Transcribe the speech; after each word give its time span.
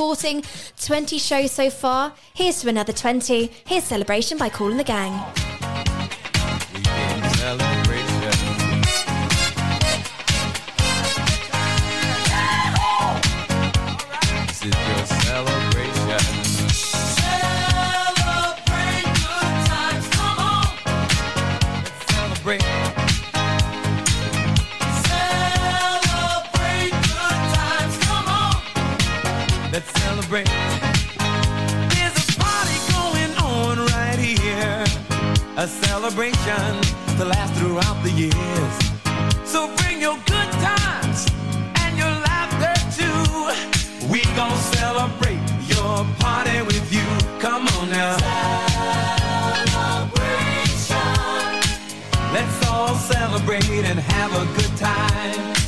supporting. 0.00 0.42
20 0.80 1.18
shows 1.18 1.50
so 1.52 1.68
far. 1.68 2.14
Here's 2.32 2.62
to 2.62 2.70
another 2.70 2.92
20. 2.92 3.50
Here's 3.66 3.84
Celebration 3.84 4.38
by 4.38 4.48
Kool 4.48 4.74
& 4.74 4.76
the 4.76 4.82
Gang. 4.82 5.69
A 35.60 35.68
celebration 35.68 36.80
to 37.18 37.24
last 37.26 37.52
throughout 37.60 38.02
the 38.02 38.10
years. 38.12 38.74
So 39.44 39.68
bring 39.76 40.00
your 40.00 40.16
good 40.24 40.50
times 40.64 41.26
and 41.82 41.98
your 41.98 42.14
laughter 42.28 42.72
too. 42.96 44.08
We 44.08 44.22
gon' 44.36 44.56
celebrate 44.56 45.42
your 45.68 46.06
party 46.18 46.62
with 46.62 46.90
you. 46.90 47.04
Come 47.40 47.68
on 47.76 47.90
now. 47.90 48.16
Celebration. 49.76 50.96
Let's 52.32 52.66
all 52.66 52.94
celebrate 52.94 53.84
and 53.84 53.98
have 53.98 54.32
a 54.32 54.46
good 54.56 54.74
time. 54.78 55.59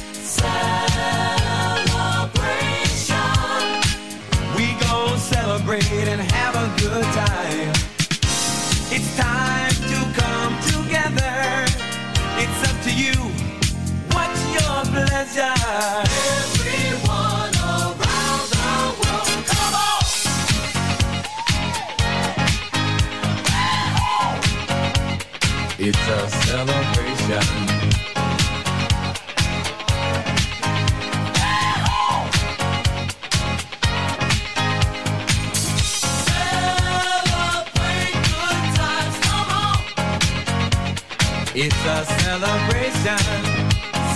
It's 41.65 41.77
a 41.85 42.05
celebration. 42.25 43.23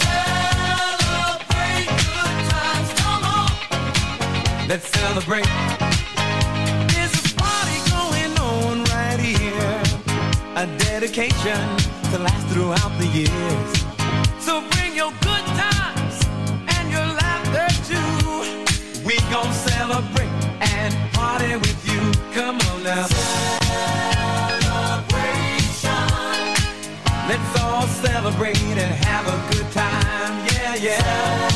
Celebrate 0.02 1.86
good 1.86 2.38
times, 2.50 2.90
come 2.98 3.22
on. 3.22 3.50
Let's 4.66 4.88
celebrate. 4.88 5.46
There's 6.90 7.14
a 7.14 7.34
party 7.36 7.78
going 7.94 8.34
on 8.40 8.82
right 8.90 9.20
here. 9.20 9.80
A 10.56 10.66
dedication 10.90 11.62
to 12.10 12.18
last 12.18 12.48
throughout 12.48 12.98
the 12.98 13.06
years. 13.14 13.70
So 14.44 14.60
bring 14.72 14.96
your 14.96 15.12
good 15.20 15.46
times 15.54 16.16
and 16.74 16.90
your 16.90 17.06
laughter 17.06 17.68
too. 17.86 19.06
We 19.06 19.20
gon' 19.30 19.52
celebrate 19.52 20.34
and 20.74 20.92
party 21.12 21.54
with 21.54 21.80
you. 21.86 22.10
Come 22.34 22.58
on 22.72 22.82
now. 22.82 23.55
Yeah, 30.86 31.55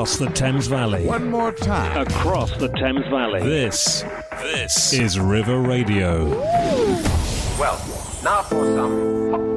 Across 0.00 0.16
the 0.16 0.30
Thames 0.30 0.66
Valley. 0.66 1.04
One 1.04 1.28
more 1.28 1.52
time. 1.52 2.06
Across 2.06 2.56
the 2.56 2.68
Thames 2.68 3.06
Valley. 3.10 3.42
This, 3.42 4.02
this 4.40 4.94
is 4.94 5.20
River 5.20 5.60
Radio. 5.60 6.40
Well, 7.58 7.76
now 8.24 8.40
for 8.40 8.64
some 8.74 9.49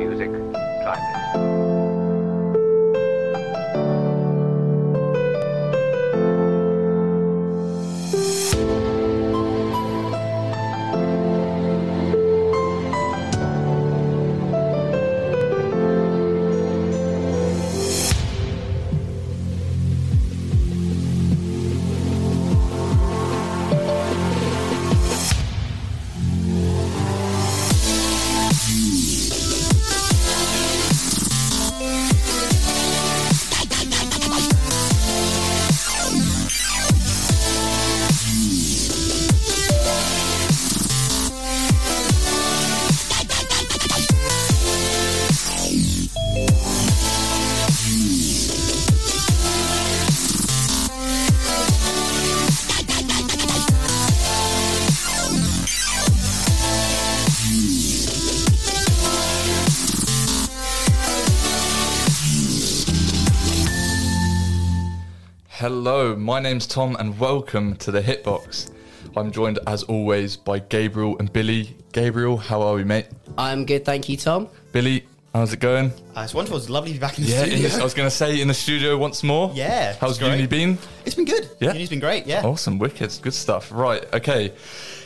Hello, 65.64 66.14
my 66.14 66.42
name's 66.42 66.68
Tom, 66.68 66.98
and 67.00 67.18
welcome 67.18 67.78
to 67.78 67.90
the 67.90 68.02
Hitbox. 68.02 68.70
I'm 69.16 69.32
joined, 69.32 69.60
as 69.66 69.84
always, 69.84 70.36
by 70.36 70.60
Gabriel 70.60 71.18
and 71.20 71.32
Billy. 71.32 71.78
Gabriel, 71.94 72.36
how 72.36 72.62
are 72.62 72.74
we, 72.74 72.84
mate? 72.84 73.06
I'm 73.38 73.66
good, 73.66 73.86
thank 73.86 74.10
you, 74.10 74.18
Tom. 74.18 74.50
Billy, 74.74 75.06
how's 75.34 75.54
it 75.54 75.62
going? 75.62 75.94
Uh, 76.18 76.20
it's 76.24 76.34
wonderful. 76.34 76.58
It's 76.58 76.70
lovely 76.70 76.90
to 76.90 76.96
be 76.96 77.00
back 77.00 77.18
in 77.18 77.24
the 77.24 77.30
Yeah, 77.30 77.44
in 77.46 77.52
studio. 77.52 77.70
the, 77.70 77.80
I 77.80 77.84
was 77.86 77.94
going 77.94 78.08
to 78.08 78.14
say 78.14 78.42
in 78.42 78.50
the 78.50 78.54
studio 78.54 78.98
once 78.98 79.24
more. 79.24 79.54
Yeah, 79.56 79.96
How's 80.02 80.10
it's 80.10 80.20
great. 80.20 80.36
uni 80.36 80.48
been? 80.48 80.78
It's 81.06 81.16
been 81.16 81.24
good. 81.24 81.50
Yeah. 81.62 81.72
Uni's 81.72 81.88
been 81.88 82.02
great. 82.02 82.28
Yeah. 82.28 82.44
Awesome, 82.44 82.78
wicked, 82.78 83.18
good 83.22 83.34
stuff. 83.34 83.72
Right, 83.72 84.04
okay. 84.14 84.52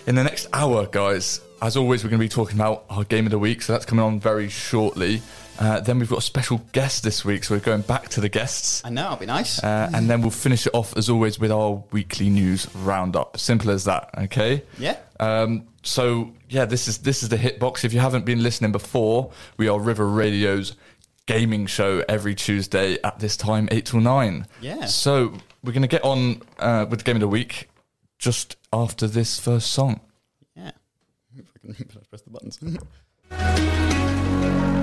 In 0.07 0.15
the 0.15 0.23
next 0.23 0.47
hour, 0.53 0.87
guys, 0.87 1.39
as 1.61 1.77
always, 1.77 2.03
we're 2.03 2.09
going 2.09 2.19
to 2.19 2.25
be 2.25 2.29
talking 2.29 2.55
about 2.55 2.83
our 2.89 3.03
game 3.03 3.27
of 3.27 3.31
the 3.31 3.37
week, 3.37 3.61
so 3.61 3.73
that's 3.73 3.85
coming 3.85 4.03
on 4.03 4.19
very 4.19 4.49
shortly. 4.49 5.21
Uh, 5.59 5.79
then 5.79 5.99
we've 5.99 6.09
got 6.09 6.19
a 6.19 6.21
special 6.21 6.61
guest 6.71 7.03
this 7.03 7.25
week, 7.25 7.43
so 7.43 7.55
we're 7.55 7.59
going 7.61 7.81
back 7.81 8.09
to 8.09 8.21
the 8.21 8.29
guests. 8.29 8.81
I 8.85 8.89
know. 8.89 9.05
It'll 9.05 9.17
be 9.17 9.25
nice. 9.25 9.63
Uh, 9.63 9.89
and 9.93 10.09
then 10.09 10.21
we'll 10.21 10.31
finish 10.31 10.67
it 10.67 10.73
off, 10.73 10.95
as 10.95 11.09
always, 11.09 11.39
with 11.39 11.51
our 11.51 11.83
weekly 11.91 12.29
news 12.29 12.67
roundup. 12.75 13.37
Simple 13.39 13.71
as 13.71 13.85
that, 13.85 14.09
okay? 14.17 14.63
yeah. 14.77 14.97
Um, 15.19 15.67
so 15.81 16.33
yeah, 16.49 16.65
this 16.65 16.87
is 16.87 16.99
this 16.99 17.23
is 17.23 17.29
the 17.29 17.37
Hitbox. 17.37 17.83
If 17.83 17.93
you 17.93 17.99
haven't 17.99 18.25
been 18.25 18.43
listening 18.43 18.71
before, 18.71 19.31
we 19.57 19.67
are 19.67 19.79
River 19.79 20.07
Radio's 20.07 20.75
gaming 21.25 21.65
show 21.65 22.03
every 22.07 22.35
Tuesday 22.35 22.97
at 23.03 23.19
this 23.19 23.35
time, 23.37 23.67
eight 23.71 23.85
till 23.85 24.01
nine. 24.01 24.45
Yeah. 24.61 24.85
So 24.85 25.33
we're 25.63 25.71
gonna 25.71 25.87
get 25.87 26.03
on 26.03 26.41
uh, 26.59 26.85
with 26.89 26.99
the 26.99 27.05
game 27.05 27.15
of 27.15 27.21
the 27.21 27.27
week 27.27 27.69
just 28.19 28.57
after 28.73 29.07
this 29.07 29.39
first 29.39 29.71
song. 29.71 30.01
Yeah. 30.55 30.71
If 31.37 31.45
I 31.55 31.73
can 31.73 31.85
press 32.09 32.21
the 32.21 32.29
buttons. 32.29 32.59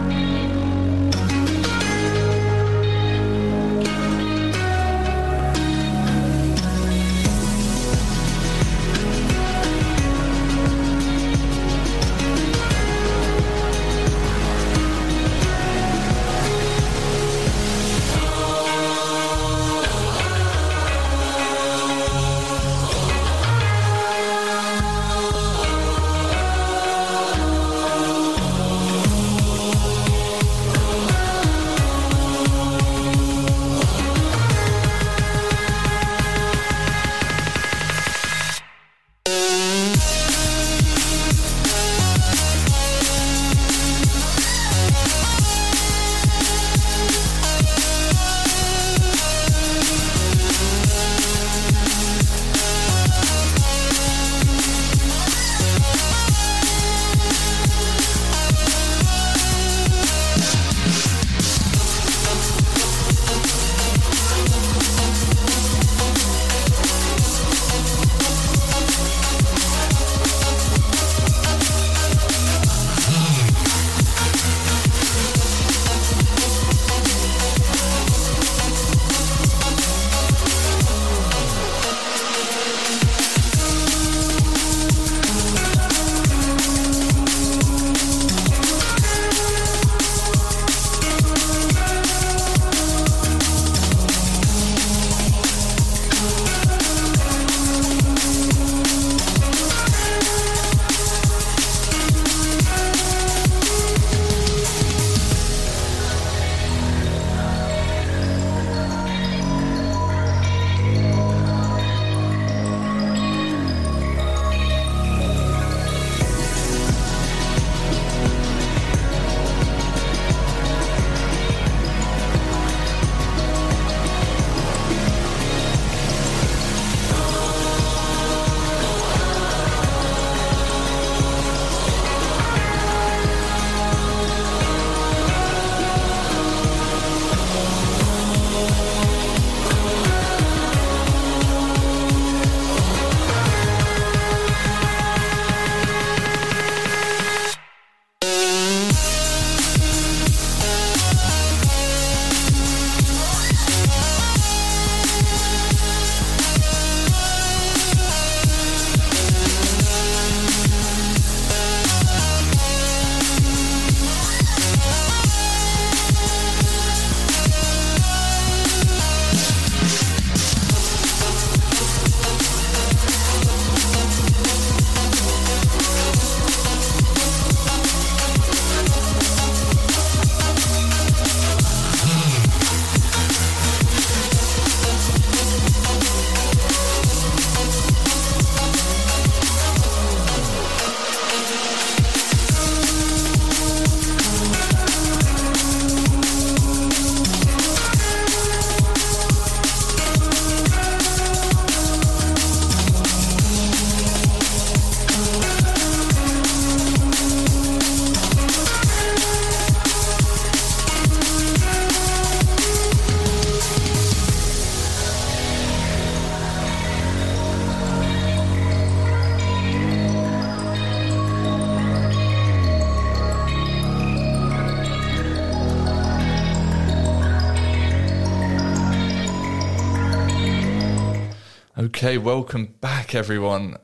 welcome 232.25 232.75
back, 232.81 233.15
everyone. 233.15 233.77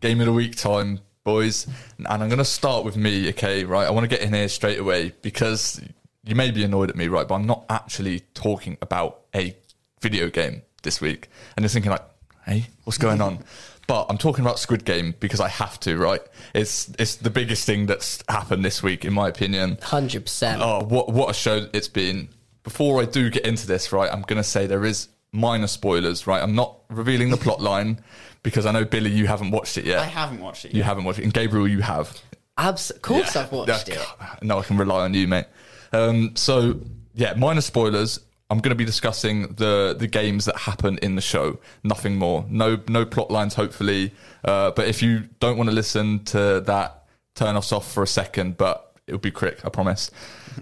Game 0.00 0.20
of 0.20 0.26
the 0.26 0.32
week 0.32 0.54
time, 0.54 1.00
boys. 1.24 1.66
And 1.96 2.06
I'm 2.06 2.28
going 2.28 2.36
to 2.36 2.44
start 2.44 2.84
with 2.84 2.94
me, 2.94 3.30
okay, 3.30 3.64
right? 3.64 3.86
I 3.86 3.90
want 3.90 4.04
to 4.04 4.08
get 4.08 4.20
in 4.20 4.34
here 4.34 4.48
straight 4.48 4.78
away 4.78 5.14
because 5.22 5.80
you 6.22 6.34
may 6.34 6.50
be 6.50 6.62
annoyed 6.62 6.90
at 6.90 6.96
me, 6.96 7.08
right? 7.08 7.26
But 7.26 7.36
I'm 7.36 7.46
not 7.46 7.64
actually 7.70 8.20
talking 8.34 8.76
about 8.82 9.22
a 9.34 9.56
video 10.02 10.28
game, 10.28 10.60
this 10.82 11.00
week, 11.00 11.30
and 11.56 11.64
you're 11.64 11.70
thinking 11.70 11.90
like, 11.90 12.04
"Hey, 12.44 12.66
what's 12.84 12.98
going 12.98 13.20
on?" 13.20 13.40
But 13.88 14.06
I'm 14.08 14.18
talking 14.18 14.44
about 14.44 14.58
Squid 14.58 14.84
Game 14.84 15.14
because 15.20 15.38
I 15.38 15.46
have 15.46 15.78
to, 15.80 15.96
right? 15.96 16.20
It's 16.52 16.90
it's 16.98 17.14
the 17.14 17.30
biggest 17.30 17.64
thing 17.66 17.86
that's 17.86 18.20
happened 18.28 18.64
this 18.64 18.82
week, 18.82 19.04
in 19.04 19.12
my 19.12 19.28
opinion. 19.28 19.78
Hundred 19.80 20.24
percent. 20.24 20.60
Oh, 20.60 20.82
what 20.82 21.12
what 21.12 21.30
a 21.30 21.34
show 21.34 21.68
it's 21.72 21.86
been! 21.86 22.28
Before 22.64 23.00
I 23.00 23.04
do 23.04 23.30
get 23.30 23.46
into 23.46 23.64
this, 23.66 23.92
right, 23.92 24.12
I'm 24.12 24.22
going 24.22 24.42
to 24.42 24.48
say 24.48 24.66
there 24.66 24.84
is 24.84 25.08
minor 25.32 25.66
spoilers, 25.66 26.26
right? 26.26 26.42
I'm 26.42 26.54
not 26.54 26.78
revealing 26.88 27.30
the 27.30 27.36
plot 27.36 27.60
line 27.60 28.00
because 28.42 28.66
I 28.66 28.72
know 28.72 28.84
Billy, 28.84 29.10
you 29.10 29.26
haven't 29.26 29.50
watched 29.50 29.76
it 29.78 29.84
yet. 29.84 29.98
I 30.00 30.04
haven't 30.06 30.40
watched 30.40 30.64
it. 30.64 30.74
You 30.74 30.82
haven't 30.82 31.04
watched 31.04 31.18
it, 31.18 31.24
and 31.24 31.32
Gabriel, 31.32 31.68
you 31.68 31.80
have. 31.82 32.20
Abs- 32.58 32.90
of 32.90 33.02
course, 33.02 33.34
Yeah. 33.34 33.42
I've 33.42 33.52
watched 33.52 33.88
Yeah, 33.88 34.02
it. 34.40 34.42
No, 34.42 34.58
I 34.58 34.62
can 34.62 34.76
rely 34.78 35.04
on 35.04 35.12
you, 35.14 35.28
mate. 35.28 35.46
Um, 35.92 36.34
so 36.36 36.80
yeah, 37.14 37.34
minor 37.34 37.60
spoilers. 37.60 38.20
I'm 38.48 38.58
going 38.58 38.70
to 38.70 38.76
be 38.76 38.84
discussing 38.84 39.54
the 39.54 39.96
the 39.98 40.06
games 40.06 40.44
that 40.44 40.56
happen 40.56 40.98
in 40.98 41.16
the 41.16 41.20
show. 41.20 41.58
Nothing 41.82 42.16
more. 42.16 42.44
No 42.48 42.78
no 42.88 43.04
plot 43.04 43.30
lines. 43.30 43.54
Hopefully, 43.54 44.12
uh, 44.44 44.70
but 44.70 44.86
if 44.88 45.02
you 45.02 45.28
don't 45.40 45.56
want 45.58 45.68
to 45.68 45.74
listen 45.74 46.22
to 46.26 46.60
that, 46.60 47.04
turn 47.34 47.56
us 47.56 47.72
off 47.72 47.92
for 47.92 48.02
a 48.04 48.06
second. 48.06 48.56
But 48.56 48.92
it'll 49.08 49.18
be 49.18 49.32
quick. 49.32 49.64
I 49.64 49.68
promise. 49.68 50.10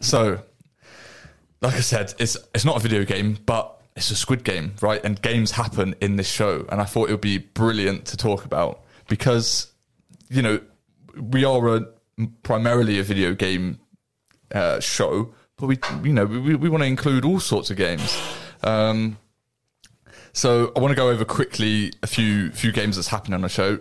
so, 0.01 0.41
like 1.61 1.75
I 1.75 1.81
said, 1.81 2.15
it's 2.19 2.37
it's 2.55 2.65
not 2.65 2.77
a 2.77 2.81
video 2.81 3.05
game, 3.05 3.37
but 3.45 3.81
it's 3.97 4.11
a 4.11 4.17
Squid 4.17 4.45
Game, 4.45 4.75
right? 4.81 5.03
And 5.05 5.21
games 5.21 5.53
happen 5.53 5.95
in 6.01 6.17
this 6.17 6.29
show, 6.29 6.67
and 6.69 6.81
I 6.81 6.85
thought 6.85 7.09
it 7.09 7.13
would 7.13 7.21
be 7.21 7.39
brilliant 7.39 8.07
to 8.07 8.17
talk 8.17 8.45
about 8.45 8.83
because 9.09 9.73
you 10.29 10.43
know 10.43 10.61
we 11.17 11.45
are 11.45 11.77
a 11.77 11.87
primarily 12.43 12.99
a 12.99 13.03
video 13.03 13.35
game 13.35 13.79
uh, 14.53 14.81
show, 14.81 15.33
but 15.57 15.67
we 15.67 15.79
you 16.03 16.13
know 16.13 16.25
we, 16.25 16.57
we 16.57 16.69
want 16.69 16.83
to 16.83 16.89
include 16.89 17.25
all 17.25 17.39
sorts 17.41 17.71
of 17.71 17.77
games. 17.77 18.17
Um, 18.63 19.19
so 20.33 20.73
I 20.75 20.81
want 20.81 20.91
to 20.91 20.97
go 20.97 21.09
over 21.09 21.25
quickly 21.25 21.93
a 22.03 22.09
few 22.09 22.51
few 22.51 22.73
games 22.73 22.97
that's 22.97 23.09
happened 23.09 23.35
on 23.35 23.43
the 23.43 23.49
show. 23.49 23.79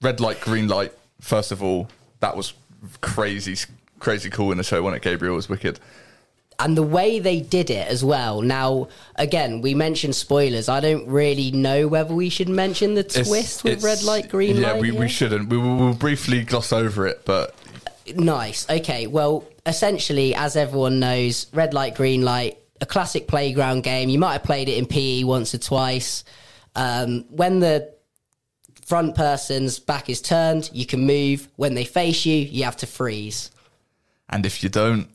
Red 0.00 0.18
light, 0.18 0.40
green 0.40 0.66
light. 0.66 0.92
First 1.20 1.52
of 1.52 1.62
all, 1.62 1.88
that 2.18 2.36
was 2.36 2.54
crazy, 3.00 3.56
crazy 4.00 4.28
cool 4.28 4.50
in 4.50 4.58
the 4.58 4.64
show. 4.64 4.82
When 4.82 4.94
it 4.94 5.02
Gabriel 5.02 5.36
was 5.36 5.48
wicked. 5.48 5.78
And 6.58 6.76
the 6.76 6.82
way 6.82 7.18
they 7.18 7.40
did 7.40 7.70
it 7.70 7.88
as 7.88 8.04
well. 8.04 8.42
Now, 8.42 8.88
again, 9.16 9.60
we 9.62 9.74
mentioned 9.74 10.14
spoilers. 10.14 10.68
I 10.68 10.80
don't 10.80 11.06
really 11.08 11.50
know 11.50 11.88
whether 11.88 12.14
we 12.14 12.28
should 12.28 12.48
mention 12.48 12.94
the 12.94 13.00
It's- 13.00 13.26
twist 13.28 13.64
with 13.64 13.78
it's- 13.78 13.84
red 13.84 14.02
light, 14.04 14.28
green 14.28 14.56
yeah, 14.56 14.72
light. 14.72 14.80
we, 14.82 14.90
we 14.92 15.08
shouldn't. 15.08 15.48
We 15.48 15.56
will 15.58 15.76
we'll 15.76 15.94
briefly 15.94 16.44
gloss 16.44 16.72
over 16.72 17.06
it, 17.06 17.22
but 17.24 17.54
Nice. 18.16 18.66
Okay. 18.68 19.06
Well, 19.06 19.44
essentially, 19.64 20.34
as 20.34 20.56
everyone 20.56 20.98
knows, 20.98 21.46
red 21.54 21.72
light, 21.72 21.94
green 21.94 22.22
light, 22.22 22.58
a 22.80 22.86
classic 22.86 23.28
playground 23.28 23.84
game. 23.84 24.08
You 24.08 24.18
might 24.18 24.32
have 24.32 24.42
played 24.42 24.68
it 24.68 24.76
in 24.76 24.86
PE 24.86 25.22
once 25.22 25.54
or 25.54 25.58
twice. 25.58 26.24
Um, 26.74 27.24
when 27.30 27.60
the 27.60 27.92
front 28.84 29.14
person's 29.14 29.78
back 29.78 30.10
is 30.10 30.20
turned, 30.20 30.68
you 30.72 30.84
can 30.84 31.06
move. 31.06 31.48
When 31.54 31.74
they 31.74 31.84
face 31.84 32.26
you, 32.26 32.34
you 32.36 32.64
have 32.64 32.76
to 32.78 32.86
freeze. 32.86 33.50
and 34.28 34.44
if 34.46 34.62
you 34.64 34.68
don't, 34.68 35.08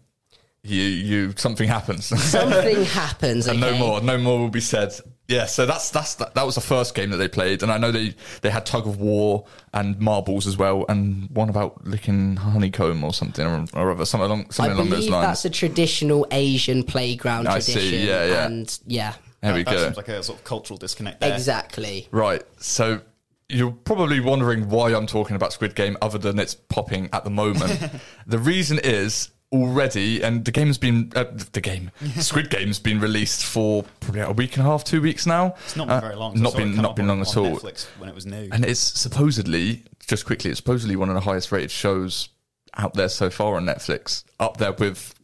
you 0.68 0.84
you 0.84 1.34
something 1.38 1.68
happens. 1.68 2.06
Something 2.06 2.84
happens. 2.86 3.48
and 3.48 3.60
no 3.60 3.78
more, 3.78 4.02
no 4.02 4.18
more 4.18 4.40
will 4.40 4.50
be 4.50 4.62
said. 4.62 4.94
Yeah, 5.28 5.46
so 5.46 5.66
that's 5.66 5.90
that's 5.90 6.16
that, 6.16 6.36
that 6.36 6.46
was 6.46 6.56
the 6.56 6.62
first 6.62 6.96
game 6.96 7.10
that 7.10 7.18
they 7.18 7.28
played, 7.28 7.62
and 7.62 7.70
I 7.72 7.78
know 7.78 7.92
they 7.92 8.16
they 8.42 8.50
had 8.50 8.66
tug 8.66 8.88
of 8.88 9.00
war 9.02 9.46
and 9.74 10.00
marbles 10.00 10.48
as 10.48 10.56
well, 10.56 10.86
and 10.88 11.30
one 11.32 11.50
about 11.50 11.86
licking 11.86 12.38
honeycomb 12.38 13.04
or 13.04 13.14
something 13.14 13.46
or, 13.46 13.66
or 13.74 13.92
other, 13.92 14.06
something 14.06 14.26
along 14.26 14.46
I 14.46 14.52
something 14.52 14.76
along 14.76 14.90
those 14.90 15.10
lines. 15.10 15.28
that's 15.28 15.46
a 15.46 15.50
traditional 15.50 16.26
Asian 16.32 16.84
playground 16.84 17.50
I 17.50 17.60
see, 17.60 17.74
tradition. 17.74 18.08
yeah, 18.08 18.26
yeah. 18.26 18.46
And 18.46 18.80
yeah, 18.88 19.16
there 19.42 19.54
we 19.54 19.64
that 19.64 19.74
go. 19.74 19.84
seems 19.84 19.98
like 19.98 20.08
a 20.08 20.24
sort 20.24 20.40
of 20.40 20.46
cultural 20.46 20.78
disconnect 20.78 21.20
there. 21.20 21.34
exactly. 21.34 22.08
Right. 22.12 22.44
So 22.60 23.02
you're 23.50 23.72
probably 23.72 24.20
wondering 24.22 24.70
why 24.70 24.94
I'm 24.94 25.08
talking 25.08 25.36
about 25.36 25.52
Squid 25.54 25.76
Game 25.76 25.98
other 26.02 26.18
than 26.18 26.40
it's 26.40 26.54
popping 26.56 27.10
at 27.14 27.24
the 27.26 27.30
moment. 27.30 27.92
the 28.28 28.40
reason 28.40 28.80
is 28.82 29.30
already, 29.52 30.22
and 30.22 30.44
the 30.46 30.52
game's 30.52 30.78
been, 30.78 31.12
uh, 31.16 31.26
the 31.54 31.62
game, 31.62 31.92
Squid 32.20 32.50
Game's 32.50 32.80
been 32.80 33.00
released 33.00 33.46
for 33.46 33.84
probably 34.02 34.22
a 34.22 34.32
week 34.32 34.58
and 34.58 34.66
a 34.66 34.70
half, 34.70 34.84
two 34.84 35.02
weeks 35.02 35.26
now. 35.26 35.56
It's 35.66 35.76
not 35.76 35.88
been 35.88 35.98
Uh, 35.98 36.02
very 36.02 36.16
long. 36.16 36.32
'cause 36.34 36.42
I 36.42 36.44
Not 36.44 36.56
been, 36.56 36.76
not 36.76 36.86
up 36.92 36.96
been 36.96 37.06
on- 37.10 37.20
long 37.20 37.22
at 37.22 37.38
on 37.38 37.46
all. 37.46 37.58
Netflix 37.60 37.86
when 37.98 38.10
it 38.10 38.16
was 38.16 38.26
new. 38.26 38.50
And 38.52 38.66
it's 38.66 38.80
supposedly, 38.80 39.84
just 40.06 40.26
quickly, 40.26 40.50
it's 40.52 40.60
supposedly 40.60 40.96
one 40.96 41.10
of 41.10 41.16
the 41.16 41.22
highest 41.22 41.52
rated 41.52 41.72
shows 41.72 42.30
out 42.78 42.94
there 42.94 43.10
so 43.10 43.30
far 43.30 43.56
on 43.56 43.66
Netflix, 43.66 44.24
up 44.40 44.58
there 44.58 44.74
with 44.74 45.16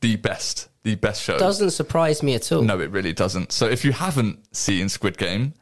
the 0.00 0.16
best, 0.16 0.68
the 0.82 0.96
best 0.96 1.22
show. 1.22 1.38
Doesn't 1.38 1.70
surprise 1.70 2.22
me 2.22 2.34
at 2.34 2.50
all. 2.50 2.62
No, 2.62 2.80
it 2.80 2.90
really 2.90 3.12
doesn't. 3.12 3.52
So 3.52 3.66
if 3.66 3.84
you 3.84 3.92
haven't 3.92 4.54
seen 4.54 4.88
Squid 4.88 5.16
Game, 5.16 5.54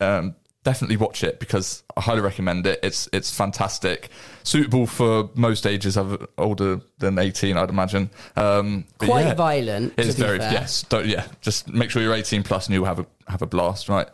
um, 0.00 0.36
definitely 0.64 0.96
watch 0.96 1.22
it 1.22 1.38
because 1.38 1.84
I 1.96 2.00
highly 2.00 2.20
recommend 2.20 2.66
it. 2.66 2.80
It's 2.82 3.08
it's 3.12 3.34
fantastic, 3.34 4.08
suitable 4.42 4.86
for 4.86 5.30
most 5.34 5.66
ages 5.66 5.96
of 5.96 6.26
older 6.36 6.80
than 6.98 7.18
eighteen, 7.18 7.56
I'd 7.56 7.70
imagine. 7.70 8.10
Um, 8.36 8.84
Quite 8.98 9.26
yeah, 9.26 9.34
violent. 9.34 9.94
It's 9.96 10.16
very 10.16 10.38
fair. 10.38 10.52
yes, 10.52 10.82
don't, 10.82 11.06
yeah. 11.06 11.26
Just 11.40 11.68
make 11.68 11.90
sure 11.90 12.02
you're 12.02 12.14
eighteen 12.14 12.42
plus 12.42 12.66
and 12.66 12.74
you'll 12.74 12.86
have 12.86 12.98
a 12.98 13.06
have 13.28 13.42
a 13.42 13.46
blast, 13.46 13.88
right? 13.88 14.08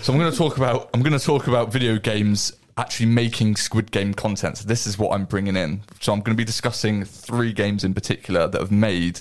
So 0.00 0.12
I'm 0.12 0.18
going 0.18 0.32
to 0.32 0.36
talk 0.36 0.56
about 0.56 0.90
I'm 0.94 1.02
going 1.02 1.18
to 1.18 1.24
talk 1.24 1.46
about 1.46 1.70
video 1.70 1.98
games 1.98 2.52
actually 2.78 3.06
making 3.06 3.56
Squid 3.56 3.90
Game 3.90 4.14
content. 4.14 4.58
So 4.58 4.66
this 4.66 4.86
is 4.86 4.98
what 4.98 5.12
I'm 5.12 5.26
bringing 5.26 5.56
in. 5.56 5.82
So 6.00 6.12
I'm 6.12 6.20
going 6.20 6.34
to 6.34 6.40
be 6.40 6.44
discussing 6.44 7.04
three 7.04 7.52
games 7.52 7.84
in 7.84 7.92
particular 7.92 8.48
that 8.48 8.58
have 8.58 8.72
made 8.72 9.20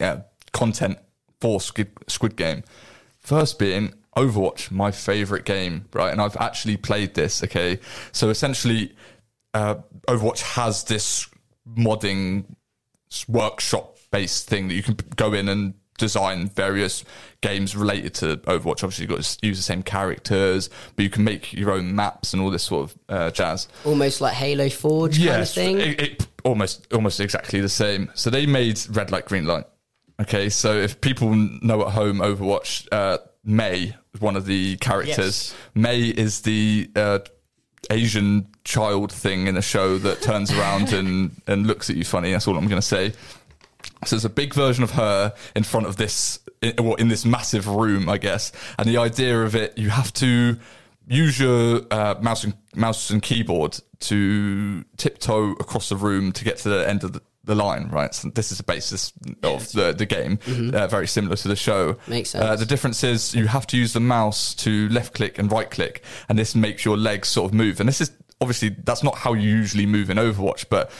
uh, 0.00 0.18
content 0.52 0.98
for 1.40 1.60
Squid, 1.60 1.90
Squid 2.06 2.36
Game. 2.36 2.62
First 3.18 3.58
being 3.58 3.92
Overwatch, 4.16 4.70
my 4.70 4.90
favorite 4.90 5.44
game, 5.44 5.84
right? 5.92 6.10
And 6.10 6.20
I've 6.20 6.36
actually 6.36 6.76
played 6.76 7.14
this. 7.14 7.44
Okay, 7.44 7.78
so 8.12 8.30
essentially, 8.30 8.94
uh, 9.54 9.76
Overwatch 10.08 10.40
has 10.40 10.84
this 10.84 11.28
modding 11.76 12.44
workshop 13.28 13.98
based 14.10 14.48
thing 14.48 14.68
that 14.68 14.74
you 14.74 14.82
can 14.82 14.96
go 15.16 15.32
in 15.32 15.48
and 15.48 15.74
design 15.98 16.48
various 16.48 17.04
games 17.40 17.76
related 17.76 18.14
to 18.14 18.36
Overwatch. 18.38 18.82
Obviously, 18.82 19.04
you've 19.04 19.10
got 19.10 19.22
to 19.22 19.46
use 19.46 19.58
the 19.58 19.62
same 19.62 19.82
characters, 19.82 20.70
but 20.94 21.02
you 21.02 21.10
can 21.10 21.24
make 21.24 21.52
your 21.52 21.72
own 21.72 21.94
maps 21.94 22.32
and 22.32 22.42
all 22.42 22.50
this 22.50 22.62
sort 22.62 22.90
of 22.90 22.98
uh, 23.08 23.30
jazz. 23.30 23.68
Almost 23.84 24.20
like 24.20 24.34
Halo 24.34 24.68
Forge 24.68 25.18
kind 25.18 25.42
of 25.42 25.50
thing. 25.50 25.80
It, 25.80 26.00
it, 26.00 26.26
almost 26.44 26.92
almost 26.92 27.20
exactly 27.20 27.60
the 27.60 27.68
same. 27.68 28.10
So 28.14 28.30
they 28.30 28.46
made 28.46 28.80
red 28.90 29.10
light, 29.10 29.26
green 29.26 29.46
light. 29.46 29.64
Okay, 30.20 30.48
so 30.48 30.74
if 30.74 31.00
people 31.00 31.34
know 31.34 31.82
at 31.82 31.92
home 31.92 32.18
Overwatch, 32.18 32.88
uh, 32.90 33.18
Mei 33.44 33.94
one 34.20 34.36
of 34.36 34.46
the 34.46 34.76
characters. 34.76 35.16
Yes. 35.16 35.54
Mei 35.74 36.00
is 36.08 36.42
the 36.42 36.90
uh, 36.96 37.18
Asian 37.90 38.48
child 38.64 39.12
thing 39.12 39.46
in 39.46 39.56
a 39.56 39.62
show 39.62 39.98
that 39.98 40.22
turns 40.22 40.52
around 40.52 40.92
and, 40.92 41.30
and 41.46 41.66
looks 41.66 41.90
at 41.90 41.96
you 41.96 42.04
funny. 42.04 42.32
That's 42.32 42.48
all 42.48 42.56
I'm 42.56 42.68
going 42.68 42.80
to 42.80 42.86
say. 42.86 43.12
So 44.04 44.16
there's 44.16 44.24
a 44.24 44.30
big 44.30 44.54
version 44.54 44.84
of 44.84 44.92
her 44.92 45.34
in 45.54 45.62
front 45.62 45.86
of 45.86 45.96
this, 45.96 46.40
in, 46.60 46.74
well, 46.84 46.94
in 46.94 47.08
this 47.08 47.24
massive 47.24 47.68
room, 47.68 48.08
I 48.08 48.18
guess. 48.18 48.52
And 48.78 48.88
the 48.88 48.98
idea 48.98 49.42
of 49.42 49.54
it, 49.54 49.78
you 49.78 49.90
have 49.90 50.12
to 50.14 50.58
use 51.06 51.38
your 51.38 51.82
uh, 51.90 52.16
mouse 52.20 52.44
and 52.44 52.54
mouse 52.74 53.10
and 53.10 53.22
keyboard 53.22 53.78
to 53.98 54.84
tiptoe 54.96 55.52
across 55.52 55.88
the 55.88 55.96
room 55.96 56.32
to 56.32 56.44
get 56.44 56.58
to 56.58 56.68
the 56.68 56.88
end 56.88 57.04
of 57.04 57.12
the, 57.12 57.22
the 57.46 57.54
line. 57.54 57.88
Right. 57.88 58.14
So 58.14 58.28
this 58.30 58.52
is 58.52 58.58
the 58.58 58.64
basis 58.64 59.12
of 59.42 59.72
the 59.72 59.92
the 59.92 60.06
game. 60.06 60.38
Uh, 60.46 60.86
very 60.86 61.06
similar 61.06 61.36
to 61.36 61.48
the 61.48 61.56
show. 61.56 61.96
Makes 62.06 62.34
Uh, 62.34 62.40
sense. 62.48 62.60
the 62.60 62.66
difference 62.66 63.02
is 63.04 63.34
you 63.34 63.46
have 63.46 63.66
to 63.68 63.76
use 63.78 63.92
the 63.94 64.00
mouse 64.00 64.54
to 64.56 64.88
left 64.90 65.14
click 65.14 65.38
and 65.38 65.50
right 65.50 65.70
click, 65.70 66.02
and 66.28 66.38
this 66.38 66.54
makes 66.54 66.84
your 66.84 66.96
legs 66.96 67.28
sort 67.28 67.50
of 67.50 67.54
move. 67.54 67.80
And 67.80 67.88
this 67.88 68.00
is 68.00 68.10
obviously 68.40 68.68
that's 68.84 69.02
not 69.02 69.16
how 69.16 69.32
you 69.32 69.48
usually 69.48 69.86
move 69.86 70.10
in 70.10 70.18
Overwatch, 70.18 70.66
but 70.68 70.90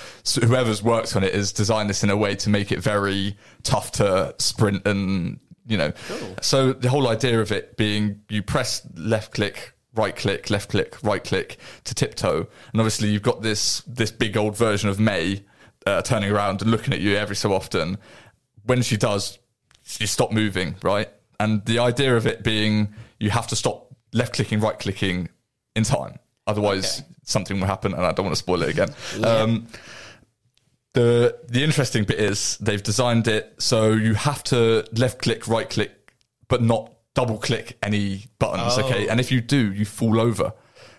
whoever's 0.43 0.83
worked 0.83 1.15
on 1.17 1.23
it 1.25 1.35
has 1.35 1.53
designed 1.53 1.91
this 1.91 2.03
in 2.03 2.11
a 2.11 2.17
way 2.17 2.35
to 2.37 2.49
make 2.49 2.73
it 2.73 2.81
very 2.81 3.37
tough 3.63 3.93
to 3.93 4.35
sprint 4.39 4.87
and 4.87 5.39
you 5.67 5.77
know. 5.77 5.93
Cool. 6.09 6.37
So 6.43 6.73
the 6.73 6.89
whole 6.89 7.09
idea 7.09 7.41
of 7.41 7.51
it 7.53 7.77
being 7.77 8.21
you 8.31 8.43
press 8.43 8.83
left 8.95 9.35
click. 9.35 9.73
Right 9.95 10.15
click, 10.15 10.51
left 10.51 10.69
click, 10.69 11.03
right 11.03 11.25
click 11.25 11.57
to 11.85 11.95
tiptoe, 11.95 12.47
and 12.73 12.81
obviously 12.83 13.09
you've 13.09 13.23
got 13.23 13.41
this 13.41 13.81
this 13.87 14.11
big 14.11 14.37
old 14.37 14.55
version 14.55 14.91
of 14.91 15.01
Mei 15.01 15.43
uh, 15.87 16.03
turning 16.03 16.31
around 16.31 16.63
and 16.63 16.71
looking 16.71 16.93
at 16.93 17.01
you 17.01 17.17
every 17.17 17.37
so 17.37 17.53
often. 17.53 17.99
When 18.65 18.83
she 18.83 18.97
does, 18.97 19.39
you 19.99 20.07
stop 20.07 20.33
moving, 20.33 20.75
right? 20.83 21.09
And 21.39 21.65
the 21.65 21.79
idea 21.79 22.17
of 22.17 22.27
it 22.27 22.43
being 22.43 22.95
you 23.19 23.31
have 23.31 23.47
to 23.49 23.57
stop 23.57 23.95
left 24.13 24.35
clicking, 24.35 24.61
right 24.61 24.79
clicking 24.79 25.29
in 25.75 25.85
time. 25.85 26.19
Otherwise, 26.47 27.03
something 27.25 27.59
will 27.59 27.67
happen, 27.67 27.93
and 27.93 28.05
I 28.05 28.13
don't 28.13 28.25
want 28.27 28.35
to 28.37 28.43
spoil 28.43 28.63
it 28.63 28.71
again. 28.71 28.89
Um, 29.25 29.67
the 30.93 31.39
the 31.49 31.63
interesting 31.63 32.05
bit 32.05 32.19
is 32.19 32.57
they've 32.57 32.83
designed 32.83 33.29
it 33.29 33.55
so 33.59 33.91
you 33.91 34.15
have 34.15 34.43
to 34.45 34.83
left 34.93 35.19
click, 35.21 35.47
right 35.47 35.69
click, 35.69 36.15
but 36.49 36.63
not 36.63 36.91
double 37.15 37.37
click 37.37 37.77
any 37.83 38.25
buttons. 38.39 38.79
Okay, 38.79 39.09
and 39.09 39.21
if 39.21 39.31
you 39.31 39.43
do, 39.43 39.73
you 39.75 39.85
fall 39.85 40.19
over. 40.19 40.55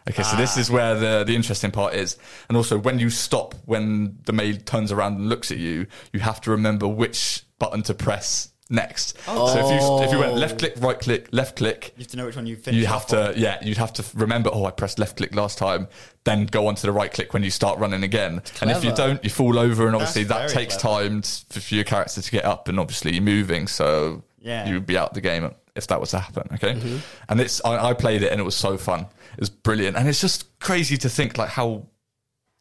Okay, 0.10 0.24
so 0.24 0.36
this 0.38 0.58
is 0.58 0.70
where 0.72 0.96
the 0.96 1.24
the 1.26 1.36
interesting 1.36 1.72
part 1.72 1.94
is, 1.94 2.18
and 2.48 2.56
also 2.58 2.78
when 2.78 3.00
you 3.00 3.10
stop, 3.10 3.56
when 3.66 4.18
the 4.26 4.34
maid 4.34 4.66
turns 4.66 4.92
around 4.92 5.16
and 5.16 5.30
looks 5.30 5.52
at 5.52 5.58
you, 5.58 5.86
you 6.14 6.20
have 6.22 6.40
to 6.42 6.52
remember 6.52 6.88
which 6.88 7.44
button 7.60 7.82
to 7.84 7.94
press 7.94 8.50
next. 8.70 9.18
Oh. 9.28 9.48
So 9.54 9.60
if 9.60 9.72
you 9.82 10.04
if 10.06 10.12
you 10.12 10.20
went 10.20 10.36
left 10.36 10.60
click, 10.60 10.74
right 10.78 11.00
click, 11.00 11.30
left 11.32 11.56
click, 11.58 11.94
You 11.98 12.04
have 12.04 12.12
to 12.12 12.18
know 12.18 12.26
which 12.26 12.36
one 12.36 12.46
you 12.48 12.56
finish. 12.58 12.80
you 12.80 12.86
have 12.88 13.06
to 13.08 13.34
yeah 13.38 13.58
you'd 13.64 13.78
have 13.78 13.94
to 13.94 14.04
remember 14.14 14.50
oh 14.52 14.66
i 14.66 14.72
pressed 14.72 15.00
left 15.00 15.16
click 15.18 15.34
last 15.34 15.58
time 15.58 15.88
then 16.26 16.46
go 16.48 16.68
on 16.68 16.76
to 16.76 16.86
the 16.86 16.92
right 16.92 17.12
click 17.14 17.34
when 17.34 17.44
you 17.44 17.50
start 17.50 17.80
running 17.80 18.04
again 18.04 18.42
and 18.62 18.70
if 18.70 18.84
you 18.84 18.94
don't 18.94 19.24
you 19.24 19.30
fall 19.30 19.58
over 19.58 19.88
and 19.88 19.96
obviously 19.96 20.26
That's 20.26 20.52
that 20.52 20.60
takes 20.60 20.76
clever. 20.76 21.06
time 21.10 21.22
for 21.22 21.76
your 21.76 21.86
character 21.86 22.22
to 22.22 22.30
get 22.32 22.44
up 22.44 22.68
and 22.68 22.78
obviously 22.78 23.14
you're 23.14 23.24
moving 23.24 23.68
so 23.68 24.24
Yeah. 24.42 24.68
you'd 24.68 24.86
be 24.86 24.98
out 24.98 25.14
the 25.14 25.22
game 25.22 25.50
if 25.78 25.88
that 25.88 26.02
was 26.02 26.10
to 26.12 26.20
happen 26.20 26.50
okay 26.56 26.74
Mm-hmm. 26.74 26.98
and 27.30 27.40
it's 27.40 27.64
I, 27.64 27.90
I 27.92 27.94
played 27.94 28.22
it 28.22 28.34
and 28.34 28.42
it 28.42 28.44
was 28.44 28.56
so 28.58 28.76
fun 28.78 29.06
was 29.39 29.50
brilliant 29.50 29.98
and 29.98 30.08
it's 30.08 30.22
just 30.22 30.60
crazy 30.60 30.98
to 30.98 31.10
think 31.10 31.38
like 31.38 31.50
how 31.50 31.86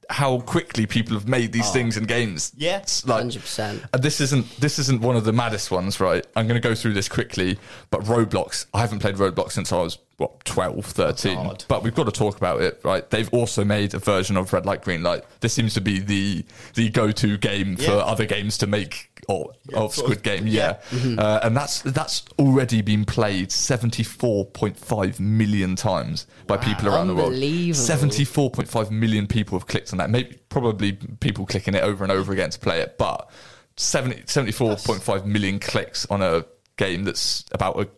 how 0.08 0.40
quickly 0.40 0.86
people 0.86 1.14
have 1.14 1.28
made 1.28 1.52
these 1.52 1.68
oh. 1.68 1.72
things 1.72 1.96
in 1.96 2.04
games 2.04 2.52
Yeah. 2.56 2.78
Like 3.04 3.24
100%. 3.24 3.70
and 3.70 3.86
uh, 3.92 3.98
this 3.98 4.20
isn't 4.20 4.48
this 4.60 4.78
isn't 4.78 5.00
one 5.00 5.16
of 5.16 5.24
the 5.24 5.32
maddest 5.32 5.70
ones, 5.70 6.00
right? 6.00 6.24
I'm 6.36 6.46
going 6.46 6.60
to 6.60 6.66
go 6.66 6.74
through 6.74 6.92
this 6.92 7.08
quickly. 7.08 7.58
But 7.90 8.02
Roblox, 8.02 8.66
I 8.72 8.80
haven't 8.80 9.00
played 9.00 9.16
Roblox 9.16 9.52
since 9.52 9.72
I 9.72 9.78
was 9.78 9.98
what 10.18 10.44
12, 10.44 10.84
13. 10.86 11.34
God. 11.34 11.64
but 11.68 11.82
we've 11.82 11.94
got 11.94 12.04
to 12.04 12.12
talk 12.12 12.36
about 12.36 12.62
it, 12.62 12.80
right? 12.84 13.08
They've 13.10 13.32
also 13.32 13.64
made 13.64 13.94
a 13.94 13.98
version 13.98 14.36
of 14.36 14.52
Red 14.52 14.64
Light 14.64 14.82
Green 14.82 15.02
Light. 15.02 15.24
This 15.40 15.52
seems 15.52 15.74
to 15.74 15.80
be 15.80 15.98
the 15.98 16.44
the 16.74 16.88
go-to 16.90 17.36
game 17.36 17.76
for 17.76 17.92
other 17.92 18.26
games 18.26 18.58
to 18.58 18.66
make 18.66 19.10
or 19.28 19.52
of 19.74 19.94
Squid 19.94 20.22
Game, 20.22 20.46
yeah. 20.46 20.78
yeah. 20.92 21.20
Uh, 21.20 21.40
and 21.42 21.56
that's 21.56 21.82
that's 21.82 22.24
already 22.38 22.82
been 22.82 23.04
played 23.04 23.50
74.5 23.50 25.20
million 25.20 25.76
times 25.76 26.26
by 26.46 26.56
people 26.56 26.88
around 26.88 27.08
the 27.08 27.14
world. 27.14 27.32
74.5 27.32 28.90
million 28.90 29.26
people 29.26 29.58
have 29.58 29.66
clicked 29.66 29.92
on 29.92 29.98
that. 29.98 30.10
Maybe 30.10 30.38
probably 30.48 30.92
people 30.92 31.46
clicking 31.46 31.74
it 31.74 31.82
over 31.82 32.04
and 32.04 32.12
over 32.12 32.32
again 32.32 32.50
to 32.50 32.58
play 32.58 32.80
it, 32.80 32.96
but 32.98 33.30
70, 33.76 34.22
74.5 34.22 35.24
million 35.24 35.58
clicks 35.58 36.06
on 36.06 36.22
a 36.22 36.44
game 36.76 37.04
that's 37.04 37.44
about 37.52 37.80
a 37.80 37.88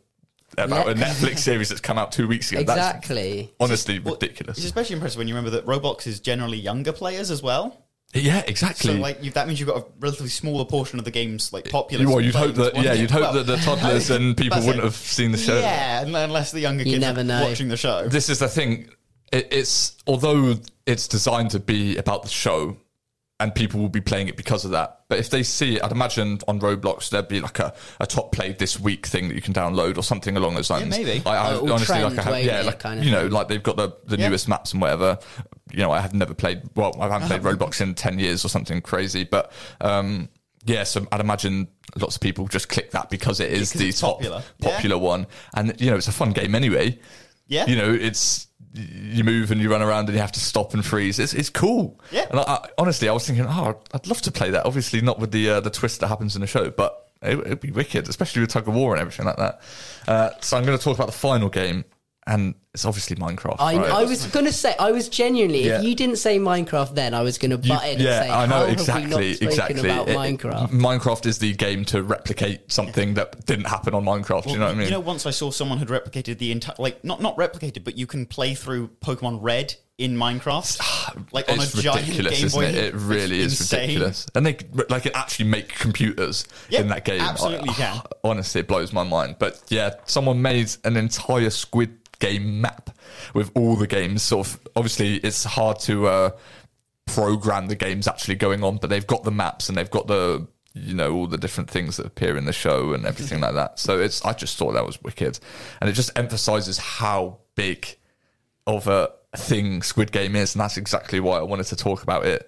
about 0.57 0.89
a 0.89 0.95
Netflix 0.95 1.39
series 1.41 1.69
that's 1.69 1.81
come 1.81 1.99
out 1.99 2.11
two 2.13 2.27
weeks 2.27 2.51
ago. 2.51 2.63
That's 2.63 2.79
Exactly. 2.79 3.53
honestly 3.61 3.99
Well, 3.99 4.15
ridiculous. 4.15 4.59
It's 4.59 4.67
especially 4.67 4.95
impressive 4.95 5.19
when 5.19 5.29
you 5.29 5.35
remember 5.35 5.51
that 5.51 5.67
Roblox 5.67 6.07
is 6.07 6.21
generally 6.21 6.59
younger 6.59 6.93
players 6.93 7.31
as 7.31 7.43
well. 7.43 7.85
Yeah, 8.15 8.43
exactly. 8.47 8.95
So 8.95 8.99
like 9.01 9.23
you, 9.23 9.31
that 9.33 9.47
means 9.47 9.61
you've 9.61 9.69
got 9.69 9.79
a 9.83 9.85
relatively 10.01 10.31
smaller 10.31 10.65
portion 10.65 10.99
of 10.99 11.05
the 11.05 11.11
game's 11.11 11.53
like 11.53 11.69
popular. 11.69 12.05
You- 12.05 12.11
well, 12.11 12.21
you'd 12.21 12.35
hope 12.35 12.55
that 12.57 12.75
yeah, 12.77 12.95
you'd 12.95 13.11
hope 13.11 13.21
Well, 13.23 13.33
that 13.35 13.47
the 13.47 13.57
toddlers 13.59 14.11
and 14.17 14.37
people 14.37 14.59
wouldn't 14.61 14.79
it. 14.79 14.85
have 14.85 14.97
seen 14.97 15.31
the 15.33 15.39
show. 15.39 15.59
Yeah, 15.59 16.03
unless 16.03 16.51
the 16.53 16.61
younger 16.61 16.85
You 16.85 16.93
kids 16.93 17.01
never 17.03 17.21
are 17.21 17.25
know. 17.25 17.43
watching 17.49 17.69
the 17.69 17.77
show. 17.77 18.09
This 18.09 18.29
is 18.29 18.39
the 18.39 18.49
thing. 18.49 18.89
It, 19.31 19.49
it's 19.53 19.97
although 20.07 20.55
it's 20.87 21.07
designed 21.07 21.51
to 21.51 21.61
be 21.61 21.99
about 21.99 22.23
the 22.23 22.29
show, 22.31 22.79
and 23.41 23.55
people 23.55 23.81
will 23.81 23.89
be 23.89 24.01
playing 24.01 24.27
it 24.29 24.37
because 24.37 24.65
of 24.65 24.73
that. 24.73 25.03
But 25.09 25.19
if 25.19 25.31
they 25.31 25.43
see 25.45 25.77
it, 25.77 25.85
I'd 25.85 25.93
imagine 25.93 26.41
on 26.49 26.59
Roblox 26.61 27.11
there'd 27.11 27.29
be 27.29 27.41
like 27.41 27.61
a, 27.61 27.73
a 28.01 28.07
top 28.07 28.33
played 28.33 28.59
this 28.59 28.81
week 28.81 29.07
thing 29.07 29.29
that 29.29 29.35
you 29.35 29.41
can 29.41 29.55
download 29.55 29.97
or 29.97 30.03
something 30.03 30.37
along 30.37 30.55
those 30.57 30.71
lines. 30.71 30.91
maybe. 30.91 31.23
I, 31.25 31.53
I 31.53 31.55
honestly 31.57 32.03
like 32.03 32.19
I 32.19 32.23
have, 32.23 32.45
yeah, 32.45 32.63
like 32.63 32.81
kind 32.81 32.99
of 32.99 33.05
you 33.05 33.13
know, 33.13 33.23
thing. 33.23 33.31
like 33.31 33.49
they've 33.49 33.63
got 33.63 33.77
the, 33.77 33.97
the 34.07 34.19
Yeah. 34.19 34.29
newest 34.29 34.49
maps 34.49 34.73
and 34.73 34.83
whatever. 34.83 35.19
You 35.73 35.79
know, 35.79 35.93
I 35.93 36.01
have 36.01 36.15
never 36.15 36.35
played. 36.35 36.63
Well, 36.75 36.95
I 37.01 37.09
haven't 37.09 37.29
played 37.29 37.43
Roblox 37.59 37.81
in 37.81 37.95
ten 37.95 38.19
years 38.19 38.45
or 38.45 38.49
something 38.49 38.81
crazy, 38.81 39.25
but. 39.25 39.53
um 39.81 40.29
yeah, 40.65 40.83
so 40.85 41.07
I'd 41.13 41.21
imagine 41.21 41.69
lots 41.99 42.17
of 42.17 42.21
people 42.21 42.47
just 42.47 42.69
click 42.69 42.91
that 42.91 43.09
because 43.09 43.41
it 43.41 43.51
is 43.53 43.73
Because 43.73 44.01
the 44.01 44.07
top 44.07 44.17
popular. 44.17 44.43
popular, 44.61 44.97
Yeah. 44.97 45.01
one, 45.03 45.27
and 45.55 45.81
you 45.81 45.89
know 45.91 45.97
it's 45.97 46.09
a 46.09 46.13
fun 46.13 46.33
game 46.33 46.55
anyway. 46.55 46.99
Yeah. 47.47 47.65
you 47.67 47.77
know 47.77 47.91
it's 47.91 48.48
you 48.79 49.25
move 49.25 49.51
and 49.51 49.61
you 49.61 49.71
run 49.71 49.83
around 49.83 50.07
and 50.07 50.15
you 50.15 50.21
have 50.21 50.33
to 50.33 50.41
stop 50.41 50.75
and 50.75 50.85
freeze. 50.85 51.19
It's 51.19 51.35
it's 51.35 51.51
cool. 51.51 52.01
Yeah. 52.11 52.27
And 52.31 52.41
I, 52.41 52.43
I, 52.43 52.69
honestly, 52.79 53.09
I 53.09 53.13
was 53.13 53.27
thinking, 53.27 53.47
oh, 53.47 53.79
I'd 53.93 54.07
love 54.07 54.23
to 54.23 54.33
play 54.33 54.51
that. 54.51 54.67
Obviously, 54.67 55.01
not 55.01 55.19
with 55.19 55.33
the 55.33 55.51
uh, 55.51 55.61
the 55.61 55.71
twist 55.71 56.01
that 56.01 56.09
happens 56.09 56.35
in 56.35 56.41
the 56.41 56.47
show, 56.47 56.71
but 56.71 57.11
it, 57.23 57.39
it'd 57.39 57.61
be 57.61 57.71
wicked, 57.71 58.09
especially 58.09 58.41
with 58.41 58.51
tug 58.51 58.69
of 58.69 58.75
war 58.75 58.95
and 58.95 59.01
everything 59.01 59.27
like 59.27 59.37
that. 59.37 59.61
Uh, 60.07 60.31
so 60.41 60.57
I'm 60.57 60.65
going 60.65 60.79
to 60.79 60.83
talk 60.83 60.97
about 60.97 61.07
the 61.07 61.13
final 61.13 61.49
game, 61.49 61.85
and 62.29 62.55
it's 62.75 62.85
obviously 62.85 63.17
Minecraft. 63.17 63.57
I, 63.59 63.77
right? 63.77 63.91
I 63.91 64.05
was 64.05 64.27
going 64.27 64.45
to 64.45 64.53
say, 64.53 64.75
I 64.79 64.93
was 64.93 65.09
genuinely, 65.09 65.65
Yeah. 65.67 65.79
if 65.79 65.85
you 65.85 65.95
didn't 65.97 66.17
say 66.17 66.39
Minecraft 66.39 66.95
then, 66.95 67.15
I 67.15 67.23
was 67.23 67.39
going 67.39 67.51
to 67.51 67.57
You- 67.67 67.75
butt 67.75 67.85
in 67.85 67.93
and 67.95 68.01
say, 68.03 68.31
I 68.31 68.47
know 68.47 68.55
how 68.57 68.65
exactly. 68.67 69.03
have 69.11 69.41
we 69.41 69.47
not 69.47 69.53
exactly. 69.53 69.91
about 69.91 70.09
It- 70.09 70.17
Minecraft? 70.17 70.71
Minecraft 70.71 71.27
is 71.27 71.39
the 71.39 71.55
game 71.55 71.85
to 71.87 72.03
replicate 72.03 72.71
something 72.71 73.15
that 73.15 73.47
didn't 73.47 73.67
happen 73.67 73.95
on 73.95 74.05
Minecraft. 74.05 74.45
do 74.45 74.51
you 74.51 74.59
know 74.59 74.67
what 74.67 74.75
I 74.75 74.79
mean? 74.79 74.85
You 74.85 74.91
know, 74.93 75.01
once 75.01 75.27
I 75.27 75.31
saw 75.31 75.51
someone 75.51 75.79
had 75.79 75.89
replicated 75.89 76.39
the 76.39 76.53
entire, 76.53 76.77
like 76.79 77.03
not 77.03 77.21
not 77.21 77.37
replicated, 77.37 77.83
but 77.83 77.97
you 77.99 78.07
can 78.07 78.27
play 78.27 78.55
through 78.55 78.89
Pokemon 79.05 79.39
Red 79.43 79.75
in 79.97 80.17
Minecraft, 80.17 80.79
like 81.33 81.51
on 81.51 81.59
a 81.59 81.63
it's 81.63 81.73
giant 81.83 82.07
Game 82.07 82.27
isn't 82.27 82.53
Boy. 82.61 82.67
it? 82.67 82.75
It 82.77 82.95
really 82.95 83.41
It's 83.41 83.55
is 83.55 83.61
insane. 83.63 83.81
ridiculous. 83.81 84.27
And 84.37 84.47
they 84.47 84.57
like 84.89 85.07
it 85.07 85.13
actually 85.17 85.47
make 85.49 85.71
computers 85.75 86.47
Yeah, 86.69 86.81
in 86.83 86.89
that 86.89 87.05
game. 87.05 87.21
absolutely 87.21 87.71
I- 87.71 87.73
can. 87.73 88.01
Honestly, 88.23 88.61
it 88.61 88.69
blows 88.69 88.93
my 88.93 89.03
mind. 89.03 89.37
But 89.41 89.61
yeah, 89.71 89.95
someone 90.05 90.41
made 90.43 90.71
an 90.85 90.97
entire 90.97 91.51
Squid 91.51 91.95
Game 92.21 92.61
map 92.61 92.91
with 93.35 93.51
all 93.55 93.77
the 93.77 93.87
games. 93.87 94.23
Sort 94.23 94.47
of. 94.47 94.61
Obviously, 94.75 95.17
it's 95.17 95.45
hard 95.45 95.79
to 95.81 96.07
uh, 96.07 96.31
program 97.07 97.69
the 97.69 97.77
games 97.77 98.09
actually 98.09 98.35
going 98.35 98.63
on, 98.63 98.77
but 98.79 98.91
they've 98.91 99.07
got 99.07 99.25
the 99.25 99.31
maps 99.31 99.69
and 99.69 99.77
they've 99.79 99.91
got 99.91 100.07
the 100.07 100.47
you 100.75 100.95
know 100.95 101.15
all 101.15 101.27
the 101.27 101.39
different 101.39 101.71
things 101.71 101.97
that 101.97 102.07
appear 102.07 102.37
in 102.37 102.45
the 102.45 102.53
show 102.53 102.93
and 102.93 103.05
everything 103.07 103.41
like 103.41 103.55
that. 103.55 103.79
So 103.79 103.99
it's 103.99 104.25
I 104.25 104.33
just 104.33 104.57
thought 104.57 104.73
that 104.73 104.87
was 104.87 105.03
wicked, 105.03 105.39
and 105.81 105.89
it 105.89 105.95
just 105.95 106.17
emphasizes 106.17 106.79
how 106.79 107.39
big 107.55 107.97
of 108.67 108.87
a 108.87 109.11
thing 109.37 109.83
Squid 109.83 110.13
Game 110.13 110.37
is, 110.37 110.55
and 110.55 110.61
that's 110.61 110.77
exactly 110.77 111.21
why 111.21 111.39
I 111.39 111.43
wanted 111.43 111.67
to 111.67 111.77
talk 111.77 112.03
about 112.03 112.27
it 112.27 112.47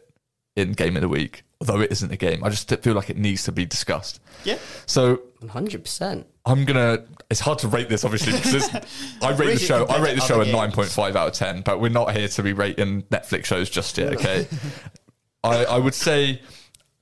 in 0.57 0.73
Game 0.73 0.97
of 0.97 1.03
the 1.03 1.09
Week. 1.09 1.43
Although 1.61 1.81
it 1.83 1.93
isn't 1.93 2.11
a 2.11 2.17
game, 2.17 2.43
I 2.43 2.49
just 2.49 2.71
feel 2.83 2.95
like 2.95 3.11
it 3.11 3.19
needs 3.19 3.45
to 3.45 3.53
be 3.53 3.67
discussed. 3.67 4.21
Yeah, 4.45 4.57
So 4.87 5.21
100%. 5.43 6.25
I'm 6.47 6.65
gonna. 6.65 7.05
It's 7.29 7.41
hard 7.41 7.59
to 7.61 7.69
rate 7.69 7.91
this, 7.91 8.03
obviously, 8.03 8.33
because 8.33 8.55
it's- 8.55 9.17
I 9.23 9.33
rate 9.33 9.59
the 9.59 9.59
show. 9.59 9.85
I 9.85 10.01
rate 10.01 10.15
the 10.15 10.23
show 10.23 10.39
a 10.39 10.41
other 10.43 10.51
nine 10.53 10.69
games. 10.69 10.75
point 10.75 10.89
five 10.89 11.17
out 11.17 11.29
of 11.29 11.35
ten. 11.35 11.61
But 11.61 11.81
we're 11.81 11.91
not 11.91 12.17
here 12.17 12.29
to 12.29 12.43
be 12.43 12.55
rating 12.55 13.03
Netflix 13.05 13.45
shows 13.45 13.69
just 13.69 13.99
yet. 13.99 14.15
Okay. 14.15 14.47
I 15.45 15.65
I 15.67 15.79
would 15.79 15.95
say 15.95 16.41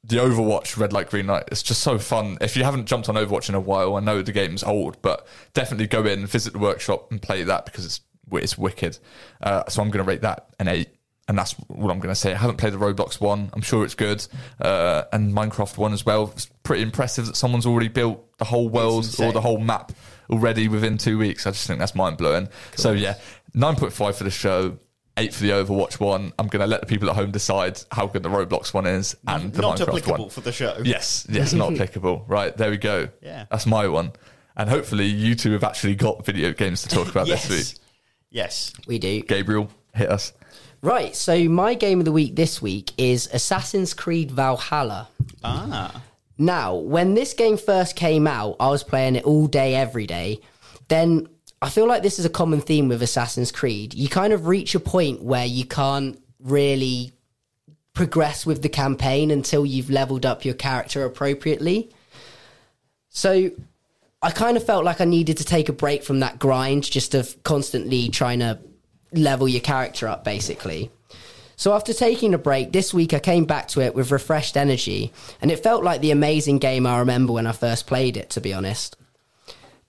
the 0.03 0.17
Overwatch 0.17 0.77
Red 0.77 0.93
Light 0.93 1.09
Green 1.09 1.29
Light. 1.29 1.45
It's 1.53 1.63
just 1.63 1.83
so 1.83 1.99
fun. 1.99 2.37
If 2.41 2.57
you 2.57 2.65
haven't 2.65 2.87
jumped 2.87 3.09
on 3.09 3.15
Overwatch 3.15 3.49
in 3.49 3.55
a 3.55 3.61
while, 3.61 3.95
I 3.95 4.01
know 4.01 4.23
the 4.23 4.33
game's 4.33 4.65
old, 4.65 5.01
but 5.03 5.27
definitely 5.55 5.87
go 5.87 6.05
in, 6.05 6.27
visit 6.27 6.53
the 6.53 6.59
workshop, 6.59 7.11
and 7.13 7.23
play 7.23 7.45
that 7.45 7.65
because 7.65 7.85
it's 7.87 8.01
it's 8.33 8.59
wicked. 8.59 8.99
Uh, 9.41 9.63
so 9.69 9.83
I'm 9.83 9.91
gonna 9.91 10.05
rate 10.05 10.23
that 10.23 10.49
an 10.59 10.67
eight. 10.67 10.89
And 11.29 11.37
that's 11.37 11.53
what 11.53 11.91
I'm 11.91 11.99
going 11.99 12.13
to 12.13 12.15
say. 12.15 12.33
I 12.33 12.39
haven't 12.39 12.57
played 12.57 12.73
the 12.73 12.79
Roblox 12.79 13.21
one. 13.21 13.51
I'm 13.53 13.61
sure 13.61 13.85
it's 13.85 13.95
good. 13.95 14.27
Uh, 14.61 15.03
and 15.13 15.33
Minecraft 15.35 15.77
one 15.77 15.93
as 15.93 16.07
well. 16.07 16.33
It's 16.35 16.47
pretty 16.63 16.83
impressive 16.83 17.27
that 17.27 17.37
someone's 17.37 17.67
already 17.67 17.89
built 17.89 18.39
the 18.39 18.47
whole 18.47 18.69
world 18.71 19.05
or 19.21 19.33
the 19.33 19.41
whole 19.43 19.59
map 19.59 19.93
already 20.31 20.69
within 20.69 20.97
two 20.97 21.19
weeks. 21.19 21.47
I 21.47 21.51
just 21.51 21.67
think 21.67 21.81
that's 21.81 21.95
mind 21.95 22.17
blowing. 22.17 22.49
So 22.77 22.93
yeah, 22.93 23.17
nine 23.53 23.77
point 23.77 23.93
five 23.93 24.17
for 24.17 24.25
the 24.25 24.31
show, 24.31 24.79
eight 25.19 25.35
for 25.35 25.43
the 25.43 25.51
Overwatch 25.51 26.01
one. 26.01 26.33
I'm 26.39 26.47
going 26.49 26.61
to 26.61 26.67
let 26.67 26.81
the 26.81 26.87
people 26.87 27.11
at 27.11 27.17
home 27.17 27.31
decide 27.31 27.79
how 27.93 28.07
good 28.07 28.23
the 28.23 28.31
Roblox 28.31 28.73
one 28.73 28.87
is 28.87 29.15
and 29.27 29.53
the 29.53 29.61
not 29.61 29.77
Minecraft 29.77 29.89
applicable 29.89 30.19
one. 30.25 30.31
for 30.31 30.41
the 30.41 30.53
show. 30.53 30.81
Yes, 30.83 31.27
yes, 31.29 31.53
not 31.53 31.73
applicable. 31.75 32.25
Right 32.27 32.57
there 32.57 32.71
we 32.71 32.79
go. 32.79 33.09
Yeah. 33.21 33.45
that's 33.51 33.67
my 33.67 33.87
one. 33.87 34.13
And 34.57 34.69
hopefully 34.71 35.07
you 35.07 35.35
two 35.35 35.53
have 35.53 35.63
actually 35.63 35.95
got 35.95 36.25
video 36.25 36.53
games 36.53 36.83
to 36.83 36.89
talk 36.89 37.09
about 37.09 37.27
yes, 37.27 37.47
this 37.47 37.75
week. 37.75 37.81
yes. 38.31 38.73
We 38.87 38.99
do. 38.99 39.23
Gabriel, 39.23 39.71
hit 39.95 40.09
us. 40.11 40.33
Right, 40.81 41.17
so 41.17 41.49
my 41.49 41.75
game 41.75 41.99
of 41.99 42.05
the 42.05 42.13
week 42.13 42.37
this 42.37 42.63
week 42.63 42.93
is 42.97 43.29
Assassin's 43.33 43.95
Creed 43.95 44.31
Valhalla. 44.31 45.09
Ah, 45.43 46.03
Now, 46.39 46.77
when 46.77 47.15
this 47.15 47.35
game 47.35 47.57
first 47.57 47.97
came 47.97 48.29
out, 48.29 48.57
I 48.61 48.69
was 48.69 48.85
playing 48.85 49.17
it 49.17 49.25
all 49.25 49.49
day, 49.49 49.75
every 49.75 50.07
day. 50.07 50.41
Then 50.87 51.29
I 51.61 51.69
feel 51.69 51.89
like 51.89 52.05
this 52.05 52.21
is 52.21 52.25
a 52.25 52.31
common 52.31 52.61
theme 52.61 52.87
with 52.87 53.03
Assassin's 53.03 53.51
Creed. 53.51 53.93
You 53.93 54.09
kind 54.09 54.33
of 54.33 54.47
reach 54.47 54.77
a 54.77 54.81
point 54.81 55.21
where 55.23 55.45
you 55.45 55.65
can't 55.65 56.21
really 56.39 57.13
progress 57.93 58.47
with 58.47 58.63
the 58.63 58.69
campaign 58.69 59.33
until 59.33 59.67
you've 59.67 59.91
leveled 59.91 60.25
up 60.25 60.45
your 60.45 60.55
character 60.55 61.05
appropriately. 61.05 61.91
So 63.09 63.51
I 64.23 64.31
kind 64.31 64.57
of 64.57 64.65
felt 64.65 64.85
like 64.85 65.01
I 65.01 65.05
needed 65.05 65.39
to 65.39 65.45
take 65.45 65.69
a 65.69 65.73
break 65.73 66.05
from 66.05 66.21
that 66.21 66.39
grind, 66.39 66.85
just 66.85 67.17
of 67.17 67.43
constantly 67.43 68.09
trying 68.09 68.39
to 68.39 68.61
level 69.13 69.49
your 69.49 69.61
character 69.61 70.09
up, 70.09 70.25
basically. 70.25 70.91
So 71.57 71.75
after 71.75 71.93
taking 71.93 72.35
a 72.35 72.39
break, 72.39 72.73
this 72.73 72.95
week 72.95 73.13
I 73.13 73.19
came 73.19 73.45
back 73.45 73.67
to 73.69 73.81
it 73.81 73.95
with 73.95 74.13
refreshed 74.13 74.57
energy, 74.57 75.13
and 75.41 75.51
it 75.51 75.63
felt 75.63 75.83
like 75.83 76.01
the 76.01 76.13
amazing 76.13 76.59
game 76.59 76.87
I 76.87 77.01
remember 77.01 77.33
when 77.33 77.49
I 77.49 77.53
first 77.53 77.87
played 77.87 78.17
it, 78.17 78.31
to 78.31 78.41
be 78.41 78.55
honest. 78.55 78.97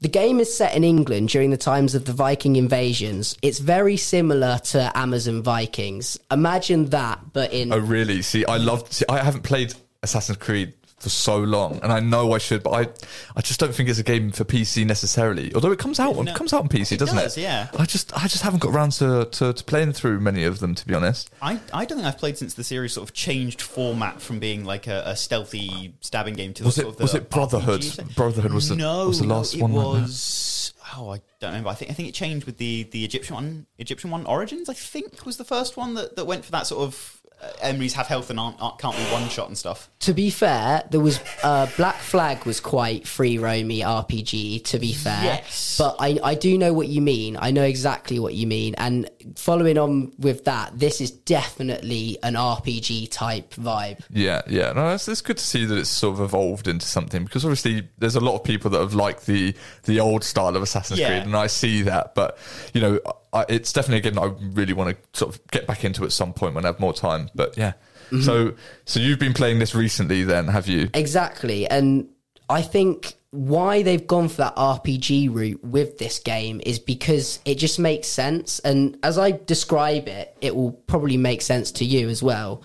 The 0.02 0.08
game 0.08 0.40
is 0.40 0.56
set 0.56 0.76
in 0.76 0.84
England 0.86 1.30
during 1.30 1.52
the 1.52 1.58
times 1.58 1.94
of 1.94 2.06
the 2.06 2.14
Viking 2.14 2.56
invasions. 2.56 3.38
It's 3.42 3.60
very 3.60 3.98
similar 3.98 4.58
to 4.66 4.98
Amazon 4.98 5.44
Vikings. 5.44 6.18
Imagine 6.32 6.86
that, 6.86 7.34
but 7.34 7.52
in 7.52 7.74
Oh 7.74 7.80
really? 7.80 8.22
See, 8.22 8.46
I 8.46 8.58
loved. 8.58 8.94
See, 8.94 9.06
I 9.10 9.22
haven't 9.22 9.44
played 9.44 9.74
Assassin's 10.02 10.38
Creed 10.38 10.74
for 11.00 11.10
so 11.10 11.38
long, 11.38 11.80
and 11.84 11.92
I 11.92 12.00
know 12.00 12.34
I 12.34 12.38
should, 12.38 12.62
but 12.64 12.72
I 12.72 12.88
I 13.36 13.42
just 13.42 13.60
don't 13.60 13.74
think 13.74 13.90
it's 13.90 14.00
a 14.00 14.04
game 14.04 14.32
for 14.32 14.44
PC 14.44 14.86
necessarily. 14.86 15.54
Although 15.56 15.72
it 15.72 15.80
comes 15.80 16.00
out 16.00 16.16
on 16.18 16.26
No. 16.26 16.32
it 16.32 16.36
comes 16.38 16.54
out 16.54 16.62
on 16.62 16.70
PC, 16.70 16.94
It 16.94 17.00
doesn't 17.00 17.16
does, 17.18 17.38
it? 17.38 17.42
yeah. 17.42 17.68
I 17.78 17.86
just 17.86 18.14
I 18.16 18.28
just 18.28 18.44
haven't 18.44 18.60
got 18.60 18.74
around 18.74 18.92
to, 18.94 19.26
to 19.26 19.54
to 19.54 19.64
playing 19.64 19.94
through 19.94 20.20
many 20.20 20.44
of 20.44 20.60
them, 20.60 20.76
to 20.76 20.86
be 20.88 20.94
honest. 20.94 21.30
I, 21.42 21.60
I 21.74 21.86
don't 21.86 21.98
think 21.98 22.08
I've 22.08 22.18
played 22.18 22.38
since 22.38 22.54
the 22.54 22.64
series 22.64 22.94
sort 22.94 23.08
of 23.10 23.14
changed 23.14 23.62
format 23.62 24.22
from 24.22 24.40
being 24.40 24.66
like 24.66 24.88
a, 24.88 25.04
a 25.06 25.16
stealthy 25.16 25.94
stabbing 26.02 26.34
game 26.36 26.54
to 26.56 26.64
Was 26.64 26.76
the 26.76 26.82
it 26.82 26.84
sort 26.84 26.94
of 26.94 26.98
the 26.98 27.04
was 27.04 27.16
it 27.16 27.30
Brotherhood? 27.30 27.82
RPG. 27.82 28.16
Brotherhood 28.16 28.54
was 28.54 28.70
the 28.70 28.76
no, 28.76 29.08
was 29.08 29.20
the 29.20 29.28
no, 29.28 29.36
last 29.38 29.56
it 29.56 29.62
one. 29.62 29.74
like 29.74 29.86
that? 29.96 30.02
was 30.02 30.74
oh 30.98 31.12
I 31.14 31.22
don't 31.40 31.52
remember. 31.52 31.70
I 31.70 31.76
think 31.76 31.92
I 31.92 31.94
think 31.94 32.10
it 32.10 32.14
changed 32.16 32.46
with 32.46 32.58
the 32.58 32.84
the 32.92 33.06
Egyptian 33.06 33.36
one. 33.36 33.66
Egyptian 33.78 34.10
one 34.12 34.26
Origins 34.26 34.68
I 34.70 34.74
think 34.74 35.26
was 35.26 35.38
the 35.38 35.44
first 35.46 35.78
one 35.78 35.94
that, 35.94 36.16
that 36.16 36.26
went 36.26 36.44
for 36.46 36.52
that 36.52 36.68
sort 36.68 36.82
of 36.82 37.19
enemies 37.62 37.94
have 37.94 38.08
health 38.08 38.30
and 38.30 38.40
aren't, 38.40 38.62
aren't 38.62 38.78
can't 38.80 38.96
be 38.96 39.04
one 39.04 39.28
shot 39.30 39.48
and 39.48 39.58
stuff. 39.58 39.90
To 40.00 40.14
be 40.14 40.30
fair, 40.30 40.84
there 40.92 41.00
was 41.00 41.20
uh, 41.44 41.68
Black 41.78 41.96
Flag 41.98 42.46
was 42.46 42.60
quite 42.60 43.08
free 43.08 43.38
roamy 43.38 43.80
RPG. 43.82 44.64
To 44.66 44.80
be 44.80 44.94
fair, 44.94 45.24
Yes. 45.24 45.78
but 45.78 45.96
I 46.00 46.20
I 46.24 46.36
do 46.36 46.58
know 46.58 46.74
what 46.74 46.88
you 46.88 47.02
mean. 47.02 47.38
I 47.40 47.52
know 47.52 47.64
exactly 47.64 48.20
what 48.20 48.34
you 48.34 48.48
mean. 48.48 48.76
And 48.76 49.10
following 49.36 49.78
on 49.78 50.14
with 50.18 50.46
that, 50.46 50.78
this 50.78 51.02
is 51.02 51.12
definitely 51.12 52.18
an 52.24 52.36
RPG 52.36 53.12
type 53.12 53.54
vibe. 53.56 54.00
Yeah, 54.10 54.42
yeah. 54.48 54.72
No, 54.74 54.94
it's, 54.94 55.08
it's 55.08 55.22
good 55.22 55.38
to 55.38 55.44
see 55.44 55.66
that 55.66 55.78
it's 55.78 55.90
sort 55.90 56.16
of 56.16 56.22
evolved 56.22 56.68
into 56.68 56.86
something 56.86 57.24
because 57.24 57.44
obviously 57.46 57.88
there's 57.98 58.16
a 58.16 58.20
lot 58.20 58.36
of 58.36 58.44
people 58.44 58.70
that 58.72 58.80
have 58.80 58.94
liked 58.94 59.26
the 59.26 59.54
the 59.84 60.00
old 60.00 60.24
style 60.24 60.56
of 60.56 60.62
Assassin's 60.62 61.00
Yeah. 61.00 61.10
Creed, 61.10 61.24
and 61.24 61.36
I 61.36 61.48
see 61.48 61.82
that. 61.84 62.16
But 62.16 62.38
you 62.74 62.82
know, 62.82 63.00
I, 63.34 63.46
it's 63.50 63.74
definitely 63.74 64.08
a 64.08 64.12
game 64.12 64.20
I 64.20 64.34
really 64.54 64.74
want 64.74 64.96
to 64.96 65.20
sort 65.20 65.36
of 65.36 65.46
get 65.48 65.68
back 65.68 65.84
into 65.84 66.04
at 66.06 66.12
some 66.12 66.34
point 66.34 66.56
when 66.56 66.66
I 66.66 66.70
have 66.70 66.80
more 66.80 66.94
time. 66.94 67.30
But 67.36 67.58
yeah, 67.58 67.74
Mm-hmm. 68.12 68.22
so 68.24 68.54
so 68.86 69.00
you've 69.00 69.20
been 69.20 69.36
playing 69.36 69.60
this 69.60 69.76
recently, 69.76 70.24
then 70.24 70.48
have 70.48 70.68
you? 70.68 70.90
Exactly. 70.96 71.68
And 71.68 72.08
I 72.50 72.64
think 72.64 73.14
why 73.32 73.84
they've 73.84 74.08
gone 74.08 74.28
for 74.28 74.38
that 74.38 74.56
RPG 74.56 75.34
route 75.34 75.64
with 75.64 76.00
this 76.00 76.20
game 76.20 76.62
is 76.66 76.80
because 76.80 77.40
it 77.46 77.56
just 77.56 77.78
makes 77.78 78.08
sense. 78.08 78.60
And 78.60 78.98
as 79.04 79.18
I 79.18 79.32
describe 79.32 80.08
it, 80.08 80.36
it 80.42 80.56
will 80.56 80.72
probably 80.72 81.18
make 81.18 81.42
sense 81.42 81.72
to 81.74 81.86
you 81.86 82.10
as 82.10 82.24
well. 82.24 82.64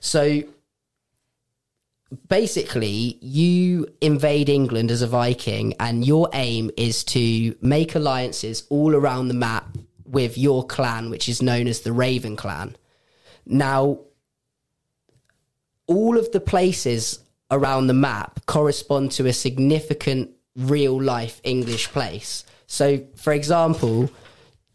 So 0.00 0.42
basically, 2.28 3.18
you 3.20 3.86
invade 4.00 4.48
England 4.48 4.90
as 4.90 5.02
a 5.02 5.06
Viking, 5.06 5.74
and 5.78 6.06
your 6.06 6.30
aim 6.32 6.70
is 6.76 7.04
to 7.04 7.54
make 7.60 7.94
alliances 7.94 8.64
all 8.70 8.94
around 8.94 9.28
the 9.28 9.34
map 9.34 9.76
with 10.06 10.38
your 10.38 10.66
clan, 10.66 11.10
which 11.10 11.28
is 11.28 11.42
known 11.42 11.66
as 11.66 11.80
the 11.80 11.92
Raven 11.92 12.34
Clan. 12.34 12.76
Now, 13.44 14.00
all 15.86 16.16
of 16.16 16.32
the 16.32 16.40
places 16.40 17.18
around 17.50 17.86
the 17.86 17.94
map 17.94 18.40
correspond 18.46 19.12
to 19.12 19.26
a 19.26 19.32
significant 19.32 20.30
real 20.56 21.00
life 21.00 21.40
English 21.44 21.88
place. 21.88 22.44
So, 22.66 23.00
for 23.16 23.32
example, 23.32 24.10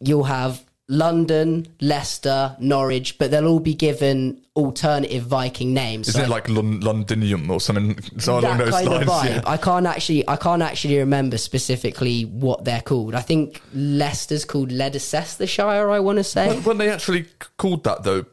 you'll 0.00 0.24
have 0.24 0.64
London, 0.88 1.66
Leicester, 1.80 2.56
Norwich, 2.58 3.16
but 3.18 3.30
they'll 3.30 3.46
all 3.46 3.60
be 3.60 3.74
given 3.74 4.42
alternative 4.54 5.22
Viking 5.22 5.72
names. 5.72 6.08
Isn't 6.08 6.20
So 6.20 6.24
it 6.26 6.28
like 6.28 6.48
Lon- 6.48 6.80
Londinium 6.80 7.50
or 7.50 7.58
something 7.60 7.98
so 8.18 8.38
along 8.38 8.58
that 8.58 8.64
those 8.66 8.74
kind 8.74 8.88
lines? 8.88 9.02
of 9.02 9.08
vibe. 9.08 9.28
Yeah. 9.30 9.42
I 9.46 9.56
can't 9.56 9.86
actually, 9.86 10.28
I 10.28 10.36
can't 10.36 10.60
actually 10.62 10.98
remember 10.98 11.38
specifically 11.38 12.22
what 12.26 12.64
they're 12.66 12.82
called. 12.82 13.14
I 13.14 13.20
think 13.22 13.62
Leicester's 13.72 14.44
called 14.44 14.70
Leicestershire. 14.72 15.90
I 15.90 16.00
want 16.00 16.18
to 16.18 16.24
say. 16.24 16.48
When, 16.48 16.62
when 16.64 16.78
they 16.78 16.90
actually 16.90 17.26
called 17.56 17.84
that 17.84 18.02
though, 18.02 18.26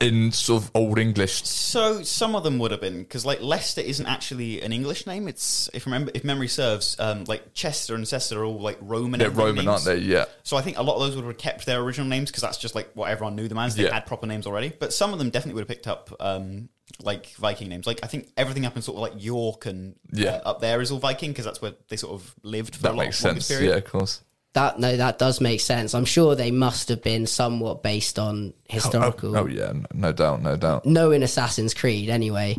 in 0.00 0.32
sort 0.32 0.62
of 0.62 0.70
old 0.74 0.98
English, 0.98 1.44
So 1.44 2.02
some 2.02 2.34
of 2.34 2.42
them 2.44 2.58
would 2.58 2.70
have 2.70 2.80
been 2.80 2.98
because 3.00 3.24
like 3.26 3.40
Leicester 3.40 3.80
isn't 3.80 4.06
actually 4.06 4.62
an 4.62 4.72
English 4.72 5.06
name. 5.06 5.28
It's 5.28 5.68
if 5.74 5.86
remember 5.86 6.10
if 6.14 6.24
memory 6.24 6.48
serves, 6.48 6.98
um, 6.98 7.24
like 7.24 7.54
Chester 7.54 7.94
and 7.94 8.04
Cester 8.06 8.38
are 8.40 8.44
all 8.44 8.60
like 8.60 8.78
Roman. 8.80 9.18
they're 9.20 9.30
Roman, 9.30 9.68
aren't 9.68 9.84
they? 9.84 9.98
Yeah. 9.98 10.24
So 10.42 10.56
I 10.56 10.62
think 10.62 10.78
a 10.78 10.82
lot 10.82 10.94
of 10.96 11.00
those 11.02 11.16
would 11.16 11.24
have 11.24 11.38
kept 11.38 11.66
their 11.66 11.80
original 11.80 12.06
names 12.08 12.30
because 12.30 12.42
that's 12.42 12.58
just 12.58 12.74
like 12.74 12.90
what 12.94 13.10
everyone 13.10 13.36
knew 13.36 13.48
them 13.48 13.58
as. 13.58 13.76
They 13.76 13.84
Yeah. 13.84 13.94
had 13.94 14.06
proper 14.06 14.26
names 14.26 14.46
already, 14.46 14.72
but 14.78 14.92
some 14.92 15.12
of 15.12 15.18
them 15.18 15.30
definitely 15.30 15.54
would 15.54 15.62
have 15.62 15.68
picked 15.68 15.86
up 15.88 16.10
um, 16.20 16.68
like 17.02 17.28
Viking 17.36 17.68
names. 17.68 17.86
Like 17.86 18.00
I 18.02 18.06
think 18.06 18.28
everything 18.36 18.66
up 18.66 18.76
in 18.76 18.82
sort 18.82 18.96
of 18.96 19.02
like 19.02 19.22
York 19.22 19.66
and 19.66 19.94
Yeah. 20.12 20.40
uh, 20.44 20.50
up 20.50 20.60
there 20.60 20.80
is 20.80 20.90
all 20.90 20.98
Viking 20.98 21.30
because 21.30 21.44
that's 21.44 21.62
where 21.62 21.72
they 21.88 21.96
sort 21.96 22.14
of 22.14 22.34
lived 22.42 22.76
for 22.76 22.82
That 22.82 22.92
a 22.92 22.96
lot 22.96 23.04
makes 23.04 23.18
sense. 23.18 23.48
period. 23.48 23.68
Yeah, 23.70 23.76
of 23.76 23.84
course. 23.84 24.22
That 24.52 24.80
no, 24.80 24.96
that 24.96 25.18
does 25.18 25.40
make 25.40 25.60
sense. 25.60 25.94
I'm 25.94 26.04
sure 26.04 26.34
they 26.34 26.50
must 26.50 26.88
have 26.88 27.02
been 27.02 27.26
somewhat 27.26 27.82
based 27.82 28.18
on 28.18 28.52
historical. 28.68 29.36
Oh, 29.36 29.40
oh, 29.40 29.44
oh 29.44 29.46
yeah, 29.46 29.72
no, 29.72 29.84
no 29.94 30.12
doubt, 30.12 30.42
no 30.42 30.56
doubt. 30.56 30.86
no 30.86 31.12
in 31.12 31.22
Assassin's 31.22 31.72
Creed 31.72 32.08
anyway. 32.08 32.56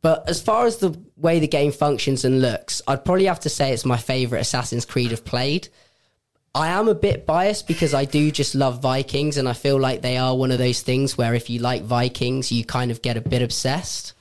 But 0.00 0.28
as 0.28 0.42
far 0.42 0.66
as 0.66 0.78
the 0.78 0.98
way 1.16 1.38
the 1.38 1.46
game 1.46 1.70
functions 1.70 2.24
and 2.24 2.40
looks, 2.40 2.82
I'd 2.88 3.04
probably 3.04 3.26
have 3.26 3.40
to 3.40 3.48
say 3.48 3.72
it's 3.72 3.84
my 3.84 3.96
favorite 3.96 4.40
Assassin's 4.40 4.84
Creed 4.84 5.12
I've 5.12 5.24
played. 5.24 5.68
I 6.54 6.68
am 6.68 6.88
a 6.88 6.94
bit 6.94 7.24
biased 7.24 7.66
because 7.66 7.94
I 7.94 8.04
do 8.04 8.30
just 8.30 8.54
love 8.54 8.82
Vikings 8.82 9.38
and 9.38 9.48
I 9.48 9.54
feel 9.54 9.78
like 9.78 10.02
they 10.02 10.18
are 10.18 10.36
one 10.36 10.50
of 10.50 10.58
those 10.58 10.82
things 10.82 11.16
where 11.16 11.34
if 11.34 11.48
you 11.48 11.60
like 11.60 11.82
Vikings, 11.82 12.52
you 12.52 12.64
kind 12.64 12.90
of 12.90 13.00
get 13.00 13.16
a 13.16 13.22
bit 13.22 13.40
obsessed. 13.42 14.12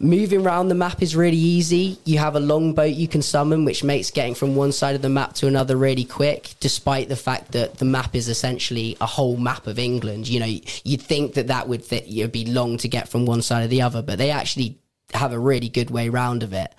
Moving 0.00 0.44
around 0.44 0.68
the 0.68 0.74
map 0.74 1.02
is 1.02 1.14
really 1.14 1.36
easy. 1.36 1.98
You 2.04 2.18
have 2.18 2.34
a 2.34 2.40
longboat 2.40 2.94
you 2.94 3.06
can 3.06 3.22
summon, 3.22 3.64
which 3.64 3.84
makes 3.84 4.10
getting 4.10 4.34
from 4.34 4.56
one 4.56 4.72
side 4.72 4.96
of 4.96 5.02
the 5.02 5.08
map 5.08 5.34
to 5.34 5.46
another 5.46 5.76
really 5.76 6.04
quick, 6.04 6.54
despite 6.58 7.08
the 7.08 7.16
fact 7.16 7.52
that 7.52 7.78
the 7.78 7.84
map 7.84 8.14
is 8.16 8.28
essentially 8.28 8.96
a 9.00 9.06
whole 9.06 9.36
map 9.36 9.68
of 9.68 9.78
England. 9.78 10.28
You 10.28 10.40
know, 10.40 10.52
you'd 10.82 11.02
think 11.02 11.34
that 11.34 11.46
that 11.46 11.68
would 11.68 11.88
th- 11.88 12.04
it'd 12.08 12.32
be 12.32 12.44
long 12.44 12.76
to 12.78 12.88
get 12.88 13.08
from 13.08 13.24
one 13.24 13.40
side 13.40 13.62
to 13.62 13.68
the 13.68 13.82
other, 13.82 14.02
but 14.02 14.18
they 14.18 14.30
actually 14.30 14.78
have 15.12 15.32
a 15.32 15.38
really 15.38 15.68
good 15.68 15.90
way 15.90 16.08
round 16.08 16.42
of 16.42 16.52
it. 16.52 16.74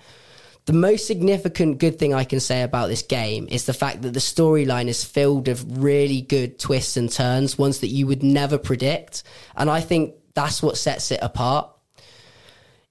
The 0.66 0.74
most 0.74 1.06
significant 1.06 1.78
good 1.78 1.98
thing 1.98 2.12
I 2.12 2.24
can 2.24 2.40
say 2.40 2.62
about 2.62 2.88
this 2.88 3.02
game 3.02 3.48
is 3.50 3.64
the 3.64 3.72
fact 3.72 4.02
that 4.02 4.12
the 4.12 4.20
storyline 4.20 4.88
is 4.88 5.04
filled 5.04 5.48
with 5.48 5.64
really 5.78 6.20
good 6.20 6.58
twists 6.58 6.96
and 6.96 7.10
turns, 7.10 7.56
ones 7.56 7.80
that 7.80 7.86
you 7.88 8.06
would 8.08 8.22
never 8.22 8.58
predict. 8.58 9.22
And 9.56 9.70
I 9.70 9.80
think 9.80 10.14
that's 10.34 10.62
what 10.62 10.76
sets 10.76 11.12
it 11.12 11.20
apart 11.22 11.70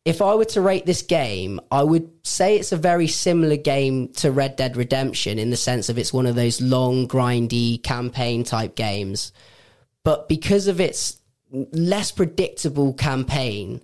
if 0.05 0.21
I 0.21 0.35
were 0.35 0.45
to 0.45 0.61
rate 0.61 0.85
this 0.85 1.01
game, 1.01 1.59
I 1.71 1.83
would 1.83 2.09
say 2.23 2.57
it's 2.57 2.71
a 2.71 2.77
very 2.77 3.07
similar 3.07 3.57
game 3.57 4.09
to 4.13 4.31
Red 4.31 4.55
Dead 4.55 4.77
Redemption 4.77 5.39
in 5.39 5.49
the 5.49 5.57
sense 5.57 5.89
of 5.89 5.97
it's 5.97 6.13
one 6.13 6.27
of 6.27 6.35
those 6.35 6.61
long, 6.61 7.07
grindy 7.07 7.81
campaign 7.81 8.43
type 8.43 8.75
games. 8.75 9.33
But 10.03 10.29
because 10.29 10.67
of 10.67 10.79
its 10.79 11.17
less 11.51 12.11
predictable 12.11 12.93
campaign, 12.93 13.81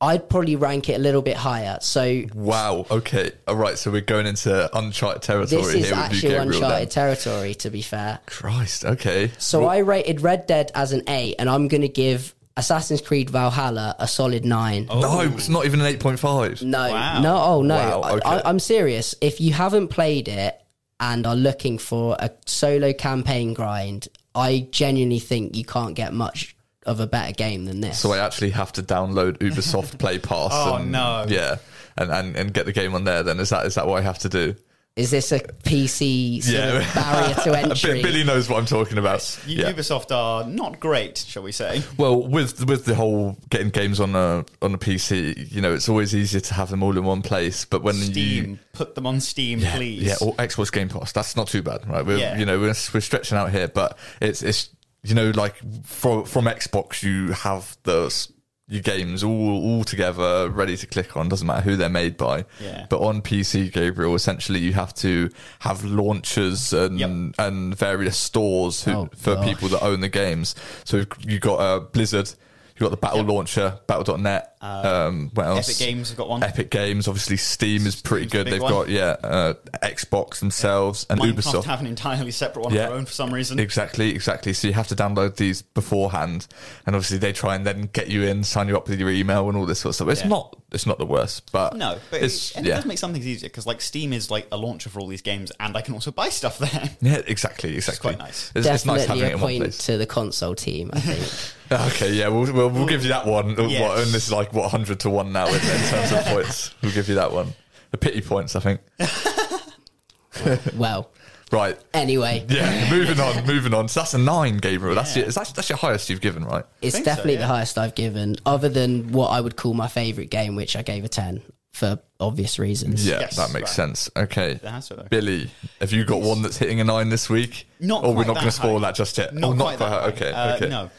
I'd 0.00 0.28
probably 0.28 0.56
rank 0.56 0.88
it 0.88 0.94
a 0.94 0.98
little 0.98 1.22
bit 1.22 1.36
higher. 1.36 1.78
So 1.80 2.24
Wow. 2.34 2.84
Okay. 2.90 3.30
All 3.46 3.56
right. 3.56 3.78
So 3.78 3.90
we're 3.90 4.02
going 4.02 4.26
into 4.26 4.76
uncharted 4.76 5.22
territory 5.22 5.62
this 5.62 5.74
is 5.74 5.90
with 5.90 5.98
actual 5.98 6.30
you, 6.30 6.38
uncharted 6.38 6.90
territory, 6.90 7.54
to 7.54 7.70
be 7.70 7.82
fair. 7.82 8.18
Christ. 8.26 8.84
Okay. 8.84 9.30
So 9.38 9.64
I 9.66 9.78
rated 9.78 10.20
Red 10.20 10.46
Dead 10.46 10.72
as 10.74 10.92
an 10.92 11.02
8, 11.08 11.36
and 11.38 11.48
I'm 11.48 11.68
going 11.68 11.80
to 11.82 11.88
give 11.88 12.34
Assassin's 12.56 13.00
Creed 13.00 13.28
Valhalla 13.30 13.94
a 13.98 14.08
solid 14.08 14.44
9. 14.44 14.86
No, 14.86 15.20
it's 15.20 15.48
not 15.48 15.66
even 15.66 15.80
an 15.80 15.86
eight 15.86 16.00
point 16.00 16.18
five. 16.18 16.62
No, 16.62 16.88
Wow. 16.90 17.20
no, 17.20 17.36
oh 17.36 17.62
no. 17.62 17.76
Wow, 17.76 18.00
I, 18.00 18.10
okay. 18.12 18.28
I, 18.28 18.42
I'm 18.48 18.58
serious. 18.58 19.14
If 19.20 19.40
you 19.40 19.52
haven't 19.52 19.88
played 19.88 20.28
it 20.28 20.58
and 20.98 21.26
are 21.26 21.36
looking 21.36 21.76
for 21.78 22.16
a 22.18 22.30
solo 22.46 22.92
campaign 22.92 23.52
grind, 23.52 24.08
I 24.34 24.68
genuinely 24.70 25.18
think 25.18 25.56
you 25.56 25.64
can't 25.64 25.94
get 25.94 26.14
much 26.14 26.56
of 26.86 27.00
a 27.00 27.06
better 27.06 27.32
game 27.32 27.64
than 27.66 27.80
this. 27.80 27.98
So 27.98 28.12
I 28.12 28.18
actually 28.18 28.50
have 28.50 28.72
to 28.74 28.82
download 28.82 29.38
Ubisoft 29.38 29.98
Play 29.98 30.18
Pass. 30.18 30.52
Oh, 30.54 30.76
and, 30.76 30.92
no. 30.92 31.26
Yeah, 31.28 31.56
and, 31.98 32.10
and 32.10 32.36
and 32.36 32.54
get 32.54 32.64
the 32.64 32.72
game 32.72 32.94
on 32.94 33.04
there. 33.04 33.22
Then 33.22 33.38
is 33.40 33.50
that 33.50 33.66
is 33.66 33.74
that 33.74 33.86
what 33.86 33.98
I 33.98 34.02
have 34.02 34.18
to 34.20 34.28
do? 34.28 34.54
Is 34.96 35.10
this 35.10 35.30
a 35.30 35.40
PC 35.40 36.42
sort 36.42 36.64
of 36.82 36.94
barrier 36.94 37.34
to 37.44 37.58
entry? 37.58 38.02
Billy 38.02 38.24
knows 38.24 38.48
what 38.48 38.58
I'm 38.58 38.64
talking 38.64 38.96
about. 38.96 39.38
U- 39.46 39.58
Yeah. 39.58 39.70
Ubisoft 39.70 40.10
are 40.10 40.44
not 40.48 40.80
great, 40.80 41.18
shall 41.18 41.42
we 41.42 41.52
say? 41.52 41.82
Well, 41.98 42.22
with 42.26 42.64
with 42.66 42.86
the 42.86 42.94
whole 42.94 43.36
getting 43.50 43.68
games 43.68 44.00
on 44.00 44.14
a 44.16 44.46
on 44.62 44.72
a 44.72 44.78
PC, 44.78 45.52
you 45.52 45.60
know, 45.60 45.74
it's 45.74 45.90
always 45.90 46.14
easier 46.16 46.40
to 46.40 46.54
have 46.54 46.70
them 46.70 46.82
all 46.82 46.96
in 46.96 47.04
one 47.04 47.20
place. 47.20 47.66
But 47.66 47.82
when 47.82 47.94
Steam, 47.96 48.44
you 48.52 48.58
put 48.72 48.94
them 48.94 49.06
on 49.06 49.20
Steam, 49.20 49.58
yeah, 49.58 49.76
please. 49.76 50.02
yeah, 50.02 50.16
or 50.22 50.32
Xbox 50.36 50.72
Game 50.72 50.88
Pass, 50.88 51.12
that's 51.12 51.36
not 51.36 51.48
too 51.48 51.60
bad, 51.62 51.86
right? 51.86 52.04
We're 52.04 52.16
Yeah. 52.16 52.38
you 52.38 52.46
know 52.46 52.58
we're 52.58 52.74
we're 52.94 53.00
stretching 53.00 53.36
out 53.36 53.50
here, 53.50 53.68
but 53.68 53.98
it's 54.22 54.42
it's 54.42 54.70
you 55.02 55.14
know 55.14 55.30
like 55.34 55.56
from 55.84 56.24
from 56.24 56.46
Xbox 56.46 57.02
you 57.02 57.32
have 57.32 57.76
the 57.82 58.06
s- 58.06 58.32
your 58.68 58.82
games 58.82 59.22
all 59.22 59.30
all 59.64 59.84
together 59.84 60.50
ready 60.50 60.76
to 60.76 60.86
click 60.86 61.16
on. 61.16 61.28
Doesn't 61.28 61.46
matter 61.46 61.62
who 61.62 61.76
they're 61.76 61.88
made 61.88 62.16
by. 62.16 62.44
Yeah. 62.60 62.86
But 62.90 63.00
on 63.00 63.22
PC, 63.22 63.72
Gabriel, 63.72 64.14
essentially 64.16 64.58
you 64.58 64.72
have 64.72 64.92
to 64.96 65.30
have 65.60 65.84
launchers 65.84 66.72
and 66.72 66.98
Yep. 66.98 67.10
and 67.38 67.76
various 67.76 68.16
stores 68.16 68.82
who, 68.84 68.90
Oh, 68.92 69.08
for 69.16 69.36
gosh. 69.36 69.44
people 69.46 69.68
that 69.68 69.82
own 69.84 70.00
the 70.00 70.08
games. 70.08 70.54
So 70.84 71.04
you've 71.20 71.40
got 71.40 71.60
uh, 71.60 71.80
Blizzard. 71.80 72.30
You've 72.78 72.80
got 72.80 72.90
the 72.90 72.96
Battle 72.98 73.18
Yep. 73.20 73.28
Launcher, 73.28 73.78
Battle.net, 73.86 74.55
Um, 74.66 75.30
what 75.34 75.46
else? 75.46 75.68
Epic 75.68 75.78
Games 75.78 76.08
have 76.10 76.18
got 76.18 76.28
one. 76.28 76.42
Epic 76.42 76.70
Games, 76.70 77.08
obviously 77.08 77.36
Steam 77.36 77.86
is 77.86 78.00
pretty 78.00 78.28
Steam's 78.28 78.32
good. 78.32 78.44
big 78.44 78.52
They've 78.54 78.62
one. 78.62 78.72
got 78.72 78.88
yeah, 78.88 79.16
uh, 79.22 79.54
Xbox 79.82 80.40
themselves 80.40 81.06
and 81.10 81.20
Minecraft 81.20 81.34
Ubisoft. 81.34 81.64
have 81.64 81.80
an 81.80 81.86
entirely 81.86 82.30
separate 82.30 82.62
one 82.62 82.72
of 82.72 82.78
their 82.78 82.90
own 82.92 83.06
for 83.06 83.12
some 83.12 83.32
reason. 83.32 83.58
Exactly, 83.58 84.10
exactly. 84.10 84.52
So 84.52 84.68
you 84.68 84.74
have 84.74 84.88
to 84.88 84.96
download 84.96 85.36
these 85.36 85.62
beforehand, 85.62 86.46
and 86.86 86.96
obviously 86.96 87.18
they 87.18 87.32
try 87.32 87.54
and 87.54 87.66
then 87.66 87.88
get 87.92 88.08
you 88.08 88.22
in, 88.22 88.44
sign 88.44 88.68
you 88.68 88.76
up 88.76 88.88
with 88.88 88.98
your 89.00 89.10
email 89.10 89.48
and 89.48 89.56
all 89.56 89.66
this 89.66 89.80
sort 89.80 89.90
of 89.90 89.94
stuff. 89.96 90.08
It's 90.08 90.20
Yeah. 90.22 90.28
not, 90.28 90.56
it's 90.72 90.86
not 90.86 90.98
the 90.98 91.06
worst, 91.06 91.50
but 91.52 91.76
No, 91.76 91.98
but 92.10 92.22
it's 92.22 92.50
it, 92.50 92.56
and 92.58 92.66
it 92.66 92.70
does 92.70 92.86
make 92.86 92.98
some 92.98 93.12
things 93.12 93.26
easier 93.26 93.48
because 93.48 93.66
like 93.66 93.80
Steam 93.80 94.12
is 94.12 94.30
like 94.30 94.46
a 94.52 94.56
launcher 94.56 94.88
for 94.90 95.00
all 95.00 95.06
these 95.06 95.22
games, 95.22 95.52
and 95.60 95.76
I 95.76 95.80
can 95.80 95.94
also 95.94 96.10
buy 96.10 96.28
stuff 96.28 96.58
there. 96.58 96.90
yeah, 97.00 97.22
exactly, 97.26 97.74
exactly. 97.76 98.14
quite 98.14 98.18
nice. 98.18 98.52
It's, 98.54 98.66
it's 98.66 98.84
nice 98.86 99.06
Definitely 99.06 99.06
having 99.06 99.22
it 99.22 99.26
a 99.26 99.34
in 99.36 99.40
one 99.40 99.50
point 99.50 99.62
place. 99.64 99.78
to 99.86 99.96
the 99.98 100.06
console 100.06 100.54
team, 100.54 100.90
I 100.92 101.00
think. 101.00 101.52
Okay, 101.68 102.12
yeah, 102.12 102.28
we'll, 102.28 102.44
we'll, 102.52 102.68
we'll 102.68 102.86
give 102.86 103.02
you 103.02 103.08
that 103.08 103.26
one. 103.26 103.56
Yes. 103.68 103.80
What, 103.80 103.98
and 103.98 104.06
this 104.12 104.26
is 104.26 104.30
like 104.32 104.52
what 104.56 104.70
hundred 104.70 104.98
to 105.00 105.10
one 105.10 105.32
now 105.32 105.46
in, 105.46 105.54
in 105.54 105.60
terms 105.60 106.12
of 106.12 106.24
points. 106.24 106.74
We'll 106.82 106.92
give 106.92 107.08
you 107.08 107.14
that 107.16 107.30
one. 107.32 107.52
The 107.92 107.98
pity 107.98 108.20
points, 108.20 108.56
I 108.56 108.60
think. 108.60 108.80
well, 110.74 111.10
Right. 111.52 111.78
anyway, 111.94 112.44
Yeah, 112.48 112.90
moving 112.90 113.20
on, 113.20 113.46
moving 113.46 113.72
on. 113.72 113.86
So 113.88 114.00
that's 114.00 114.14
a 114.14 114.18
nine, 114.18 114.56
Gabriel. 114.56 114.96
That's 114.96 115.16
your, 115.16 115.26
that's, 115.26 115.52
that's 115.52 115.68
your 115.68 115.78
highest 115.78 116.10
you've 116.10 116.20
given, 116.20 116.44
right? 116.44 116.64
it's 116.82 116.96
think 116.96 117.04
so, 117.04 117.10
definitely 117.12 117.34
yeah. 117.34 117.40
the 117.40 117.46
highest 117.46 117.78
I've 117.78 117.94
given, 117.94 118.36
other 118.44 118.68
than 118.68 119.12
what 119.12 119.28
I 119.28 119.40
would 119.40 119.54
call 119.54 119.72
my 119.72 119.86
favourite 119.86 120.28
game, 120.28 120.56
which 120.56 120.74
I 120.74 120.82
gave 120.82 121.04
a 121.04 121.08
10 121.08 121.42
for 121.72 122.00
obvious 122.18 122.58
reasons. 122.58 123.06
Yeah, 123.06 123.20
Yes, 123.20 123.36
that 123.36 123.52
makes 123.52 123.70
right. 123.70 123.88
sense. 123.88 124.10
Okay. 124.16 124.54
That 124.54 124.70
has 124.72 124.88
to, 124.88 124.94
though. 124.96 125.06
Billy, 125.08 125.48
have 125.80 125.92
you 125.92 126.04
got 126.04 126.20
one 126.20 126.42
that's 126.42 126.56
hitting 126.56 126.80
a 126.80 126.84
nine 126.84 127.10
this 127.10 127.30
week? 127.30 127.68
Not 127.78 128.02
Or 128.02 128.08
we're 128.08 128.24
quite 128.24 128.26
not 128.26 128.32
going 128.34 128.38
to 128.40 128.44
that 128.46 128.52
spoil 128.52 128.80
that 128.80 128.94
just 128.96 129.16
yet. 129.16 129.32
Not 129.32 129.52
oh, 129.52 129.54
quite 129.56 129.78
that 129.78 129.88
high. 129.88 130.00
high. 130.00 130.06
Okay, 130.08 130.32
Uh, 130.32 130.56
okay. 130.56 130.68
No. 130.68 130.90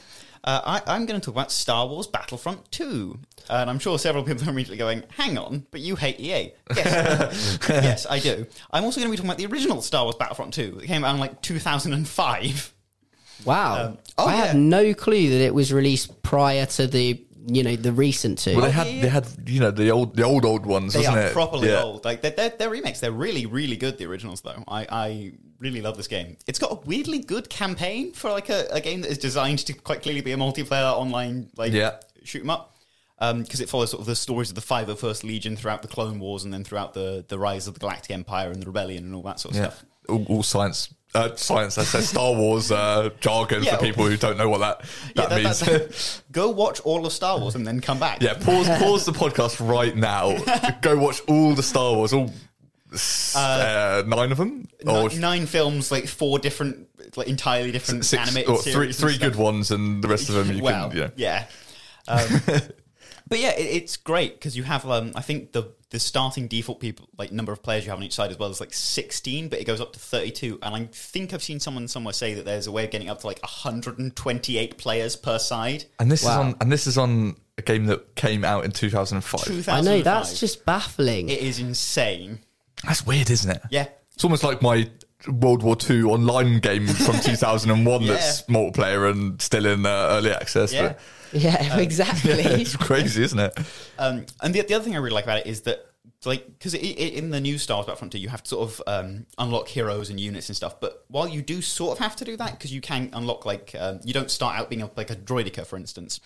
Uh, 0.47 0.79
I, 0.88 0.93
I'm 0.95 1.05
going 1.05 1.19
to 1.19 1.25
talk 1.25 1.36
about 1.36 1.51
Star 1.51 1.86
Wars 1.86 2.07
Battlefront 2.07 2.71
2. 2.71 3.19
And 3.49 3.69
I'm 3.69 3.79
sure 3.79 3.99
several 3.99 4.23
people 4.23 4.47
are 4.47 4.51
immediately 4.51 4.77
going, 4.77 5.03
hang 5.10 5.38
on, 5.38 5.67
but 5.71 5.81
you 5.81 5.97
hate 5.97 6.21
EA. 6.21 6.53
Yes, 6.73 7.60
yes, 7.69 8.07
I 8.10 8.19
do. 8.19 8.45
I'm 8.71 8.86
also 8.86 9.01
going 9.01 9.10
to 9.10 9.12
be 9.12 9.17
talking 9.17 9.29
about 9.29 9.39
the 9.39 9.45
original 9.47 9.81
Star 9.81 10.05
Wars 10.05 10.15
Battlefront 10.15 10.53
2 10.53 10.77
that 10.79 10.88
came 10.88 11.03
out 11.03 11.13
in 11.15 11.19
like 11.19 11.41
2005. 11.41 12.73
Wow. 13.43 13.88
Um, 13.88 13.97
oh, 14.17 14.27
I 14.27 14.36
yeah. 14.36 14.45
had 14.45 14.55
no 14.55 14.93
clue 14.93 15.31
that 15.31 15.41
it 15.41 15.53
was 15.53 15.73
released 15.73 16.23
prior 16.23 16.65
to 16.65 16.88
the, 16.88 17.21
you 17.47 17.63
know, 17.63 17.75
the 17.75 17.91
recent 17.93 18.38
two. 18.39 18.55
Well, 18.55 18.65
they 18.65 18.71
had 18.71 18.88
they 18.88 19.07
had 19.10 19.25
you 19.47 19.60
know 19.60 19.71
the 19.71 19.89
old 19.89 20.15
the 20.15 20.23
old 20.23 20.45
old 20.45 20.65
ones, 20.65 20.93
They 20.93 20.99
wasn't 20.99 21.17
are 21.17 21.21
it? 21.27 21.33
properly 21.33 21.69
Yeah. 21.69 21.81
old. 21.83 22.05
Like 22.05 22.21
they're, 22.21 22.31
they're, 22.31 22.49
they're 22.57 22.69
remakes. 22.69 22.99
They're 22.99 23.12
really, 23.12 23.45
really 23.45 23.77
good. 23.77 23.97
The 23.97 24.05
originals, 24.05 24.41
though, 24.41 24.63
I, 24.67 24.86
I 24.89 25.31
really 25.60 25.81
love 25.81 25.97
this 25.97 26.07
game. 26.07 26.38
It's 26.45 26.60
got 26.60 26.71
a 26.71 26.75
weirdly 26.86 27.19
good 27.19 27.49
campaign 27.49 28.12
for 28.13 28.29
like 28.31 28.49
a, 28.49 28.67
a 28.71 28.81
game 28.81 29.01
that 29.01 29.10
is 29.12 29.17
designed 29.17 29.60
to 29.60 29.73
quite 29.73 30.01
clearly 30.01 30.21
be 30.21 30.33
a 30.33 30.38
multiplayer 30.38 30.91
online 30.91 31.49
like 31.57 31.71
Yeah. 31.73 31.95
shoot 32.23 32.41
'em 32.43 32.49
up. 32.49 32.73
Um, 33.19 33.41
because 33.41 33.62
it 33.62 33.67
follows 33.69 33.89
sort 33.89 34.01
of 34.01 34.05
the 34.05 34.15
stories 34.15 34.49
of 34.49 34.55
the 34.55 34.62
501st 34.62 35.23
Legion 35.23 35.55
throughout 35.55 35.81
the 35.81 35.88
Clone 35.88 36.19
Wars 36.19 36.43
and 36.43 36.53
then 36.53 36.63
throughout 36.63 36.93
the, 36.93 37.25
the 37.27 37.39
rise 37.39 37.67
of 37.67 37.73
the 37.73 37.79
Galactic 37.79 38.12
Empire 38.12 38.51
and 38.51 38.62
the 38.62 38.67
Rebellion 38.67 39.05
and 39.05 39.15
all 39.15 39.23
that 39.23 39.39
sort 39.39 39.55
of 39.55 39.60
Yeah, 39.62 39.69
stuff. 39.69 39.86
all, 40.07 40.23
all 40.25 40.43
science. 40.43 40.93
Uh, 41.17 41.36
science. 41.36 41.77
I 41.77 41.84
said 41.84 42.03
Star 42.03 42.34
Wars 42.34 42.71
uh, 42.71 43.10
jargon 43.19 43.63
Yeah. 43.63 43.77
for 43.77 43.84
people 43.84 44.06
who 44.06 44.17
don't 44.17 44.38
know 44.38 44.49
what 44.49 44.60
that 44.60 44.82
that 45.15 45.32
Yeah, 45.32 45.43
means. 45.45 45.60
that- 45.62 46.21
go 46.32 46.49
watch 46.49 46.80
all 46.82 47.06
of 47.06 47.12
Star 47.13 47.39
Wars 47.39 47.56
and 47.56 47.65
then 47.65 47.80
come 47.80 47.99
back. 47.99 48.21
yeah, 48.21 48.34
pause 48.36 48.67
pause 48.80 49.06
the 49.06 49.12
podcast 49.12 49.65
right 49.67 49.95
now. 49.95 50.38
Go 50.82 50.97
watch 50.97 51.21
all 51.27 51.53
the 51.56 51.63
Star 51.63 51.93
Wars, 51.95 52.13
all 52.13 52.32
uh, 53.36 54.03
nine 54.08 54.32
of 54.32 54.38
them, 54.38 54.67
or 54.86 55.10
Nine, 55.10 55.19
nine 55.19 55.45
films, 55.45 55.91
like 55.91 56.08
four 56.08 56.39
different, 56.39 56.88
like 57.15 57.27
entirely 57.27 57.71
different 57.71 58.06
six, 58.06 58.21
animated 58.30 58.60
three 58.60 58.93
three 58.93 59.17
good 59.17 59.36
ones, 59.36 59.71
and 59.71 60.03
the 60.03 60.08
rest 60.08 60.30
of 60.30 60.36
them 60.36 60.56
you 60.56 60.63
well, 60.63 60.89
can. 60.89 60.97
You 60.97 61.03
know. 61.06 61.12
yeah. 61.17 61.45
Um, 62.08 62.41
but 63.27 63.39
yeah, 63.39 63.51
it, 63.51 63.61
it's 63.63 63.97
great 63.97 64.35
because 64.35 64.55
you 64.57 64.63
have, 64.63 64.85
um, 64.89 65.11
I 65.15 65.21
think 65.21 65.51
the 65.51 65.73
the 65.89 65.99
starting 66.01 66.49
default 66.49 66.81
people 66.81 67.07
like 67.17 67.31
number 67.31 67.53
of 67.53 67.63
players 67.63 67.85
you 67.85 67.89
have 67.91 67.97
on 67.99 68.03
each 68.03 68.13
side 68.13 68.29
as 68.29 68.37
well 68.37 68.49
is 68.49 68.59
like 68.59 68.73
sixteen, 68.73 69.47
but 69.47 69.59
it 69.59 69.65
goes 69.65 69.79
up 69.79 69.93
to 69.93 69.99
thirty 69.99 70.31
two. 70.31 70.59
And 70.61 70.75
I 70.75 70.89
think 70.91 71.33
I've 71.33 71.43
seen 71.43 71.59
someone 71.59 71.87
somewhere 71.87 72.13
say 72.13 72.33
that 72.33 72.43
there's 72.45 72.67
a 72.67 72.71
way 72.71 72.83
of 72.85 72.91
getting 72.91 73.09
up 73.09 73.21
to 73.21 73.27
like 73.27 73.39
hundred 73.43 73.97
and 73.99 74.15
twenty 74.15 74.57
eight 74.57 74.77
players 74.77 75.15
per 75.15 75.39
side. 75.39 75.85
And 75.99 76.11
this 76.11 76.23
Wow. 76.23 76.31
is 76.31 76.37
on 76.47 76.55
and 76.61 76.71
this 76.71 76.87
is 76.87 76.97
on 76.97 77.35
a 77.57 77.61
game 77.61 77.85
that 77.85 78.15
came 78.15 78.43
out 78.43 78.65
in 78.65 78.71
two 78.71 78.89
thousand 78.89 79.17
and 79.17 79.23
five. 79.23 79.43
2005. 79.45 79.73
I 79.75 79.81
know, 79.81 80.01
that's 80.03 80.39
just 80.39 80.65
baffling. 80.65 81.29
it 81.29 81.39
is 81.39 81.59
insane. 81.59 82.39
That's 82.83 83.05
weird, 83.05 83.29
isn't 83.29 83.49
it? 83.49 83.61
Yeah. 83.71 83.87
It's 84.13 84.23
almost 84.23 84.43
like 84.43 84.61
my 84.61 84.89
World 85.27 85.63
War 85.63 85.75
II 85.89 86.03
online 86.03 86.59
game 86.59 86.85
from 86.87 87.19
2001 87.21 88.01
Yeah. 88.01 88.13
that's 88.13 88.43
multiplayer 88.43 89.09
and 89.09 89.41
still 89.41 89.65
in 89.65 89.85
uh, 89.85 89.89
early 90.11 90.31
access. 90.31 90.73
Yeah. 90.73 90.89
But 90.89 90.99
yeah, 91.33 91.77
exactly. 91.77 92.31
it's 92.43 92.75
crazy, 92.75 93.23
isn't 93.23 93.39
it? 93.39 93.57
Um, 93.97 94.25
and 94.41 94.53
the, 94.53 94.61
the 94.61 94.73
other 94.73 94.83
thing 94.83 94.95
I 94.95 94.99
really 94.99 95.13
like 95.13 95.25
about 95.25 95.39
it 95.39 95.47
is 95.47 95.61
that, 95.61 95.85
like, 96.25 96.45
because 96.47 96.73
in 96.73 97.29
the 97.29 97.39
new 97.39 97.57
Star 97.57 97.77
Wars 97.77 97.85
Battlefront 97.85 98.13
2, 98.13 98.19
you 98.19 98.29
have 98.29 98.43
to 98.43 98.49
sort 98.49 98.69
of 98.69 98.81
um, 98.87 99.25
unlock 99.37 99.67
heroes 99.67 100.09
and 100.09 100.19
units 100.19 100.49
and 100.49 100.55
stuff. 100.55 100.79
But 100.79 101.03
while 101.09 101.27
you 101.27 101.41
do 101.41 101.61
sort 101.61 101.97
of 101.97 102.03
have 102.03 102.15
to 102.17 102.25
do 102.25 102.37
that, 102.37 102.51
because 102.51 102.73
you 102.73 102.81
can 102.81 103.09
unlock, 103.13 103.45
like, 103.45 103.75
um, 103.77 103.99
you 104.03 104.13
don't 104.13 104.31
start 104.31 104.57
out 104.57 104.69
being 104.69 104.81
a, 104.81 104.89
like 104.95 105.11
a 105.11 105.15
droideka, 105.15 105.65
for 105.65 105.75
instance, 105.75 106.19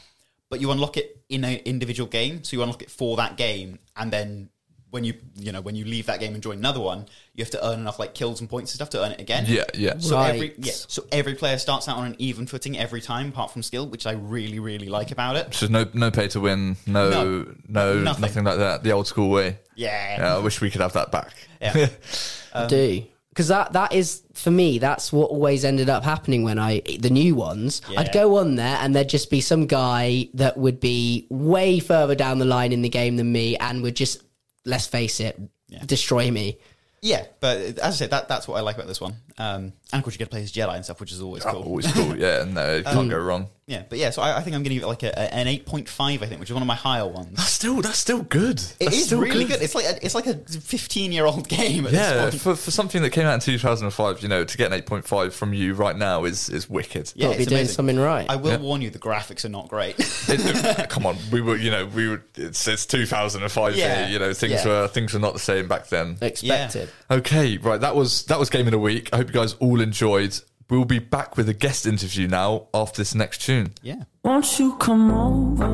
but 0.50 0.62
you 0.62 0.72
unlock 0.72 0.98
it 0.98 1.22
in 1.30 1.44
an 1.44 1.60
individual 1.66 2.08
game. 2.08 2.44
So 2.44 2.58
you 2.58 2.64
unlock 2.64 2.82
it 2.82 2.92
for 2.92 3.18
that 3.18 3.38
game, 3.38 3.80
and 3.98 4.12
then 4.12 4.50
when 4.92 5.04
you 5.04 5.14
you 5.36 5.52
know 5.52 5.62
when 5.62 5.76
you 5.76 5.84
leave 5.86 6.06
that 6.06 6.20
game 6.20 6.34
and 6.34 6.44
join 6.44 6.58
another 6.60 6.80
one, 6.80 7.06
you 7.34 7.44
have 7.44 7.50
to 7.52 7.66
earn 7.66 7.80
enough 7.80 7.98
like 7.98 8.14
kills 8.14 8.40
and 8.42 8.50
points 8.50 8.72
and 8.72 8.76
stuff 8.76 8.90
to 8.92 9.04
earn 9.04 9.14
it 9.14 9.20
again. 9.22 9.46
Yeah, 9.48 9.64
yeah. 9.74 9.98
So 9.98 10.16
Right. 10.16 10.36
every 10.36 10.54
yeah, 10.60 10.74
so 10.76 11.06
every 11.12 11.34
player 11.36 11.58
starts 11.58 11.88
out 11.88 11.98
on 11.98 12.06
an 12.08 12.16
even 12.20 12.46
footing 12.46 12.78
every 12.78 13.02
time, 13.02 13.30
apart 13.30 13.52
from 13.52 13.64
skill, 13.64 13.88
which 13.88 14.06
I 14.06 14.12
really 14.12 14.60
really 14.60 14.90
like 14.90 15.12
about 15.12 15.36
it. 15.38 15.54
So 15.54 15.68
no, 15.68 15.86
no 15.94 16.12
pay 16.12 16.28
to 16.30 16.40
win, 16.40 16.78
no, 16.86 17.10
No. 17.10 17.56
no, 17.68 18.00
Nothing. 18.00 18.22
nothing. 18.22 18.44
like 18.44 18.58
that. 18.58 18.84
The 18.84 18.92
old 18.92 19.08
school 19.08 19.30
way. 19.30 19.58
Yeah. 19.76 20.18
Yeah, 20.18 20.36
I 20.36 20.40
wish 20.40 20.62
we 20.62 20.70
could 20.70 20.82
have 20.82 20.94
that 20.94 21.12
back. 21.12 21.34
Yeah. 21.62 21.88
do 22.68 22.98
um, 23.02 23.08
because 23.30 23.48
that 23.48 23.72
that 23.72 23.94
is 23.94 24.24
for 24.34 24.52
me 24.52 24.78
that's 24.78 25.14
what 25.14 25.30
always 25.30 25.64
ended 25.64 25.90
up 25.90 26.04
happening 26.04 26.44
when 26.44 26.60
i 26.60 26.82
the 27.00 27.10
new 27.10 27.34
ones 27.34 27.82
Yeah. 27.90 28.02
i'd 28.02 28.12
go 28.12 28.36
on 28.40 28.56
there 28.56 28.78
and 28.82 28.94
there'd 28.94 29.08
just 29.08 29.30
be 29.30 29.40
some 29.40 29.68
guy 29.68 30.28
that 30.34 30.58
would 30.58 30.82
be 30.82 31.28
way 31.30 31.80
further 31.80 32.14
down 32.14 32.40
the 32.40 32.46
line 32.46 32.74
in 32.74 32.82
the 32.82 32.90
game 32.90 33.16
than 33.16 33.32
me 33.32 33.56
and 33.56 33.82
would 33.84 33.96
just 33.96 34.22
let's 34.66 34.88
face 34.88 35.20
it 35.20 35.40
destroy 35.86 36.30
me 36.30 36.58
Yeah, 37.02 37.26
but 37.40 37.58
as 37.58 37.80
I 37.80 37.90
said, 37.92 38.12
that 38.12 38.28
that's 38.28 38.48
what 38.48 38.58
I 38.58 38.62
like 38.62 38.76
about 38.76 38.88
this 38.88 39.02
one. 39.02 39.16
Um, 39.40 39.74
and 39.92 39.94
of 39.94 40.04
course, 40.04 40.14
you 40.14 40.20
get 40.20 40.26
to 40.26 40.30
play 40.30 40.44
as 40.44 40.52
Jedi 40.52 40.76
and 40.76 40.84
stuff, 40.86 41.00
which 41.00 41.12
is 41.12 41.20
always 41.20 41.44
cool. 41.44 41.64
Always 41.64 41.92
cool. 41.92 42.16
Yeah, 42.16 42.46
no, 42.48 42.76
you 42.76 42.84
can't 42.96 43.10
go 43.10 43.18
wrong. 43.18 43.48
Yeah, 43.72 43.84
but 43.90 43.98
yeah, 44.00 44.10
so 44.10 44.22
I, 44.22 44.38
I 44.38 44.42
think 44.42 44.56
I'm 44.56 44.64
going 44.64 44.72
to 44.72 44.74
give 44.76 44.84
it 44.84 44.88
like 44.88 45.04
a, 45.04 45.10
a- 45.10 45.34
an 45.34 45.48
8.5, 45.48 46.22
I 46.22 46.26
think, 46.26 46.40
which 46.42 46.50
is 46.50 46.54
one 46.54 46.62
of 46.62 46.68
my 46.68 46.76
higher 46.76 47.08
ones. 47.08 47.30
That's 47.38 47.50
still 47.50 47.82
that's 47.82 47.98
still 48.00 48.22
good. 48.24 48.60
It 48.60 48.76
That's 48.86 48.98
is 48.98 49.06
still 49.06 49.22
really 49.22 49.46
good. 49.46 49.62
It's 49.62 49.74
like 49.76 49.86
a, 49.86 50.06
it's 50.06 50.14
like 50.14 50.28
a 50.28 50.36
15 50.36 51.12
year 51.14 51.26
old 51.26 51.48
game. 51.58 51.86
At 51.88 51.94
Yeah, 51.94 52.26
this 52.26 52.32
point. 52.32 52.42
for, 52.42 52.56
for 52.66 52.72
something 52.72 53.02
that 53.02 53.12
came 53.12 53.26
out 53.26 53.36
in 53.36 53.40
2005, 53.40 54.22
you 54.22 54.28
know, 54.28 54.44
to 54.44 54.58
get 54.58 54.74
an 54.74 54.82
8.5 54.82 55.32
from 55.32 55.54
you 55.54 55.74
right 55.74 55.96
now 55.96 56.26
is 56.26 56.50
is 56.50 56.70
wicked. 56.70 57.14
yeah, 57.16 57.28
Gotta 57.28 57.38
be 57.38 57.44
it's 57.44 57.50
doing 57.50 57.60
amazing. 57.62 57.76
something 57.76 58.00
right. 58.00 58.26
I 58.30 58.36
will 58.36 58.52
Yeah. 58.52 58.58
warn 58.58 58.82
you, 58.82 58.90
the 58.90 59.00
graphics 59.00 59.46
are 59.46 59.50
not 59.50 59.70
great. 59.70 59.96
It- 60.00 60.90
come 60.90 61.06
on, 61.06 61.16
we 61.32 61.40
were, 61.42 61.56
you 61.56 61.72
know, 61.72 61.86
we 61.86 62.10
were. 62.10 62.24
It's, 62.36 62.68
it's 62.68 62.86
2005 62.86 63.76
Yeah. 63.76 64.06
here. 64.06 64.14
You 64.14 64.20
know, 64.20 64.34
things 64.34 64.66
Yeah. 64.66 64.68
were 64.68 64.88
things 64.90 65.14
were 65.14 65.20
not 65.20 65.34
the 65.34 65.40
same 65.40 65.68
back 65.70 65.88
then. 65.88 66.18
expected 66.22 66.90
Okay, 67.10 67.58
right. 67.58 67.80
That 67.80 67.96
was 67.96 68.24
that 68.26 68.38
was 68.40 68.50
game 68.50 68.68
of 68.68 68.72
the 68.72 68.80
week. 68.80 69.10
I 69.14 69.18
hope 69.18 69.28
you 69.28 69.34
guys 69.34 69.54
all 69.54 69.80
enjoyed. 69.80 70.38
We'll 70.72 70.86
be 70.86 71.00
back 71.00 71.36
with 71.36 71.50
a 71.50 71.54
guest 71.54 71.86
interview 71.86 72.30
now 72.30 72.68
after 72.74 73.02
this 73.02 73.14
next 73.14 73.42
tune. 73.42 73.74
yeah. 73.82 74.04
Won't 74.24 74.58
you 74.58 74.78
come 74.78 75.12
over? 75.12 75.66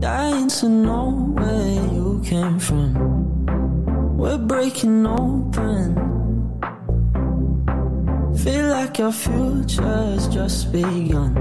Dying 0.00 0.48
to 0.48 0.68
know 0.68 1.10
where 1.36 1.92
you 1.94 2.20
came 2.24 2.58
from. 2.58 4.16
We're 4.16 4.38
breaking 4.38 5.06
open. 5.06 5.94
Feel 8.42 8.70
like 8.70 8.98
our 8.98 9.12
future's 9.12 10.26
just 10.26 10.72
begun. 10.72 11.36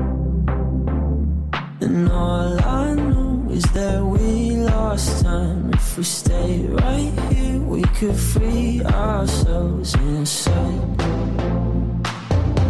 And 1.82 2.12
all 2.12 2.64
I 2.64 2.94
know 2.94 3.25
is 3.56 3.64
that 3.72 4.04
we 4.04 4.58
lost 4.58 5.24
time. 5.24 5.72
If 5.74 5.98
we 5.98 6.04
stay 6.04 6.66
right 6.68 7.14
here, 7.32 7.60
we 7.60 7.84
could 7.98 8.18
free 8.18 8.84
ourselves 8.84 9.94
inside. 9.96 10.82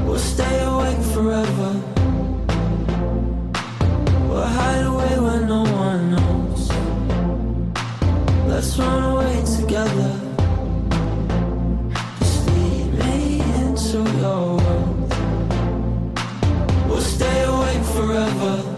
We'll 0.06 0.19
stay 0.19 0.56
awake 0.63 1.04
forever. 1.15 1.71
We'll 4.30 4.52
hide 4.60 4.86
away 4.86 5.13
where 5.26 5.41
no 5.56 5.63
one 5.88 6.02
knows. 6.13 6.69
Let's 8.48 8.78
run 8.78 9.04
away 9.13 9.36
together. 9.58 10.12
Just 12.19 12.48
lead 12.50 12.88
me 13.02 13.41
into 13.62 13.98
your 14.21 14.58
world. 14.62 15.13
We'll 16.88 17.08
stay 17.15 17.43
awake 17.43 17.84
forever. 17.98 18.74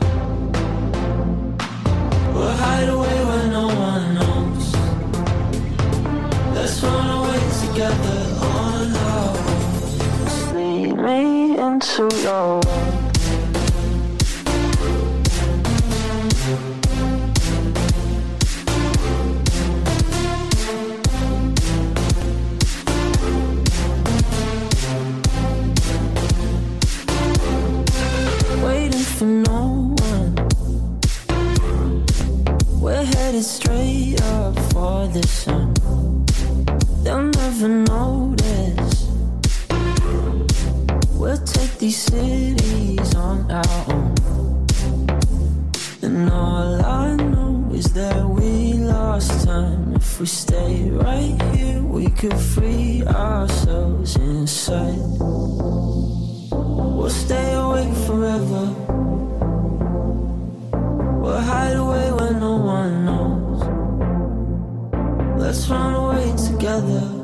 Waiting 11.98 12.12
for 29.02 29.26
no 29.26 29.96
one. 29.98 30.36
We're 32.80 33.04
headed 33.04 33.44
straight 33.44 34.22
up 34.22 34.56
for 34.72 35.08
the 35.08 35.24
sun. 35.26 35.57
These 41.88 42.04
cities 42.04 43.16
on 43.16 43.50
our 43.50 43.64
own. 43.88 44.14
And 46.02 46.30
all 46.30 46.86
I 46.86 47.16
know 47.16 47.72
is 47.74 47.94
that 47.94 48.28
we 48.28 48.74
lost 48.74 49.46
time. 49.46 49.96
If 49.96 50.20
we 50.20 50.26
stay 50.26 50.90
right 50.90 51.42
here, 51.54 51.82
we 51.82 52.10
could 52.10 52.38
free 52.38 53.04
ourselves 53.08 54.18
inside. 54.18 55.00
We'll 56.98 57.10
stay 57.10 57.54
awake 57.54 57.96
forever. 58.06 58.66
We'll 61.22 61.46
hide 61.54 61.78
away 61.78 62.12
where 62.18 62.34
no 62.34 62.56
one 62.78 63.06
knows. 63.06 63.62
Let's 65.40 65.70
run 65.70 65.94
away 66.04 66.36
together. 66.36 67.17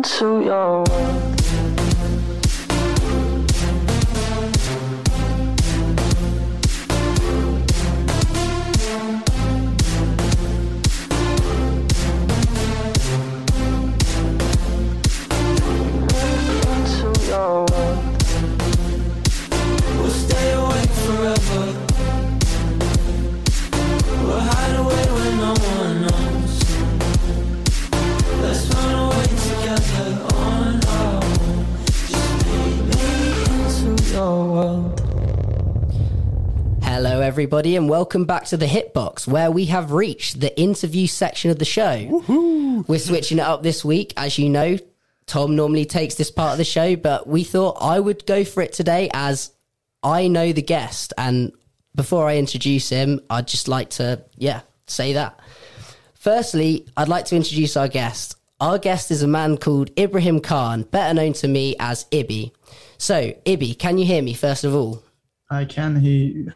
Into 0.00 0.40
your 0.40 0.82
world. 0.84 1.09
Everybody, 37.40 37.74
and 37.74 37.88
welcome 37.88 38.26
back 38.26 38.44
to 38.44 38.58
the 38.58 38.66
Hitbox, 38.66 39.26
where 39.26 39.50
we 39.50 39.64
have 39.64 39.92
reached 39.92 40.40
the 40.40 40.60
interview 40.60 41.06
section 41.06 41.50
of 41.50 41.58
the 41.58 41.64
show. 41.64 42.84
We're 42.86 42.98
switching 42.98 43.38
it 43.38 43.44
up 43.44 43.62
this 43.62 43.82
week. 43.82 44.12
As 44.18 44.36
you 44.36 44.50
know, 44.50 44.76
Tom 45.24 45.56
normally 45.56 45.86
takes 45.86 46.16
this 46.16 46.30
part 46.30 46.52
of 46.52 46.58
the 46.58 46.64
show, 46.64 46.96
but 46.96 47.26
we 47.26 47.42
thought 47.42 47.78
I 47.80 47.98
would 47.98 48.26
go 48.26 48.44
for 48.44 48.62
it 48.62 48.74
today 48.74 49.08
as 49.14 49.52
I 50.02 50.28
know 50.28 50.52
the 50.52 50.60
guest. 50.60 51.14
And 51.16 51.52
before 51.94 52.28
I 52.28 52.36
introduce 52.36 52.90
him, 52.90 53.22
I'd 53.30 53.48
just 53.48 53.68
like 53.68 53.88
to, 53.92 54.22
yeah, 54.36 54.60
say 54.86 55.14
that. 55.14 55.40
Firstly, 56.12 56.88
I'd 56.94 57.08
like 57.08 57.24
to 57.24 57.36
introduce 57.36 57.74
our 57.74 57.88
guest. 57.88 58.36
Our 58.60 58.76
guest 58.76 59.10
is 59.10 59.22
a 59.22 59.26
man 59.26 59.56
called 59.56 59.98
Ibrahim 59.98 60.40
Khan, 60.40 60.82
better 60.82 61.14
known 61.14 61.32
to 61.32 61.48
me 61.48 61.74
as 61.80 62.04
Ibby. 62.12 62.52
So, 62.98 63.32
Ibby, 63.46 63.78
can 63.78 63.96
you 63.96 64.04
hear 64.04 64.20
me 64.20 64.34
first 64.34 64.62
of 64.62 64.74
all? 64.74 65.02
I 65.52 65.64
can 65.64 65.96
hear 65.96 66.12
you. 66.12 66.52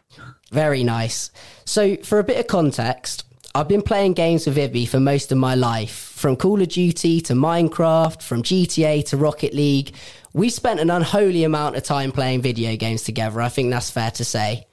Very 0.51 0.83
nice. 0.83 1.31
So, 1.65 1.95
for 1.97 2.19
a 2.19 2.23
bit 2.23 2.39
of 2.39 2.47
context, 2.47 3.25
I've 3.53 3.67
been 3.67 3.81
playing 3.81 4.13
games 4.13 4.45
with 4.45 4.57
Ibby 4.57 4.87
for 4.87 4.99
most 4.99 5.31
of 5.31 5.37
my 5.37 5.55
life, 5.55 5.95
from 5.95 6.35
Call 6.35 6.61
of 6.61 6.67
Duty 6.67 7.21
to 7.21 7.33
Minecraft, 7.33 8.21
from 8.21 8.43
GTA 8.43 9.07
to 9.09 9.17
Rocket 9.17 9.53
League. 9.53 9.95
We 10.33 10.49
spent 10.49 10.79
an 10.79 10.89
unholy 10.89 11.43
amount 11.43 11.77
of 11.77 11.83
time 11.83 12.11
playing 12.11 12.41
video 12.41 12.75
games 12.75 13.03
together. 13.03 13.41
I 13.41 13.49
think 13.49 13.71
that's 13.71 13.89
fair 13.89 14.11
to 14.11 14.25
say. 14.25 14.67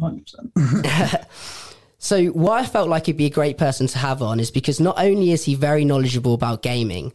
100%. 0.00 1.26
So, 2.00 2.26
why 2.26 2.60
I 2.60 2.66
felt 2.66 2.88
like 2.88 3.06
he'd 3.06 3.16
be 3.16 3.26
a 3.26 3.30
great 3.30 3.58
person 3.58 3.88
to 3.88 3.98
have 3.98 4.22
on 4.22 4.38
is 4.38 4.52
because 4.52 4.78
not 4.78 5.00
only 5.00 5.32
is 5.32 5.44
he 5.44 5.56
very 5.56 5.84
knowledgeable 5.84 6.32
about 6.32 6.62
gaming, 6.62 7.12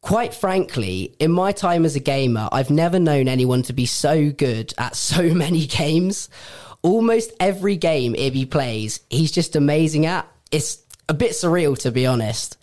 quite 0.00 0.34
frankly, 0.34 1.14
in 1.20 1.30
my 1.30 1.52
time 1.52 1.84
as 1.84 1.94
a 1.94 2.00
gamer, 2.00 2.48
I've 2.50 2.68
never 2.68 2.98
known 2.98 3.28
anyone 3.28 3.62
to 3.62 3.72
be 3.72 3.86
so 3.86 4.32
good 4.32 4.74
at 4.76 4.96
so 4.96 5.22
many 5.34 5.66
games. 5.66 6.28
Almost 6.84 7.32
every 7.40 7.76
game 7.76 8.12
Ibby 8.12 8.50
plays, 8.50 9.00
he's 9.08 9.32
just 9.32 9.56
amazing 9.56 10.04
at. 10.04 10.28
It's 10.52 10.82
a 11.08 11.14
bit 11.14 11.32
surreal, 11.32 11.78
to 11.78 11.90
be 11.90 12.04
honest. 12.06 12.58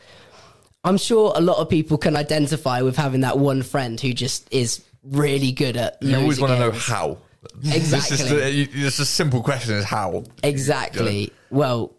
I'm 0.83 0.97
sure 0.97 1.33
a 1.35 1.41
lot 1.41 1.57
of 1.57 1.69
people 1.69 1.97
can 1.97 2.15
identify 2.15 2.83
with 2.83 2.95
having 2.95 3.21
that 3.21 3.39
one 3.39 3.63
friend 3.63 3.99
who 3.99 4.13
just 4.13 4.47
is 4.53 4.83
really 5.03 5.51
good 5.51 5.75
at. 5.75 5.97
You 6.01 6.17
always 6.17 6.39
want 6.39 6.53
to 6.53 6.59
know 6.59 6.71
how. 6.71 7.17
Exactly. 7.63 8.17
This 8.17 8.21
is 8.21 8.29
the, 8.29 8.51
you- 8.51 8.67
it's 8.85 8.99
a 8.99 9.05
simple 9.05 9.41
question: 9.41 9.73
is 9.73 9.83
how? 9.85 10.23
Exactly. 10.43 11.33
Well, 11.49 11.91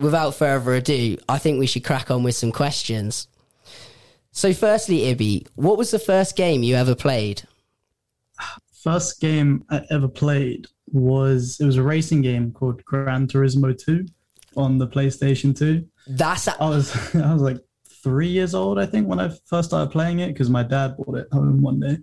without 0.00 0.34
further 0.34 0.72
ado, 0.72 1.18
I 1.28 1.36
think 1.36 1.58
we 1.58 1.66
should 1.66 1.84
crack 1.84 2.10
on 2.10 2.22
with 2.22 2.34
some 2.34 2.52
questions. 2.52 3.28
So, 4.32 4.54
firstly, 4.54 5.00
Ibby, 5.14 5.46
what 5.56 5.76
was 5.76 5.90
the 5.90 5.98
first 5.98 6.36
game 6.36 6.62
you 6.62 6.74
ever 6.74 6.94
played? 6.94 7.42
First 8.72 9.20
game 9.20 9.62
I 9.68 9.82
ever 9.90 10.08
played 10.08 10.68
was 10.92 11.58
it 11.60 11.66
was 11.66 11.76
a 11.76 11.82
racing 11.82 12.22
game 12.22 12.52
called 12.52 12.84
Gran 12.84 13.26
Turismo 13.26 13.76
2 13.76 14.06
on 14.56 14.78
the 14.78 14.86
PlayStation 14.86 15.56
2. 15.56 15.86
That's 16.08 16.46
a- 16.46 16.62
I 16.62 16.68
was 16.68 17.14
I 17.14 17.32
was 17.32 17.42
like 17.42 17.58
three 18.02 18.28
years 18.28 18.54
old, 18.54 18.78
I 18.78 18.86
think, 18.86 19.08
when 19.08 19.20
I 19.20 19.30
first 19.46 19.68
started 19.68 19.90
playing 19.90 20.20
it 20.20 20.28
because 20.28 20.48
my 20.50 20.62
dad 20.62 20.96
bought 20.96 21.16
it 21.18 21.28
home 21.32 21.60
one 21.60 21.80
day. 21.80 21.98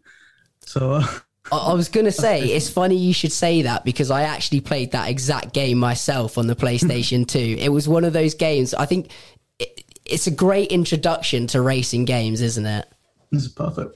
So 0.61 0.93
uh, 0.93 1.07
I 1.51 1.57
I 1.57 1.73
was 1.73 1.89
to 1.89 2.11
say, 2.11 2.41
it's 2.41 2.69
funny 2.69 2.95
you 2.97 3.13
should 3.13 3.31
say 3.31 3.61
that 3.63 3.85
because 3.85 4.11
I 4.11 4.23
actually 4.23 4.61
played 4.61 4.91
that 4.91 5.09
exact 5.09 5.53
game 5.53 5.77
myself 5.77 6.37
on 6.37 6.47
the 6.47 6.55
PlayStation 6.55 7.27
2. 7.27 7.57
It 7.59 7.69
was 7.69 7.87
one 7.87 8.03
of 8.03 8.13
those 8.13 8.33
games, 8.33 8.73
I 8.73 8.85
think 8.85 9.11
it, 9.59 9.83
it's 10.05 10.27
a 10.27 10.31
great 10.31 10.71
introduction 10.71 11.47
to 11.47 11.61
racing 11.61 12.05
games, 12.05 12.41
isn't 12.41 12.65
it? 12.65 12.87
this 13.31 13.43
is 13.43 13.51
perfect. 13.51 13.95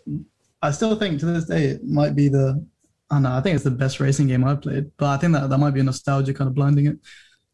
I 0.62 0.72
still 0.72 0.96
think 0.98 1.20
to 1.22 1.26
this 1.28 1.46
day 1.46 1.66
it 1.66 1.86
might 1.86 2.16
be 2.16 2.28
the 2.28 2.66
don't 3.16 3.24
know, 3.24 3.32
I 3.32 3.42
think 3.42 3.56
it's 3.56 3.64
the 3.64 3.72
best 3.72 4.00
racing 4.00 4.28
game 4.28 4.44
I've 4.44 4.62
played. 4.62 4.92
But 4.98 5.08
I 5.08 5.18
think 5.18 5.34
that 5.34 5.50
that 5.50 5.58
might 5.58 5.72
be 5.74 5.80
a 5.80 5.84
nostalgia 5.84 6.34
kind 6.34 6.48
of 6.48 6.54
blinding 6.56 6.88
it. 6.88 6.98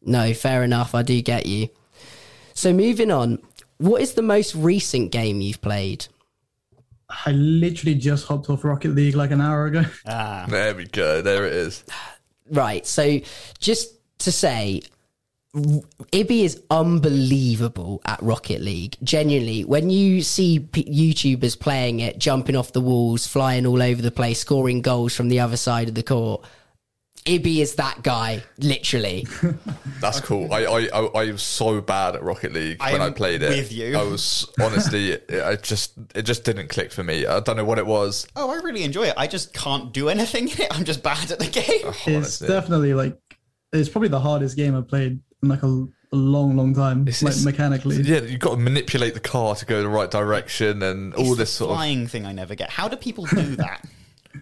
No, 0.02 0.32
fair 0.34 0.62
enough. 0.62 0.94
I 0.94 1.02
do 1.02 1.20
get 1.22 1.46
you. 1.46 1.68
So, 2.54 2.72
moving 2.72 3.10
on, 3.10 3.38
what 3.78 4.00
is 4.02 4.14
the 4.14 4.22
most 4.22 4.54
recent 4.54 5.12
game 5.12 5.40
you've 5.40 5.60
played? 5.60 6.06
I 7.26 7.32
literally 7.32 7.94
just 7.94 8.26
hopped 8.26 8.50
off 8.50 8.64
Rocket 8.64 8.94
League 8.94 9.14
like 9.14 9.30
an 9.30 9.40
hour 9.40 9.66
ago. 9.66 9.82
Ah, 10.06 10.46
There 10.48 10.74
we 10.74 10.86
go. 10.86 11.22
There 11.22 11.46
it 11.46 11.52
is. 11.52 11.84
Right. 12.50 12.86
So, 12.86 13.20
just 13.58 13.94
to 14.20 14.32
say, 14.32 14.82
Ibby 15.56 16.44
is 16.44 16.62
unbelievable 16.70 18.02
at 18.04 18.22
Rocket 18.22 18.60
League. 18.60 18.96
Genuinely, 19.02 19.64
when 19.64 19.88
you 19.88 20.20
see 20.22 20.60
p- 20.60 20.84
YouTubers 20.84 21.58
playing 21.58 22.00
it, 22.00 22.18
jumping 22.18 22.56
off 22.56 22.72
the 22.72 22.80
walls, 22.80 23.26
flying 23.26 23.66
all 23.66 23.82
over 23.82 24.02
the 24.02 24.10
place, 24.10 24.38
scoring 24.40 24.82
goals 24.82 25.14
from 25.16 25.28
the 25.28 25.40
other 25.40 25.56
side 25.56 25.88
of 25.88 25.94
the 25.94 26.02
court, 26.02 26.44
Ibby 27.24 27.58
is 27.58 27.74
that 27.76 28.02
guy, 28.02 28.42
literally. 28.58 29.26
That's 30.00 30.20
cool. 30.20 30.52
I, 30.52 30.64
I 30.64 30.80
I 30.92 31.04
I 31.06 31.32
was 31.32 31.42
so 31.42 31.80
bad 31.80 32.14
at 32.14 32.22
Rocket 32.22 32.52
League 32.52 32.76
I 32.80 32.92
when 32.92 33.00
I 33.00 33.06
am 33.06 33.14
played 33.14 33.42
it. 33.42 33.48
with 33.48 33.72
you. 33.72 33.96
I 33.96 34.02
was 34.04 34.48
honestly, 34.60 35.12
it, 35.12 35.30
I 35.42 35.56
just 35.56 35.94
it 36.14 36.22
just 36.22 36.44
didn't 36.44 36.68
click 36.68 36.92
for 36.92 37.02
me. 37.02 37.26
I 37.26 37.40
don't 37.40 37.56
know 37.56 37.64
what 37.64 37.78
it 37.78 37.86
was. 37.86 38.28
oh, 38.36 38.50
I 38.50 38.56
really 38.62 38.84
enjoy 38.84 39.04
it. 39.08 39.14
I 39.16 39.26
just 39.26 39.52
can't 39.54 39.92
do 39.92 40.08
anything 40.08 40.48
in 40.50 40.60
it. 40.60 40.68
I'm 40.76 40.84
just 40.84 41.02
bad 41.02 41.32
at 41.32 41.38
the 41.40 41.46
game. 41.50 42.14
It's 42.14 42.38
definitely 42.38 42.94
like 42.94 43.18
it's 43.72 43.88
probably 43.88 44.08
the 44.08 44.20
hardest 44.20 44.56
game 44.56 44.76
I've 44.76 44.86
played 44.86 45.18
in 45.42 45.48
like 45.48 45.62
a, 45.62 45.66
a 45.66 46.16
long, 46.16 46.56
long 46.56 46.74
time. 46.74 47.02
It's- 47.02 47.22
like 47.22 47.30
it's- 47.32 47.44
mechanically. 47.44 47.96
Yeah, 48.02 48.20
you've 48.20 48.40
got 48.40 48.52
to 48.52 48.56
manipulate 48.56 49.14
the 49.14 49.20
car 49.20 49.54
to 49.54 49.64
go 49.66 49.78
in 49.78 49.82
the 49.84 49.88
right 49.88 50.10
direction 50.10 50.82
and 50.82 51.14
all 51.14 51.34
this 51.34 51.50
the 51.50 51.56
sort 51.58 51.70
of 51.72 51.76
flying 51.76 52.06
thing 52.06 52.26
I 52.26 52.32
never 52.32 52.54
get. 52.54 52.70
How 52.70 52.88
do 52.88 52.96
people 52.96 53.26
do 53.26 53.56
that? 53.56 53.84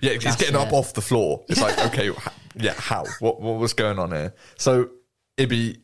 Yeah, 0.01 0.13
it's 0.13 0.25
That's 0.25 0.37
getting 0.37 0.57
up 0.57 0.69
it. 0.69 0.75
off 0.75 0.93
the 0.95 1.01
floor. 1.03 1.45
It's 1.49 1.61
like, 1.61 1.79
okay, 1.87 2.11
h- 2.11 2.17
yeah, 2.57 2.75
how? 2.77 3.05
What 3.21 3.41
what 3.41 3.59
was 3.59 3.73
going 3.75 3.99
on 3.99 4.11
here? 4.11 4.35
So, 4.59 4.91
Ibby, 5.39 5.79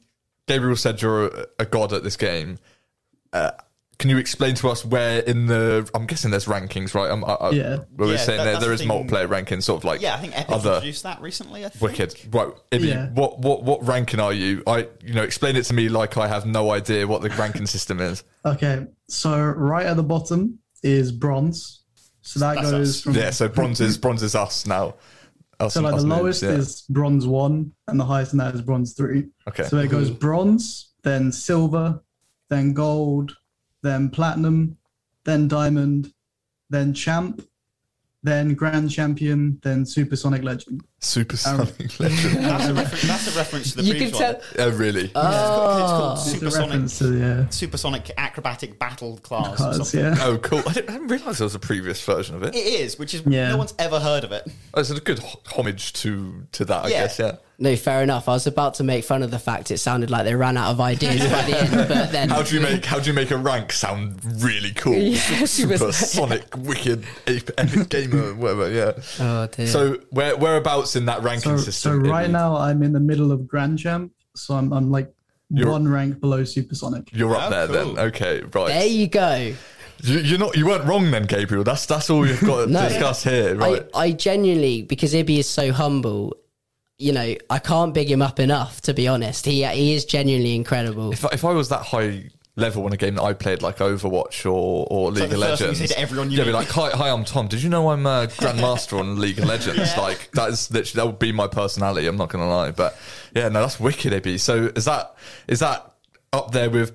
Gabriel 0.48 0.76
said 0.76 1.00
you're 1.00 1.26
a, 1.26 1.46
a 1.60 1.64
god 1.66 1.92
at 1.92 2.02
this 2.02 2.16
game. 2.16 2.58
Uh, 3.32 3.52
can 4.00 4.10
you 4.10 4.18
explain 4.18 4.56
to 4.56 4.68
us 4.68 4.84
where 4.84 5.20
in 5.20 5.46
the? 5.46 5.88
I'm 5.94 6.06
guessing 6.06 6.32
there's 6.32 6.46
rankings, 6.46 6.94
right? 6.94 7.08
I'm, 7.10 7.22
I, 7.24 7.34
I, 7.34 7.50
Yeah. 7.50 7.78
We 7.96 8.06
were 8.06 8.12
Yeah, 8.12 8.18
saying 8.18 8.38
that- 8.38 8.44
there, 8.44 8.52
that's 8.54 8.64
there 8.64 8.76
the 8.76 8.84
multiplayer 8.92 9.28
rankings, 9.28 9.62
sort 9.62 9.78
of 9.80 9.84
like 9.84 10.00
Yeah, 10.00 10.14
I 10.14 10.18
think 10.18 10.36
Epic 10.36 10.50
other 10.52 10.70
introduced 10.74 11.02
that 11.04 11.20
recently. 11.20 11.64
I 11.64 11.68
think. 11.68 11.82
wicked. 11.82 12.14
Right, 12.34 12.48
Ibby, 12.72 12.88
Yeah. 12.88 13.10
what 13.10 13.38
what 13.38 13.62
what 13.62 13.86
ranking 13.86 14.18
are 14.18 14.32
you? 14.32 14.64
I 14.66 14.88
you 15.04 15.14
know 15.14 15.22
explain 15.22 15.54
it 15.54 15.62
to 15.66 15.74
me 15.74 15.88
like 15.88 16.16
I 16.16 16.26
have 16.26 16.46
no 16.46 16.72
idea 16.72 17.06
what 17.06 17.22
the 17.22 17.28
ranking 17.30 17.66
system 17.66 18.00
is. 18.00 18.24
Okay, 18.44 18.86
so 19.08 19.38
right 19.38 19.86
at 19.86 19.96
the 19.96 20.02
bottom 20.02 20.58
is 20.82 21.12
bronze. 21.12 21.82
So 22.22 22.40
that 22.40 22.56
That's 22.56 22.70
goes 22.70 22.96
us. 22.96 23.00
from 23.02 23.14
Yeah, 23.14 23.30
so 23.30 23.48
bronze 23.48 23.80
is 23.80 23.96
bronze 23.98 24.22
is 24.22 24.34
us 24.34 24.66
now. 24.66 24.94
Us- 25.60 25.74
so 25.74 25.82
like 25.82 25.94
the 25.96 26.02
noobs, 26.02 26.08
lowest 26.08 26.42
yeah. 26.42 26.50
is 26.52 26.82
bronze 26.88 27.26
one, 27.26 27.72
and 27.86 28.00
the 28.00 28.04
highest 28.06 28.32
in 28.32 28.38
that 28.38 28.54
is 28.54 28.62
bronze 28.62 28.94
three. 28.94 29.26
Okay. 29.46 29.64
So 29.64 29.76
it 29.76 29.90
goes 29.90 30.08
bronze, 30.10 30.90
then 31.02 31.32
silver, 31.32 32.00
then 32.48 32.72
gold, 32.72 33.36
then 33.82 34.10
platinum, 34.10 34.76
then 35.24 35.48
diamond, 35.48 36.12
then 36.68 36.94
champ, 36.94 37.42
then 38.22 38.52
grand 38.54 38.90
champion, 38.90 39.58
then 39.62 39.86
supersonic 39.86 40.42
legend. 40.42 40.82
Supersonic 40.98 41.68
um, 41.80 41.88
legend. 41.98 42.44
That's 42.44 42.66
a, 42.68 42.74
refer- 42.74 43.06
that's 43.06 43.34
a 43.34 43.38
reference 43.38 43.70
to 43.72 43.76
the 43.78 43.82
You 43.84 43.94
can 43.94 44.10
tell. 44.10 44.34
one. 44.34 44.42
Oh, 44.58 44.70
really? 44.72 45.04
It's 45.04 45.12
called, 45.14 45.32
it's 45.32 45.92
oh. 45.92 45.96
called 45.98 46.18
It's 46.18 46.26
a 46.26 46.30
supersonic, 46.30 46.88
to 46.90 47.18
yeah, 47.18 47.48
supersonic 47.48 48.10
acrobatic 48.18 48.78
battle 48.78 49.16
class. 49.18 49.60
or 49.94 49.98
yeah. 49.98 50.14
Oh, 50.20 50.36
cool. 50.36 50.62
I 50.68 50.72
didn't, 50.74 50.90
I 50.90 50.92
didn't 50.94 51.08
realise 51.08 51.38
there 51.38 51.46
was 51.46 51.54
a 51.54 51.58
previous 51.58 52.04
version 52.04 52.36
of 52.36 52.42
it. 52.42 52.54
It 52.54 52.58
is, 52.58 52.98
which 52.98 53.14
is 53.14 53.22
Yeah. 53.26 53.48
no 53.48 53.56
one's 53.56 53.74
ever 53.78 53.98
heard 53.98 54.24
of 54.24 54.32
it. 54.32 54.46
Oh, 54.74 54.80
it's 54.80 54.90
a 54.90 55.00
good 55.00 55.20
homage 55.56 55.94
to 55.94 56.46
to 56.52 56.64
that, 56.66 56.84
I 56.84 56.88
Yeah. 56.88 57.00
guess. 57.02 57.18
Yeah. 57.18 57.36
No, 57.62 57.76
fair 57.76 58.02
enough. 58.02 58.26
I 58.26 58.32
was 58.32 58.46
about 58.46 58.74
to 58.74 58.84
make 58.84 59.04
fun 59.04 59.22
of 59.22 59.30
the 59.30 59.38
fact 59.38 59.70
it 59.70 59.76
sounded 59.78 60.10
like 60.10 60.24
they 60.24 60.34
ran 60.34 60.56
out 60.56 60.70
of 60.70 60.80
ideas 60.80 61.20
by 61.30 61.42
the 61.42 61.60
end, 61.60 61.88
but 61.88 62.10
then 62.10 62.30
How 62.30 62.42
do 62.42 62.54
you 62.54 62.60
make 62.62 62.84
How 62.86 62.98
do 62.98 63.08
you 63.10 63.12
make 63.14 63.30
a 63.30 63.36
rank 63.36 63.70
sound 63.72 64.18
really 64.42 64.72
cool? 64.72 64.94
Yeah, 64.94 65.18
Super 65.44 65.76
super- 65.76 65.92
sonic, 65.92 66.56
wicked, 66.56 67.04
ape- 67.26 67.50
epic 67.58 67.88
gamer, 67.90 68.34
whatever. 68.34 68.70
Yeah. 68.70 68.92
Oh 69.20 69.46
dear. 69.46 69.66
So 69.66 69.98
where 70.10 70.36
whereabouts 70.38 70.96
in 70.96 71.04
that 71.06 71.22
ranking 71.22 71.52
So, 71.52 71.56
so 71.58 71.64
system? 71.70 72.02
right 72.04 72.28
Ibby? 72.28 72.32
now 72.32 72.56
I'm 72.56 72.82
in 72.82 72.92
the 72.92 73.00
middle 73.00 73.30
of 73.30 73.46
grand 73.46 73.78
champ, 73.78 74.12
so 74.34 74.54
I'm 74.54 74.72
I'm 74.72 74.90
like 74.90 75.12
You're- 75.50 75.70
one 75.70 75.86
rank 75.86 76.18
below 76.18 76.44
supersonic. 76.44 77.10
you're 77.12 77.36
up 77.36 77.48
Oh, 77.48 77.50
there 77.50 77.66
cool. 77.84 77.94
then. 77.94 78.06
Okay, 78.06 78.40
right. 78.54 78.68
there 78.68 78.86
you 78.86 79.06
go. 79.06 79.52
You, 80.02 80.18
you're 80.20 80.38
not. 80.38 80.56
You 80.56 80.64
weren't 80.64 80.86
wrong 80.86 81.10
then, 81.10 81.24
Gabriel. 81.26 81.62
That's 81.62 81.84
that's 81.84 82.08
all 82.08 82.26
you've 82.26 82.40
got 82.40 82.64
to 82.64 82.72
No. 82.72 82.88
discuss 82.88 83.22
here, 83.22 83.54
right? 83.54 83.86
I, 83.94 84.04
I 84.04 84.12
genuinely 84.12 84.80
because 84.80 85.12
Ibby 85.12 85.40
is 85.40 85.46
so 85.50 85.72
humble. 85.72 86.38
You 87.00 87.12
know, 87.12 87.34
I 87.48 87.58
can't 87.58 87.94
big 87.94 88.10
him 88.10 88.22
up 88.22 88.38
enough. 88.38 88.80
To 88.82 88.94
be 88.94 89.08
honest, 89.08 89.46
he 89.46 89.64
he 89.64 89.94
is 89.94 90.04
genuinely 90.04 90.54
incredible. 90.54 91.12
if, 91.12 91.24
I- 91.24 91.30
if 91.32 91.44
I 91.44 91.52
was 91.52 91.68
that 91.70 91.82
high 91.82 92.30
level 92.56 92.86
in 92.86 92.92
a 92.92 92.96
game 92.96 93.14
that 93.14 93.22
I 93.22 93.32
played, 93.32 93.62
like 93.62 93.78
Overwatch 93.78 94.44
or, 94.44 94.86
or 94.90 95.10
League 95.10 95.20
like 95.22 95.24
of 95.24 95.30
the 95.30 95.36
you 95.36 95.40
Legends, 95.40 95.88
to 95.88 95.98
everyone 95.98 96.30
you 96.30 96.38
yeah, 96.38 96.44
be 96.44 96.52
like, 96.52 96.68
hi, 96.68 96.90
hi, 96.90 97.08
I'm 97.08 97.24
Tom. 97.24 97.48
Did 97.48 97.62
you 97.62 97.70
know 97.70 97.90
I'm 97.90 98.04
a 98.04 98.26
Grandmaster 98.36 98.98
on 99.00 99.18
League 99.18 99.38
of 99.38 99.46
Legends? 99.46 99.96
Like 99.96 100.30
that 100.32 100.50
is 100.50 100.70
literally 100.70 100.96
that 101.00 101.06
would 101.06 101.18
be 101.18 101.32
my 101.32 101.46
personality. 101.46 102.06
I'm 102.06 102.16
not 102.18 102.28
gonna 102.28 102.48
lie, 102.48 102.72
but 102.72 102.98
yeah, 103.34 103.48
no, 103.48 103.60
that's 103.62 103.80
wicked, 103.80 104.12
Ibby. 104.12 104.38
So 104.38 104.70
is 104.76 104.84
that 104.84 105.14
is 105.48 105.60
that 105.60 105.94
up 106.34 106.50
there 106.52 106.68
with? 106.68 106.92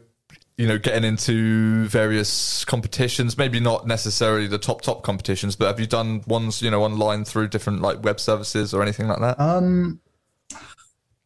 You 0.57 0.67
know, 0.67 0.77
getting 0.77 1.03
into 1.03 1.85
various 1.87 2.63
competitions, 2.63 3.37
maybe 3.37 3.59
not 3.59 3.87
necessarily 3.87 4.47
the 4.47 4.57
top 4.57 4.81
top 4.81 5.03
competitions, 5.03 5.55
but 5.57 5.67
have 5.67 5.79
you 5.79 5.85
done 5.85 6.23
ones, 6.27 6.61
you 6.61 6.71
know, 6.71 6.83
online 6.83 7.25
through 7.25 7.49
different 7.49 7.81
like 7.81 8.03
web 8.03 8.21
services 8.21 8.73
or 8.73 8.81
anything 8.81 9.07
like 9.07 9.19
that? 9.19 9.39
Um, 9.39 9.99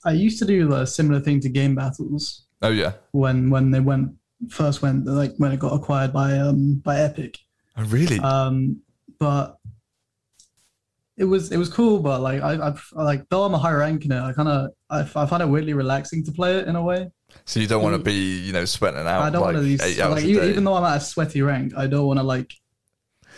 I 0.03 0.13
used 0.13 0.39
to 0.39 0.45
do 0.45 0.73
a 0.73 0.87
similar 0.87 1.19
thing 1.19 1.39
to 1.41 1.49
game 1.49 1.75
battles 1.75 2.45
oh 2.61 2.69
yeah, 2.69 2.93
when 3.11 3.49
when 3.49 3.71
they 3.71 3.79
went 3.79 4.13
first 4.49 4.81
went 4.81 5.05
like 5.05 5.33
when 5.37 5.51
it 5.51 5.59
got 5.59 5.73
acquired 5.73 6.13
by 6.13 6.37
um 6.37 6.81
by 6.83 6.99
Epic. 6.99 7.37
oh 7.77 7.83
really? 7.83 8.19
Um, 8.19 8.81
but 9.19 9.57
it 11.17 11.25
was 11.25 11.51
it 11.51 11.57
was 11.57 11.69
cool. 11.69 11.99
But 11.99 12.21
like 12.21 12.41
I, 12.41 12.73
I 12.97 13.03
like 13.03 13.27
though 13.29 13.43
I'm 13.43 13.53
a 13.53 13.57
high 13.57 13.73
rank 13.73 14.05
in 14.05 14.11
it, 14.11 14.21
I 14.21 14.33
kind 14.33 14.47
of 14.49 14.71
I, 14.89 15.01
I 15.01 15.25
find 15.25 15.43
it 15.43 15.49
weirdly 15.49 15.73
relaxing 15.73 16.23
to 16.25 16.31
play 16.31 16.57
it 16.57 16.67
in 16.67 16.75
a 16.75 16.83
way. 16.83 17.09
So 17.49 17.59
you 17.59 17.65
don't 17.65 17.81
want 17.81 17.95
to 17.95 17.99
mm. 17.99 18.03
be, 18.03 18.37
you 18.45 18.53
know, 18.53 18.63
sweating 18.65 18.99
out 18.99 19.23
I 19.23 19.31
don't 19.31 19.41
like 19.41 19.55
want 19.55 19.65
to 19.65 19.83
eight 19.83 19.95
be 19.95 20.01
hours 20.03 20.15
like 20.17 20.23
e- 20.23 20.33
day. 20.35 20.49
even 20.51 20.63
though 20.63 20.75
I'm 20.75 20.83
at 20.83 20.97
a 20.97 20.99
sweaty 20.99 21.41
rank, 21.41 21.73
I 21.75 21.87
don't 21.87 22.05
want 22.05 22.19
to 22.19 22.23
like 22.23 22.53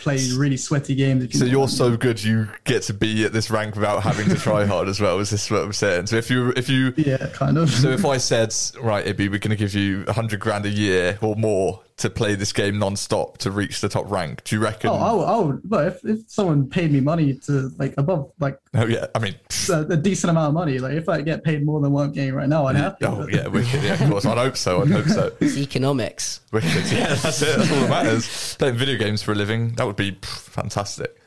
play 0.02 0.18
really 0.36 0.58
sweaty 0.58 0.96
games. 0.96 1.24
If 1.24 1.34
you 1.34 1.40
so 1.40 1.46
you're 1.46 1.70
so 1.70 1.96
good, 1.96 2.22
you 2.22 2.50
get 2.66 2.84
to 2.84 2.94
be 2.94 3.24
at 3.24 3.32
this 3.32 3.50
rank 3.50 3.76
without 3.76 4.04
having 4.04 4.28
to 4.28 4.36
try 4.36 4.66
hard 4.66 4.90
as 4.90 5.00
well. 5.00 5.20
Is 5.20 5.30
this 5.30 5.50
what 5.50 5.64
I'm 5.64 5.72
saying? 5.72 6.08
So 6.08 6.18
if 6.18 6.30
you, 6.30 6.52
if 6.58 6.68
you, 6.68 6.94
yeah, 6.98 7.28
kind 7.28 7.58
of. 7.58 7.70
so 7.70 7.88
if 7.92 8.04
I 8.04 8.18
said, 8.18 8.54
right, 8.82 9.06
Ibby, 9.06 9.32
we're 9.32 9.40
going 9.40 9.52
to 9.52 9.56
give 9.56 9.74
you 9.74 10.04
a 10.10 10.12
hundred 10.12 10.42
grand 10.42 10.66
a 10.66 10.70
year 10.70 11.18
or 11.22 11.38
more 11.38 11.82
to 12.02 12.10
play 12.10 12.36
this 12.36 12.52
game 12.52 12.80
non-stop 12.80 13.38
to 13.40 13.52
reach 13.52 13.82
the 13.82 13.90
top 13.90 14.10
rank, 14.10 14.44
do 14.44 14.56
you 14.56 14.62
reckon? 14.62 14.90
oh, 14.90 14.96
I 14.96 15.14
would, 15.14 15.24
I 15.24 15.38
would, 15.38 15.62
but 15.64 15.88
if, 15.88 16.06
if 16.06 16.20
someone 16.30 16.68
paid 16.68 16.92
me 16.92 17.00
money 17.00 17.36
to 17.46 17.72
like 17.78 17.94
above 17.98 18.32
like 18.40 18.60
oh 18.74 18.86
yeah, 18.86 19.08
I 19.16 19.20
mean, 19.20 19.36
a, 19.70 19.82
a 19.82 19.98
decent 19.98 20.32
amount 20.32 20.50
of 20.50 20.54
money, 20.54 20.80
like 20.80 20.94
if 20.94 21.08
I 21.08 21.22
get 21.22 21.44
paid 21.44 21.66
more 21.66 21.80
than 21.80 21.92
one 21.92 22.12
I'm 22.18 22.36
right 22.36 22.50
now, 22.50 22.66
I'd 22.66 22.76
have 22.76 22.98
to. 23.00 23.08
oh 23.08 23.28
yeah, 23.30 23.48
wicked, 23.48 23.84
yeah, 23.84 23.94
of 24.04 24.10
course. 24.10 24.26
I'd 24.26 24.38
hope 24.38 24.58
so. 24.58 24.82
I'd 24.82 24.90
hope 24.90 25.06
so. 25.06 25.32
It's 25.42 25.58
economics. 25.58 26.42
Wicked, 26.52 26.92
yeah, 26.92 27.16
that's 27.16 27.42
it. 27.42 27.58
That's 27.58 27.72
all 27.72 27.80
that 27.82 27.90
matters. 27.90 28.56
Playing 28.56 28.76
video 28.76 28.98
games 28.98 29.22
for 29.22 29.32
a 29.32 29.36
living, 29.36 29.74
that 29.76 29.86
would 29.86 29.96
be 29.96 30.14
pff, 30.14 30.26
fantastic. 30.26 31.18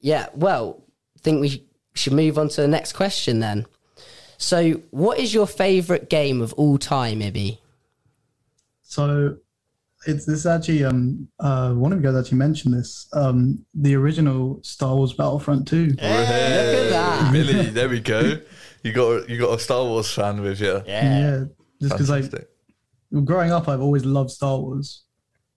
Yeah, 0.00 0.28
well, 0.34 0.82
I 1.16 1.20
think 1.20 1.40
we 1.40 1.66
should 1.94 2.12
move 2.12 2.38
on 2.38 2.48
to 2.50 2.62
the 2.62 2.68
next 2.68 2.92
question 2.92 3.40
then. 3.40 3.66
So, 4.38 4.80
what 4.90 5.18
is 5.18 5.34
your 5.34 5.46
favourite 5.46 6.08
game 6.08 6.40
of 6.40 6.54
all 6.54 6.78
time, 6.78 7.20
Ibby? 7.20 7.58
So 8.90 9.36
it's 10.04 10.24
this 10.24 10.46
actually 10.46 10.82
um 10.82 11.28
uh 11.38 11.72
one 11.72 11.92
of 11.92 11.98
you 12.00 12.04
guys 12.04 12.16
actually 12.16 12.38
mentioned 12.38 12.74
this 12.74 13.06
um 13.12 13.64
the 13.72 13.94
original 13.94 14.58
Star 14.64 14.96
Wars 14.96 15.12
Battlefront 15.12 15.68
2. 15.68 15.86
Look 15.86 16.00
at 16.00 16.90
that. 16.90 17.32
Billy, 17.32 17.66
there 17.66 17.88
we 17.88 18.00
go. 18.14 18.40
You 18.82 18.92
got 18.92 19.28
you 19.28 19.38
got 19.38 19.54
a 19.54 19.60
Star 19.60 19.84
Wars 19.84 20.12
fan 20.12 20.40
with 20.40 20.60
you. 20.60 20.82
Yeah, 20.86 21.18
yeah. 21.18 21.44
just 21.80 21.92
because 21.92 22.10
like 22.10 22.24
growing 23.24 23.52
up, 23.52 23.68
I've 23.68 23.80
always 23.80 24.04
loved 24.04 24.30
Star 24.30 24.58
Wars, 24.58 25.04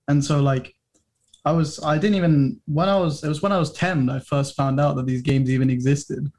and 0.07 0.23
so 0.23 0.39
like 0.39 0.75
I 1.43 1.53
was 1.53 1.83
I 1.83 1.97
didn't 1.97 2.17
even 2.17 2.61
when 2.65 2.87
I 2.87 2.99
was 2.99 3.23
it 3.23 3.29
was 3.29 3.41
when 3.41 3.51
I 3.51 3.57
was 3.57 3.71
ten 3.71 4.09
I 4.11 4.19
first 4.19 4.55
found 4.55 4.79
out 4.79 4.95
that 4.97 5.07
these 5.07 5.23
games 5.23 5.49
even 5.49 5.71
existed, 5.71 6.31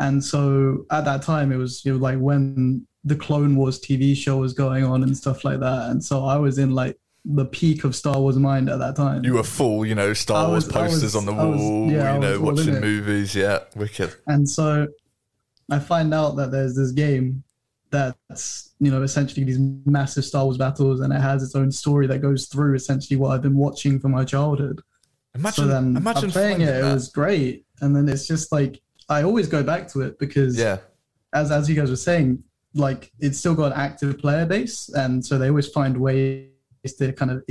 and 0.00 0.24
so 0.24 0.84
at 0.90 1.04
that 1.04 1.22
time 1.22 1.52
it 1.52 1.58
was 1.58 1.82
it 1.84 1.92
was 1.92 2.00
like 2.00 2.18
when 2.18 2.88
the 3.08 3.16
Clone 3.16 3.56
Wars 3.56 3.80
TV 3.80 4.16
show 4.16 4.36
was 4.38 4.52
going 4.52 4.84
on 4.84 5.02
and 5.02 5.16
stuff 5.16 5.44
like 5.44 5.60
that, 5.60 5.90
and 5.90 6.02
so 6.04 6.24
I 6.24 6.36
was 6.36 6.58
in 6.58 6.74
like 6.74 6.96
the 7.24 7.44
peak 7.44 7.84
of 7.84 7.94
Star 7.94 8.18
Wars 8.20 8.36
mind 8.38 8.68
at 8.70 8.78
that 8.78 8.96
time. 8.96 9.24
You 9.24 9.34
were 9.34 9.42
full, 9.42 9.84
you 9.84 9.94
know, 9.94 10.12
Star 10.14 10.46
I 10.46 10.48
Wars 10.48 10.66
posters 10.66 11.02
was- 11.02 11.16
on 11.16 11.26
the 11.26 11.32
I 11.34 11.44
was- 11.44 11.60
wall, 11.60 11.90
yeah, 11.90 12.14
you 12.14 12.20
know, 12.20 12.40
was 12.40 12.64
watching 12.66 12.80
movies. 12.80 13.34
Yeah, 13.34 13.58
wicked. 13.76 14.14
And 14.26 14.48
so 14.48 14.86
I 15.70 15.78
find 15.78 16.14
out 16.14 16.36
that 16.36 16.50
there's 16.50 16.74
this 16.76 16.92
game 16.92 17.42
that's, 17.90 18.70
you 18.80 18.90
know, 18.90 19.02
essentially 19.02 19.44
these 19.44 19.58
massive 19.84 20.24
Star 20.24 20.44
Wars 20.44 20.56
battles 20.58 21.00
and 21.00 21.12
it 21.12 21.20
has 21.20 21.42
its 21.42 21.54
own 21.54 21.70
story 21.72 22.06
that 22.06 22.20
goes 22.20 22.46
through 22.46 22.74
essentially 22.74 23.16
what 23.16 23.30
I've 23.30 23.42
been 23.42 23.56
watching 23.56 23.98
from 23.98 24.12
my 24.12 24.24
childhood. 24.24 24.80
Imagine, 25.34 25.64
so 25.64 25.66
then 25.68 25.96
imagine 25.96 26.24
I'm 26.24 26.30
playing 26.30 26.60
it, 26.62 26.68
it 26.68 26.82
was 26.84 27.08
great. 27.08 27.64
And 27.80 27.94
then 27.94 28.08
it's 28.08 28.26
just 28.26 28.52
like 28.52 28.80
I 29.08 29.22
always 29.22 29.48
go 29.48 29.62
back 29.62 29.88
to 29.92 30.00
it 30.02 30.18
because 30.18 30.56
yeah, 30.58 30.78
as 31.34 31.50
as 31.50 31.68
you 31.68 31.74
guys 31.74 31.90
were 31.90 31.96
saying, 31.96 32.42
like 32.78 33.12
it's 33.18 33.38
still 33.38 33.54
got 33.54 33.72
an 33.72 33.78
active 33.78 34.18
player 34.18 34.46
base, 34.46 34.88
and 34.90 35.24
so 35.24 35.38
they 35.38 35.48
always 35.48 35.68
find 35.68 35.96
ways 35.96 36.48
to 36.98 37.12
kind 37.12 37.30
of 37.30 37.44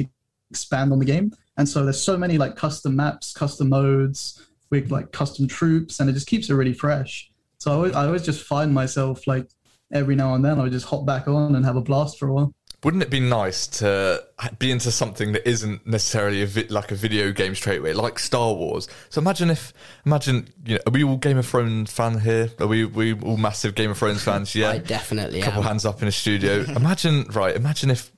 expand 0.50 0.92
on 0.92 1.00
the 1.00 1.06
game. 1.06 1.32
And 1.58 1.68
so 1.68 1.84
there's 1.84 2.02
so 2.02 2.18
many 2.18 2.38
like 2.38 2.56
custom 2.56 2.96
maps, 2.96 3.34
custom 3.34 3.70
modes 3.70 4.48
with 4.70 4.92
like 4.92 5.12
custom 5.12 5.48
troops, 5.48 6.00
and 6.00 6.10
it 6.10 6.14
just 6.14 6.28
keeps 6.28 6.50
it 6.50 6.54
really 6.54 6.74
fresh. 6.74 7.32
So 7.60 7.72
I 7.72 7.74
always, 7.76 7.96
I 7.96 8.06
always 8.06 8.26
just 8.26 8.44
find 8.44 8.74
myself 8.74 9.26
like 9.28 9.50
every 9.92 10.16
now 10.16 10.36
and 10.36 10.44
then 10.44 10.60
I 10.60 10.64
would 10.64 10.72
just 10.72 10.86
hop 10.86 11.06
back 11.06 11.28
on 11.28 11.56
and 11.56 11.66
have 11.66 11.76
a 11.76 11.82
blast 11.82 12.20
for 12.20 12.28
a 12.28 12.34
while. 12.34 12.54
Wouldn't 12.88 13.04
it 13.04 13.10
be 13.10 13.20
nice 13.20 13.68
to 13.80 14.24
be 14.60 14.72
into 14.72 14.92
something 14.92 15.34
that 15.34 15.46
isn't 15.46 15.86
necessarily 15.86 16.42
a 16.42 16.46
vi- 16.46 16.68
like 16.70 16.92
a 16.94 16.96
video 16.96 17.34
game 17.34 17.54
straight 17.54 17.80
away, 17.80 17.92
like 17.92 18.18
Star 18.18 18.54
Wars? 18.54 18.88
So 19.10 19.20
imagine 19.20 19.50
if, 19.50 19.74
imagine, 20.06 20.48
you 20.66 20.76
know, 20.76 20.82
are 20.88 20.92
we 20.92 21.04
all 21.04 21.18
Game 21.18 21.38
of 21.38 21.46
Thrones 21.46 21.92
fan 21.92 22.18
here? 22.22 22.50
Are 22.62 22.68
we 22.68 22.86
we 22.86 23.12
all 23.12 23.36
massive 23.36 23.76
Game 23.76 23.92
of 23.92 23.98
Thrones 23.98 24.24
fans? 24.24 24.56
Yeah, 24.56 24.70
I 24.70 24.78
definitely 24.78 25.42
A 25.42 25.44
couple 25.44 25.64
am. 25.64 25.68
hands 25.68 25.86
up 25.86 26.02
in 26.02 26.06
the 26.06 26.14
studio. 26.14 26.62
imagine, 26.78 27.26
right? 27.34 27.54
Imagine 27.58 27.92
if 27.92 28.10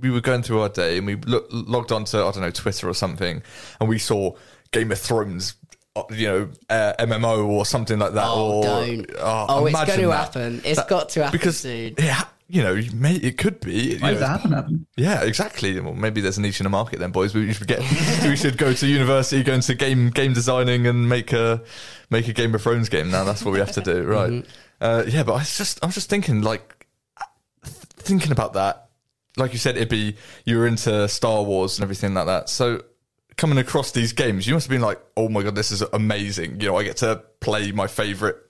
we 0.00 0.10
were 0.10 0.20
going 0.20 0.42
through 0.42 0.62
our 0.62 0.68
day 0.68 0.98
and 0.98 1.06
we 1.06 1.14
look, 1.14 1.46
logged 1.52 1.92
onto 1.92 2.18
I 2.18 2.32
don't 2.32 2.40
know 2.40 2.50
Twitter 2.50 2.88
or 2.88 2.94
something, 2.94 3.40
and 3.78 3.88
we 3.88 3.98
saw 4.00 4.32
Game 4.72 4.90
of 4.90 4.98
Thrones. 4.98 5.54
uh, 5.94 6.02
You 6.10 6.26
know, 6.26 6.48
uh, 6.68 6.92
MMO 6.98 7.46
or 7.46 7.64
something 7.64 8.00
like 8.00 8.14
that. 8.14 8.26
Oh, 8.26 8.58
or, 8.58 8.62
don't. 8.64 9.10
Oh, 9.16 9.46
Oh, 9.48 9.66
it's 9.66 9.76
gonna 9.84 10.08
that. 10.08 10.12
happen. 10.12 10.60
It's 10.64 10.82
got 10.84 11.08
to 11.10 11.22
happen 11.22 11.38
because 11.38 11.58
soon. 11.60 11.94
Yeah, 11.98 12.22
you 12.50 12.62
know, 12.62 12.80
may, 12.94 13.14
it 13.16 13.36
could 13.36 13.60
be. 13.60 13.96
that 13.96 14.40
happen? 14.40 14.86
yeah, 14.96 15.22
exactly. 15.22 15.78
Well, 15.78 15.92
maybe 15.92 16.22
there's 16.22 16.38
a 16.38 16.40
niche 16.40 16.60
in 16.60 16.64
the 16.64 16.70
market 16.70 16.98
then, 16.98 17.10
boys. 17.10 17.34
We 17.34 17.52
should 17.52 17.66
get. 17.66 17.80
we 18.22 18.36
should 18.36 18.56
go 18.56 18.72
to 18.72 18.86
university, 18.86 19.42
go 19.42 19.52
into 19.52 19.74
game 19.74 20.08
game 20.08 20.32
designing, 20.32 20.86
and 20.86 21.08
make 21.08 21.32
a 21.34 21.62
make 22.08 22.26
a 22.26 22.32
Game 22.32 22.54
of 22.54 22.62
Thrones 22.62 22.88
game. 22.88 23.10
Now 23.10 23.24
that's 23.24 23.44
what 23.44 23.52
we 23.52 23.58
have 23.58 23.72
to 23.72 23.82
do, 23.82 24.02
right? 24.04 24.46
Uh, 24.80 25.04
yeah, 25.06 25.24
but 25.24 25.34
I 25.34 25.38
was 25.38 25.58
just 25.58 25.82
I 25.82 25.86
was 25.86 25.94
just 25.94 26.08
thinking, 26.08 26.40
like, 26.40 26.86
thinking 27.64 28.32
about 28.32 28.54
that. 28.54 28.88
Like 29.36 29.52
you 29.52 29.58
said, 29.58 29.76
it'd 29.76 29.90
be 29.90 30.16
you 30.46 30.56
were 30.56 30.66
into 30.66 31.06
Star 31.06 31.42
Wars 31.42 31.78
and 31.78 31.84
everything 31.84 32.14
like 32.14 32.26
that. 32.26 32.48
So 32.48 32.82
coming 33.36 33.58
across 33.58 33.92
these 33.92 34.14
games, 34.14 34.46
you 34.46 34.54
must 34.54 34.66
have 34.66 34.70
been 34.70 34.80
like, 34.80 35.00
"Oh 35.18 35.28
my 35.28 35.42
god, 35.42 35.54
this 35.54 35.70
is 35.70 35.82
amazing!" 35.82 36.62
You 36.62 36.68
know, 36.68 36.76
I 36.76 36.82
get 36.82 36.96
to 36.98 37.22
play 37.40 37.72
my 37.72 37.88
favorite 37.88 38.47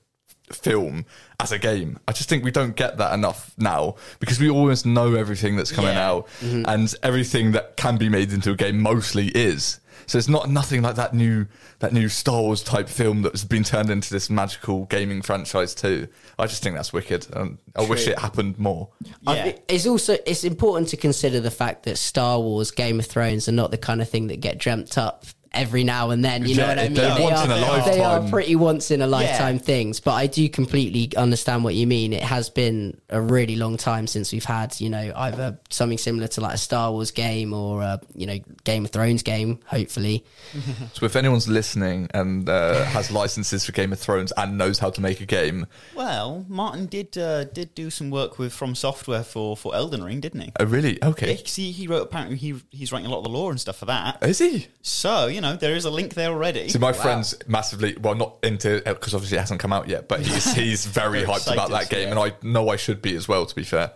film 0.53 1.07
as 1.41 1.53
a 1.53 1.59
game. 1.59 1.99
I 2.09 2.13
just 2.13 2.29
think 2.29 2.45
we 2.45 2.51
don't 2.51 2.77
get 2.77 2.99
that 2.99 3.13
enough 3.15 3.53
now 3.59 3.97
because 4.21 4.41
we 4.41 4.51
always 4.51 4.85
know 4.85 5.15
everything 5.15 5.57
that's 5.57 5.73
coming 5.73 5.95
Yeah. 5.95 6.09
out 6.09 6.29
mm-hmm. 6.41 6.65
and 6.67 6.93
everything 7.03 7.53
that 7.53 7.77
can 7.77 7.97
be 7.97 8.09
made 8.09 8.33
into 8.33 8.51
a 8.53 8.57
game 8.57 8.81
mostly 8.81 9.29
is. 9.29 9.81
So 10.07 10.17
it's 10.17 10.29
not 10.29 10.49
nothing 10.49 10.81
like 10.81 10.95
that 10.95 11.13
new 11.13 11.47
that 11.81 11.93
new 11.93 12.09
Star 12.09 12.41
Wars 12.41 12.63
type 12.63 12.89
film 12.89 13.21
that's 13.23 13.45
been 13.45 13.63
turned 13.63 13.91
into 13.91 14.11
this 14.11 14.31
magical 14.31 14.87
gaming 14.87 15.21
franchise 15.21 15.75
too. 15.75 16.09
I 16.39 16.47
just 16.47 16.63
think 16.63 16.77
that's 16.77 16.95
wicked, 16.95 17.27
and 17.35 17.59
I 17.77 17.85
wish 17.85 18.09
it 18.09 18.19
happened 18.19 18.59
more. 18.59 18.89
Yeah. 19.21 19.53
it's 19.69 19.87
also 19.87 20.17
it's 20.25 20.45
important 20.45 20.89
to 20.89 20.97
consider 20.97 21.41
the 21.41 21.51
fact 21.51 21.83
that 21.83 21.99
Star 21.99 22.41
Wars, 22.41 22.71
Game 22.71 22.99
of 22.99 23.07
Thrones 23.07 23.51
are 23.51 23.53
not 23.53 23.71
the 23.71 23.77
kind 23.77 24.01
of 24.01 24.09
thing 24.09 24.29
that 24.29 24.41
get 24.41 24.57
dreamt 24.57 24.97
up 24.97 25.27
every 25.53 25.85
now 25.85 26.11
and 26.11 26.25
then. 26.25 26.47
You 26.47 26.57
know 26.57 26.67
what 26.69 26.79
I 26.79 26.83
mean? 26.85 26.95
they're 26.95 27.15
They 27.17 27.23
once 27.23 27.39
are, 27.41 27.45
in 27.47 27.51
a 27.53 27.85
They 27.85 28.01
are 28.01 28.29
pretty 28.29 28.57
once 28.57 28.91
in 28.91 29.03
a 29.03 29.07
lifetime 29.07 29.57
Yeah. 29.57 29.63
things. 29.63 30.01
But 30.01 30.13
I 30.15 30.27
do 30.27 30.49
completely 30.49 31.17
understand 31.17 31.65
what 31.65 31.75
you 31.75 31.87
mean. 31.87 32.13
It 32.13 32.23
has 32.23 32.51
been 32.51 33.01
a 33.09 33.21
really 33.21 33.57
long 33.57 33.77
time 33.77 34.07
since 34.07 34.33
we've 34.33 34.45
had 34.45 34.79
you 34.81 34.91
know 34.91 35.13
either 35.17 35.59
something 35.71 35.99
similar 35.99 36.29
to 36.29 36.41
like 36.41 36.55
a 36.55 36.59
Star 36.59 36.91
Wars 36.93 37.11
game 37.11 37.53
or 37.55 37.83
a, 37.83 38.01
you 38.15 38.27
know 38.27 38.39
Game 38.65 38.85
of 38.85 38.91
Thrones 38.91 39.23
game. 39.23 39.61
Hopefully, 39.67 40.25
So 40.95 41.07
if 41.07 41.17
anyone's 41.17 41.49
listening 41.49 42.09
and 42.15 42.49
uh, 42.49 42.85
has 42.85 43.11
licenses 43.11 43.65
for 43.65 43.73
Game 43.73 43.93
of 43.93 43.99
Thrones 43.99 44.33
and 44.37 44.59
knows 44.59 44.79
how 44.79 44.91
to 44.91 45.01
make 45.01 45.21
a 45.21 45.27
game, 45.27 45.67
Well, 45.95 46.45
Martin 46.49 46.87
did 46.87 47.17
uh, 47.17 47.45
did 47.45 47.75
do 47.75 47.91
some 47.91 48.11
work 48.11 48.39
with 48.39 48.53
From 48.53 48.75
Software 48.75 49.23
for, 49.23 49.57
for 49.57 49.75
Elden 49.75 50.03
Ring, 50.05 50.21
didn't 50.21 50.41
he? 50.41 50.53
oh 50.61 50.65
really? 50.65 50.99
Yeah, 50.99 51.09
Okay, 51.09 51.37
see, 51.47 51.71
he 51.73 51.87
wrote 51.87 52.03
apparently 52.03 52.37
he 52.37 52.55
he's 52.71 52.93
writing 52.93 53.07
a 53.07 53.11
lot 53.11 53.19
of 53.19 53.25
the 53.25 53.31
lore 53.31 53.51
and 53.51 53.61
stuff 53.61 53.77
for 53.79 53.87
that. 53.87 54.19
is 54.23 54.39
he? 54.39 54.67
So 54.83 55.27
you 55.39 55.43
know 55.43 55.55
there 55.55 55.77
is 55.77 55.85
a 55.85 55.91
link 55.91 56.15
there 56.15 56.31
already. 56.31 56.69
So 56.69 56.81
my 56.81 56.93
friend's 56.93 57.33
massively 57.47 57.97
well, 57.97 58.17
not 58.17 58.39
into 58.43 58.83
because 58.85 59.15
obviously 59.15 59.37
it 59.37 59.41
hasn't 59.41 59.61
come 59.61 59.73
out 59.73 59.87
yet, 59.87 60.09
but 60.09 60.19
he's 60.19 60.53
he's 60.53 60.85
very 60.85 61.09
Very 61.21 61.27
hyped 61.27 61.53
about 61.53 61.71
that 61.71 61.89
game, 61.89 62.09
yeah. 62.09 62.11
and 62.11 62.19
I 62.19 62.33
know 62.43 62.71
I 62.71 62.75
should 62.75 63.01
be 63.01 63.15
as 63.15 63.29
well. 63.29 63.47
To 63.47 63.55
be 63.55 63.63
fair, 63.63 63.93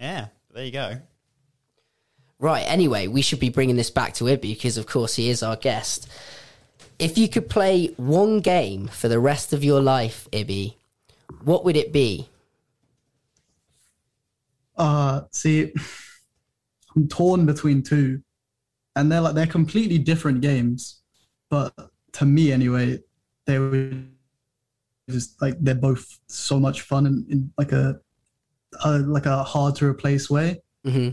yeah, 0.00 0.28
there 0.54 0.64
you 0.64 0.70
go. 0.70 0.98
right? 2.38 2.60
Anyway, 2.60 3.08
we 3.08 3.22
should 3.22 3.40
be 3.40 3.48
bringing 3.48 3.74
this 3.74 3.90
back 3.90 4.14
to 4.14 4.24
Ibby 4.24 4.40
because 4.40 4.78
of 4.78 4.86
course 4.86 5.16
he 5.16 5.30
is 5.30 5.42
our 5.42 5.56
guest. 5.56 6.08
If 7.00 7.18
you 7.18 7.28
could 7.28 7.50
play 7.50 7.88
one 7.96 8.38
game 8.38 8.86
for 8.86 9.08
the 9.08 9.18
rest 9.18 9.52
of 9.52 9.64
your 9.64 9.80
life, 9.80 10.28
Ibby, 10.30 10.76
what 11.42 11.64
would 11.64 11.76
it 11.76 11.92
be? 11.92 12.28
Uh, 14.76 15.22
see, 15.32 15.72
I'm 16.94 17.08
torn 17.08 17.46
between 17.46 17.82
two, 17.82 18.22
and 18.96 19.10
they're 19.10 19.20
like 19.20 19.34
they're 19.34 19.46
completely 19.46 19.98
different 19.98 20.40
games, 20.40 21.02
but 21.50 21.72
to 22.12 22.26
me 22.26 22.52
anyway, 22.52 22.98
they 23.46 23.58
were 23.58 23.92
just 25.10 25.40
like 25.42 25.56
they're 25.60 25.74
both 25.74 26.18
so 26.28 26.60
much 26.60 26.82
fun 26.82 27.06
in, 27.06 27.26
in 27.30 27.52
like 27.58 27.72
a, 27.72 27.98
a 28.84 28.98
like 28.98 29.26
a 29.26 29.42
hard 29.42 29.74
to 29.76 29.86
replace 29.86 30.28
way. 30.30 30.60
hmm 30.84 31.10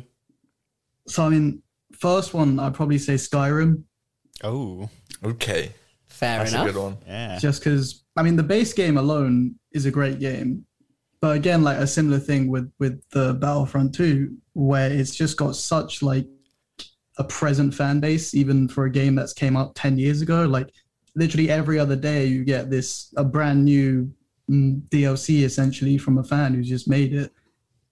So 1.08 1.24
I 1.26 1.30
mean, 1.30 1.62
first 1.98 2.34
one 2.34 2.60
I'd 2.60 2.74
probably 2.74 2.98
say 3.00 3.16
Skyrim, 3.16 3.84
Oh, 4.44 4.90
okay, 5.24 5.74
Fair 6.08 6.40
that's 6.40 6.52
enough. 6.54 6.68
a 6.68 6.72
good 6.72 6.82
one. 6.82 6.98
yeah. 7.08 7.38
just 7.40 7.62
because 7.64 8.04
I 8.16 8.24
mean 8.24 8.36
the 8.36 8.44
base 8.44 8.74
game 8.74 8.98
alone 8.98 9.56
is 9.72 9.86
a 9.86 9.92
great 9.92 10.20
game, 10.20 10.66
but 11.22 11.36
again 11.36 11.64
like 11.64 11.78
a 11.78 11.88
similar 11.88 12.20
thing 12.20 12.48
with 12.50 12.72
with 12.80 13.02
the 13.12 13.34
Battlefront 13.36 13.96
2 13.96 14.36
where 14.54 14.92
it's 14.92 15.16
just 15.16 15.38
got 15.38 15.56
such 15.56 16.02
like 16.02 16.28
a 17.20 17.24
present 17.26 17.74
fan 17.74 18.00
base 18.00 18.34
even 18.34 18.68
for 18.68 18.86
a 18.86 18.92
game 18.92 19.14
that's 19.14 19.34
came 19.34 19.58
out 19.58 19.76
10 19.76 20.00
years 20.00 20.22
ago. 20.22 20.46
Like 20.46 20.72
literally 21.16 21.52
every 21.52 21.78
other 21.78 21.98
day 21.98 22.26
you 22.26 22.46
get 22.46 22.70
this 22.70 23.14
a 23.18 23.26
brand 23.26 23.66
new 23.66 24.12
mm, 24.50 24.82
DLC 24.88 25.44
essentially 25.44 25.98
from 25.98 26.18
a 26.18 26.24
fan 26.24 26.54
who's 26.54 26.70
just 26.70 26.88
made 26.88 27.14
it. 27.14 27.32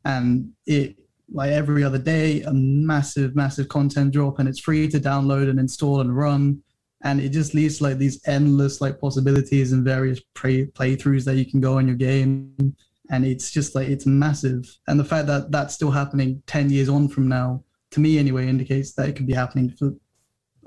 And 0.06 0.54
it 0.66 0.96
like 1.32 1.52
every 1.52 1.84
other 1.84 1.98
day 1.98 2.42
a 2.44 2.54
massive 2.54 3.36
massive 3.36 3.68
content 3.68 4.14
drop 4.14 4.40
and 4.40 4.48
it's 4.48 4.60
free 4.60 4.88
to 4.88 5.00
download 5.00 5.50
and 5.50 5.60
install 5.60 6.00
and 6.00 6.16
run. 6.16 6.64
And 7.04 7.20
it 7.20 7.30
just 7.30 7.54
leaves 7.54 7.82
like 7.82 7.98
these 7.98 8.22
endless 8.26 8.80
like 8.80 9.00
possibilities 9.00 9.74
and 9.74 9.84
various 9.84 10.22
play- 10.36 10.66
playthroughs 10.68 11.26
that 11.26 11.36
you 11.36 11.46
can 11.46 11.60
go 11.60 11.78
on 11.78 11.88
your 11.88 11.98
game. 11.98 12.76
And 13.10 13.26
it's 13.26 13.52
just 13.52 13.76
like 13.76 13.90
it's 13.90 14.06
massive. 14.06 14.66
And 14.88 14.98
the 14.98 15.06
fact 15.06 15.28
that 15.28 15.52
that's 15.52 15.74
still 15.76 15.92
happening 15.92 16.42
10 16.48 16.70
years 16.70 16.88
on 16.88 17.10
from 17.10 17.28
now 17.28 17.64
to 17.98 18.02
me 18.02 18.18
anyway 18.20 18.48
indicates 18.48 18.94
that 18.94 19.10
it 19.10 19.16
could 19.16 19.26
be 19.28 19.34
happening 19.34 19.72
for 19.72 19.92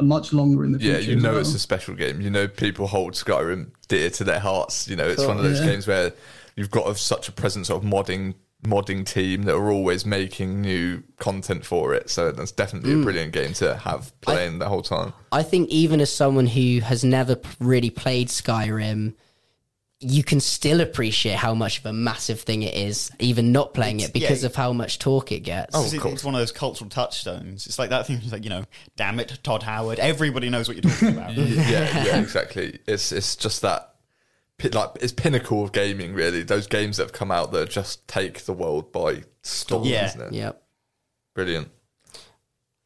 much 0.00 0.32
longer 0.32 0.64
in 0.64 0.72
the 0.72 0.78
future. 0.78 0.98
Yeah, 1.00 1.08
you 1.10 1.16
know 1.16 1.32
well. 1.32 1.40
it's 1.40 1.54
a 1.54 1.58
special 1.58 1.94
game. 1.94 2.20
You 2.20 2.30
know 2.30 2.48
people 2.48 2.86
hold 2.86 3.12
Skyrim 3.14 3.70
dear 3.88 4.10
to 4.10 4.24
their 4.24 4.40
hearts. 4.40 4.88
You 4.88 4.96
know 4.96 5.06
it's 5.06 5.16
Cool. 5.20 5.28
one 5.28 5.36
of 5.36 5.42
those 5.44 5.60
Yeah. 5.60 5.66
games 5.66 5.86
where 5.86 6.12
you've 6.56 6.70
got 6.70 6.88
a, 6.90 6.94
such 6.96 7.28
a 7.28 7.32
presence 7.32 7.70
of 7.70 7.82
modding 7.82 8.34
modding 8.62 9.06
team 9.06 9.44
that 9.44 9.54
are 9.54 9.70
always 9.70 10.04
making 10.04 10.60
new 10.60 11.02
content 11.18 11.64
for 11.64 11.94
it. 11.94 12.10
So 12.10 12.30
that's 12.30 12.52
definitely 12.52 12.92
Mm. 12.92 13.00
a 13.00 13.04
brilliant 13.04 13.32
game 13.32 13.54
to 13.54 13.76
have 13.76 14.12
playing 14.20 14.58
the 14.58 14.68
whole 14.68 14.82
time. 14.82 15.14
I 15.32 15.42
think 15.42 15.70
even 15.70 15.98
as 16.00 16.12
someone 16.12 16.46
who 16.46 16.80
has 16.80 17.02
never 17.02 17.38
really 17.58 17.88
played 17.88 18.28
Skyrim, 18.28 19.14
you 20.02 20.24
can 20.24 20.40
still 20.40 20.80
appreciate 20.80 21.36
how 21.36 21.54
much 21.54 21.78
of 21.78 21.86
a 21.86 21.92
massive 21.92 22.40
thing 22.40 22.62
it 22.62 22.74
is, 22.74 23.10
even 23.18 23.52
not 23.52 23.74
playing 23.74 24.00
it 24.00 24.14
because 24.14 24.42
yeah. 24.42 24.46
of 24.46 24.54
how 24.56 24.72
much 24.72 24.98
talk 24.98 25.30
it 25.30 25.40
gets. 25.40 25.76
Oh, 25.76 25.84
It's, 25.84 25.92
of 25.92 26.00
course. 26.00 26.14
it's 26.14 26.24
one 26.24 26.34
of 26.34 26.40
those 26.40 26.52
cultural 26.52 26.88
touchstones. 26.88 27.66
It's 27.66 27.78
like 27.78 27.90
that 27.90 28.06
thing. 28.06 28.16
It's 28.22 28.32
like 28.32 28.44
you 28.44 28.50
know, 28.50 28.64
damn 28.96 29.20
it, 29.20 29.38
Todd 29.42 29.62
Howard. 29.62 29.98
Everybody 29.98 30.48
knows 30.48 30.68
what 30.68 30.76
you're 30.76 30.90
talking 30.90 31.08
about. 31.18 31.34
yeah, 31.34 32.04
yeah, 32.04 32.20
exactly. 32.20 32.78
It's 32.86 33.12
it's 33.12 33.36
just 33.36 33.60
that 33.62 33.94
like 34.72 34.90
it's 35.00 35.12
pinnacle 35.12 35.62
of 35.64 35.72
gaming 35.72 36.14
really. 36.14 36.42
Those 36.42 36.66
games 36.66 36.96
that 36.96 37.04
have 37.04 37.12
come 37.12 37.30
out 37.30 37.52
that 37.52 37.68
just 37.70 38.06
take 38.08 38.44
the 38.46 38.52
world 38.54 38.92
by 38.92 39.24
storm, 39.42 39.84
Yeah. 39.84 40.06
isn't 40.06 40.20
it? 40.22 40.32
Yep. 40.32 40.62
Brilliant. 41.34 41.68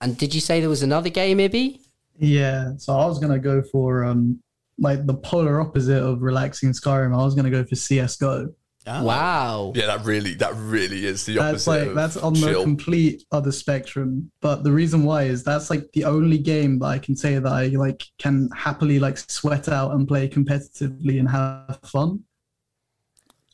And 0.01 0.19
did 0.19 0.35
you 0.35 0.41
say 0.41 0.61
there 0.61 0.69
was 0.69 0.83
another 0.83 1.11
game, 1.11 1.39
Ibby? 1.39 1.81
yeah 2.21 2.71
so 2.77 2.93
i 2.97 3.05
was 3.07 3.19
gonna 3.19 3.41
go 3.41 3.61
for 3.61 4.05
um 4.05 4.39
like 4.79 5.07
the 5.07 5.15
polar 5.15 5.61
opposite 5.61 6.03
of 6.03 6.23
relaxing 6.23 6.69
in 6.69 6.73
skyrim 6.73 7.13
i 7.15 7.25
was 7.25 7.35
gonna 7.35 7.51
go 7.51 7.65
for 7.65 7.75
csgo 7.75 8.53
Ah. 8.87 9.03
Wow. 9.03 9.73
Yeah, 9.75 9.87
that 9.87 10.05
really 10.05 10.35
that 10.35 10.53
really 10.57 11.07
is 11.07 11.25
the 11.25 11.37
that's 11.37 11.67
opposite. 11.67 11.71
like 11.71 11.89
of 11.89 11.95
that's 11.95 12.17
on 12.19 12.35
the 12.35 12.61
complete 12.63 13.25
other 13.33 13.51
spectrum 13.51 14.31
but 14.43 14.63
the 14.63 14.71
reason 14.73 15.05
why 15.05 15.23
is 15.23 15.43
that's 15.43 15.71
like 15.71 15.91
the 15.95 16.05
only 16.05 16.37
game 16.37 16.81
that 16.81 16.87
i 16.89 16.99
can 16.99 17.17
say 17.17 17.39
that 17.39 17.51
i 17.51 17.69
like 17.69 18.03
can 18.19 18.51
happily 18.55 18.99
like 18.99 19.17
sweat 19.17 19.71
out 19.71 19.93
and 19.93 20.07
play 20.07 20.29
competitively 20.29 21.19
and 21.19 21.31
have 21.31 21.79
fun 21.87 22.21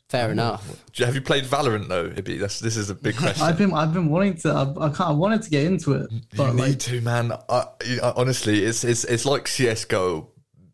Fair 0.09 0.33
enough. 0.33 0.67
Do 0.93 1.03
you- 1.03 1.07
Have 1.07 1.15
you 1.15 1.21
played 1.21 1.45
Valorant 1.45 1.87
though, 1.87 2.09
Ibby? 2.11 2.41
That's 2.41 2.59
this 2.59 2.77
is 2.77 2.91
a 2.91 2.95
big 2.97 3.17
question. 3.23 3.47
i've 3.47 3.57
been 3.57 3.73
i've 3.73 3.93
been 3.95 4.09
wanting 4.09 4.35
to 4.39 4.53
i've, 4.53 4.77
I, 4.79 4.89
can't, 4.89 5.11
I 5.11 5.13
wanted 5.13 5.43
to 5.43 5.51
get 5.51 5.65
into 5.65 5.93
it 5.93 6.11
you 6.11 6.21
but 6.37 6.55
need 6.55 6.61
like 6.61 6.79
to, 6.81 7.01
man. 7.03 7.33
I, 7.49 7.67
I- 8.03 8.13
honestly, 8.17 8.65
it's 8.65 8.83
it's 8.83 9.05
it's 9.05 9.25
like 9.25 9.47
CS:GO 9.47 10.29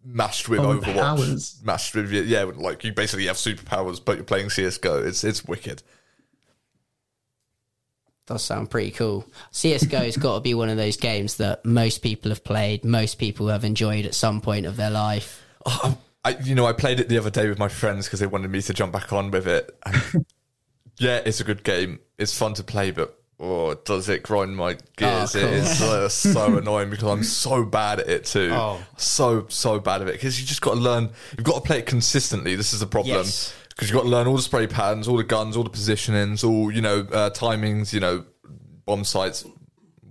mashed 0.07 0.49
with 0.49 0.61
Oh, 0.61 0.79
Overwatch, 0.79 0.95
powers. 0.95 1.61
mashed 1.65 1.95
with 1.95 2.13
yeah, 2.13 2.45
like 2.45 2.85
you 2.85 2.93
basically 2.93 3.27
have 3.27 3.37
superpowers, 3.37 4.03
but 4.03 4.17
you're 4.17 4.25
playing 4.25 4.51
CS:GO. 4.51 5.03
It's 5.03 5.25
it's 5.25 5.45
wicked. 5.45 5.83
Does 8.27 8.43
sound 8.43 8.71
pretty 8.71 8.91
cool. 8.91 9.25
CSGO's 9.53 10.17
got 10.17 10.35
to 10.35 10.41
be 10.41 10.53
one 10.55 10.69
of 10.69 10.77
those 10.77 10.97
games 10.97 11.37
that 11.37 11.65
most 11.65 11.99
people 12.03 12.31
have 12.31 12.43
played, 12.43 12.85
most 12.85 13.19
people 13.21 13.47
have 13.49 13.65
enjoyed 13.65 14.05
at 14.05 14.15
some 14.17 14.41
point 14.41 14.67
of 14.67 14.77
their 14.77 14.91
life. 14.91 15.45
Oh, 15.65 15.97
I, 16.25 16.31
you 16.43 16.57
know, 16.57 16.67
I 16.67 16.73
played 16.73 16.99
it 16.99 17.09
the 17.09 17.19
other 17.19 17.31
day 17.31 17.49
with 17.49 17.59
my 17.61 17.69
friends 17.69 18.07
because 18.07 18.19
they 18.19 18.27
wanted 18.27 18.51
me 18.51 18.61
to 18.63 18.75
jump 18.75 18.93
back 18.93 19.13
on 19.13 19.31
with 19.31 19.47
it. 19.47 19.79
And 19.87 20.27
yeah, 20.99 21.19
it's 21.25 21.39
a 21.39 21.45
good 21.45 21.63
game. 21.63 22.01
It's 22.19 22.37
fun 22.37 22.55
to 22.55 22.65
play, 22.65 22.91
but 22.91 23.17
oh, 23.39 23.75
does 23.75 24.09
it 24.09 24.23
grind 24.23 24.57
my 24.57 24.77
gears? 24.97 25.37
Oh, 25.37 25.39
It 25.39 25.45
is 25.45 25.83
uh, 25.83 26.09
so 26.09 26.57
annoying 26.59 26.91
because 26.91 27.09
I'm 27.09 27.25
so 27.25 27.65
bad 27.65 28.01
at 28.01 28.09
it 28.09 28.25
too. 28.25 28.51
Oh. 28.53 28.81
So 28.97 29.47
so 29.49 29.79
bad 29.79 30.03
at 30.03 30.09
it 30.09 30.13
because 30.13 30.41
you 30.41 30.47
just 30.47 30.61
got 30.61 30.75
to 30.75 30.81
learn. 30.81 31.11
You've 31.37 31.47
got 31.47 31.57
to 31.57 31.61
play 31.61 31.79
it 31.79 31.87
consistently. 31.87 32.57
This 32.57 32.73
is 32.73 32.81
the 32.81 32.87
problem. 32.87 33.17
Yes. 33.17 33.55
Because 33.69 33.91
you've 33.91 33.97
got 33.97 34.05
to 34.05 34.09
learn 34.09 34.27
all 34.27 34.37
the 34.37 34.43
spray 34.43 34.67
patterns, 34.67 35.07
all 35.07 35.19
the 35.19 35.25
guns, 35.25 35.55
all 35.57 35.63
the 35.63 35.71
positionings, 35.71 36.43
all 36.43 36.71
you 36.73 36.81
know, 36.81 37.01
uh, 37.13 37.29
timings, 37.31 37.93
you 37.93 38.01
know, 38.01 38.25
bomb 38.87 39.05
sites, 39.05 39.45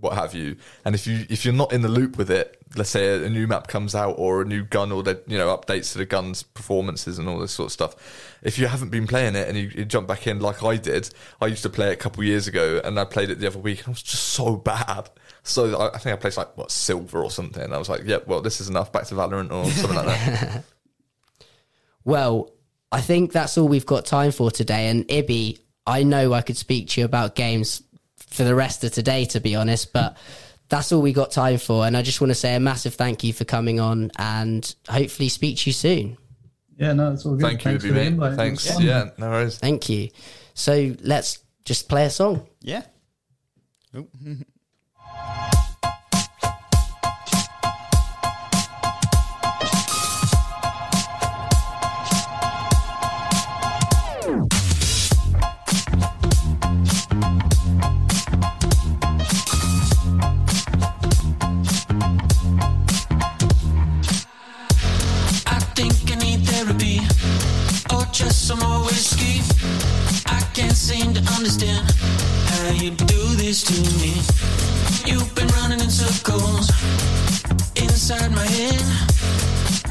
what 0.06 0.14
have 0.16 0.34
you. 0.34 0.56
And 0.86 0.95
if 0.95 1.08
you 1.08 1.26
if 1.30 1.43
you're 1.43 1.53
not 1.53 1.74
in 1.74 1.82
the 1.82 1.89
loop 1.89 2.18
with 2.18 2.30
it, 2.30 2.62
let's 2.76 2.89
say 2.89 3.08
a, 3.08 3.26
a 3.26 3.30
new 3.30 3.47
map 3.47 3.68
comes 3.68 3.95
out 3.95 4.16
or 4.18 4.43
a 4.43 4.45
new 4.45 4.64
gun 4.64 4.91
or 4.91 5.03
the 5.03 5.22
you 5.28 5.38
know 5.38 5.56
updates 5.56 5.91
to 5.93 5.97
the 5.97 6.06
gun's 6.06 6.43
performances 6.43 7.18
and 7.18 7.28
all 7.28 7.39
this 7.39 7.51
sort 7.51 7.68
of 7.68 7.72
stuff. 7.72 8.38
If 8.43 8.60
you 8.60 8.68
haven't 8.68 8.89
been 8.89 9.08
playing 9.08 9.36
it 9.36 9.47
and 9.47 9.58
you, 9.58 9.72
you 9.74 9.86
jump 9.86 10.08
back 10.08 10.28
in 10.28 10.39
like 10.39 10.64
I 10.64 10.78
did, 10.78 11.10
I 11.41 11.47
used 11.47 11.64
to 11.64 11.70
play 11.70 11.89
it 11.89 11.93
a 11.93 11.97
couple 11.97 12.22
of 12.22 12.28
years 12.28 12.47
ago 12.47 12.80
and 12.84 12.99
I 12.99 13.06
played 13.06 13.30
it 13.32 13.39
the 13.39 13.47
other 13.47 13.60
week 13.60 13.80
and 13.80 13.88
I 13.88 13.91
was 13.91 14.03
just 14.03 14.26
so 14.26 14.56
bad. 14.56 15.10
So 15.43 15.76
I, 15.76 15.95
I 15.95 15.97
think 15.97 16.14
I 16.14 16.18
placed 16.18 16.38
like 16.38 16.56
what 16.56 16.72
silver 16.72 17.24
or 17.24 17.32
something. 17.32 17.64
And 17.64 17.74
I 17.74 17.78
was 17.78 17.89
like, 17.89 18.01
yeah, 18.06 18.20
well 18.28 18.41
this 18.41 18.62
is 18.62 18.70
enough. 18.70 18.91
Back 18.91 19.06
to 19.06 19.16
Valorant 19.16 19.51
or 19.51 19.70
something 19.72 19.97
like 19.97 20.06
that. 20.06 20.64
Well, 22.06 22.51
I 22.91 23.01
think 23.01 23.32
that's 23.32 23.58
all 23.58 23.68
we've 23.68 23.86
got 23.86 24.06
time 24.06 24.32
for 24.32 24.51
today. 24.51 24.89
And 24.89 25.08
Ibby, 25.08 25.60
I 25.88 26.03
know 26.03 26.34
I 26.34 26.41
could 26.41 26.56
speak 26.56 26.89
to 26.89 27.01
you 27.01 27.06
about 27.06 27.36
games 27.36 27.82
for 28.30 28.44
the 28.44 28.56
rest 28.56 28.84
of 28.84 28.92
today, 28.92 29.26
to 29.26 29.40
be 29.40 29.56
honest, 29.56 29.94
but 29.94 30.18
that's 30.70 30.92
all 30.92 31.02
we 31.02 31.14
got 31.14 31.32
time 31.32 31.58
for. 31.58 31.86
And 31.86 31.96
I 31.96 32.02
just 32.02 32.20
want 32.22 32.32
to 32.32 32.36
say 32.36 32.56
a 32.56 32.60
massive 32.60 32.96
thank 32.96 33.24
you 33.24 33.34
for 33.34 33.46
coming 33.46 33.80
on 33.80 34.12
and 34.18 34.76
hopefully 34.90 35.30
speak 35.30 35.58
to 35.60 35.70
you 35.70 35.74
soon. 35.74 36.18
yeah 36.78 36.94
no 36.94 37.14
it's 37.14 37.26
all 37.26 37.36
good 37.36 37.42
Thank 37.48 37.64
you, 37.66 37.72
Thanks 37.72 37.84
Ibby, 37.86 37.88
for 37.88 37.94
the 37.94 38.02
invite. 38.04 38.34
It 38.34 38.36
Thanks. 38.38 38.68
was. 38.76 38.84
Yeah, 38.84 39.10
no 39.18 39.30
worries. 39.30 39.58
Thank 39.60 39.90
you. 39.90 40.10
So 40.54 40.94
let's 41.02 41.40
just 41.66 41.88
play 41.88 42.06
a 42.06 42.10
song. 42.10 42.48
Yeah. 42.62 42.84
Oh. 43.94 44.08
this 73.56 73.64
to 73.64 73.82
me. 74.01 74.14
You've 75.10 75.34
been 75.36 75.47
running 75.60 75.80
in 75.80 75.89
circles 75.89 76.70
inside 77.76 78.32
my 78.32 78.45
head. 78.45 78.84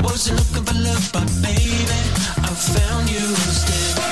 Wasn't 0.02 0.38
looking 0.38 0.64
for 0.64 0.78
love, 0.82 1.10
but 1.12 1.26
baby, 1.42 2.00
I 2.38 2.48
found 2.48 3.10
you 3.10 3.26
instead. 3.28 4.03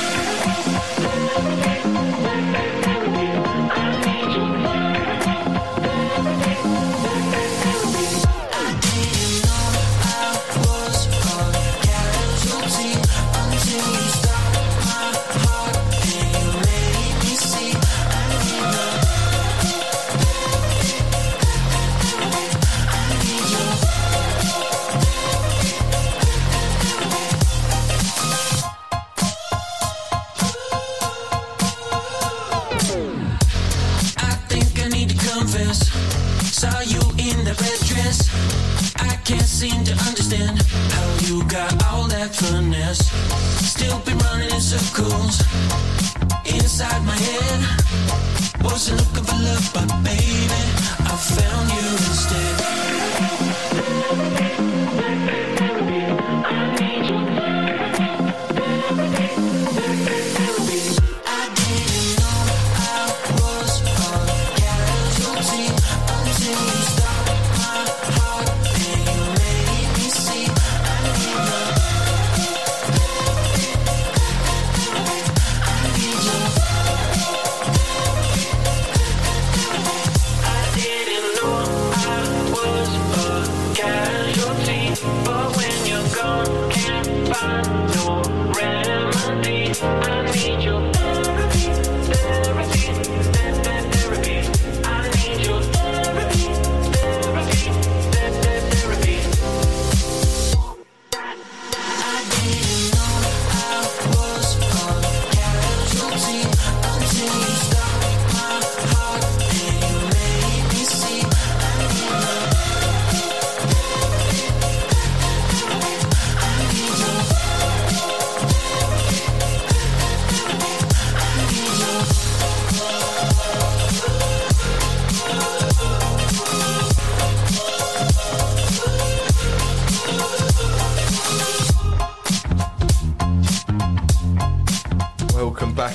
Baby, 50.02 50.31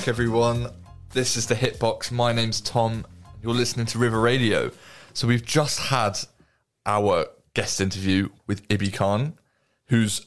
back, 0.08 0.14
everyone. 0.14 0.70
This 1.10 1.36
is 1.36 1.48
the 1.48 1.54
Hitbox. 1.54 2.10
My 2.10 2.32
name's 2.32 2.62
Tom. 2.62 3.04
You're 3.42 3.52
listening 3.52 3.84
to 3.86 3.98
River 3.98 4.18
Radio. 4.18 4.70
So 5.12 5.28
we've 5.28 5.44
just 5.44 5.78
had 5.78 6.18
our 6.86 7.26
guest 7.52 7.78
interview 7.78 8.30
with 8.46 8.66
Ibby 8.68 8.94
Khan, 8.94 9.34
who's 9.88 10.26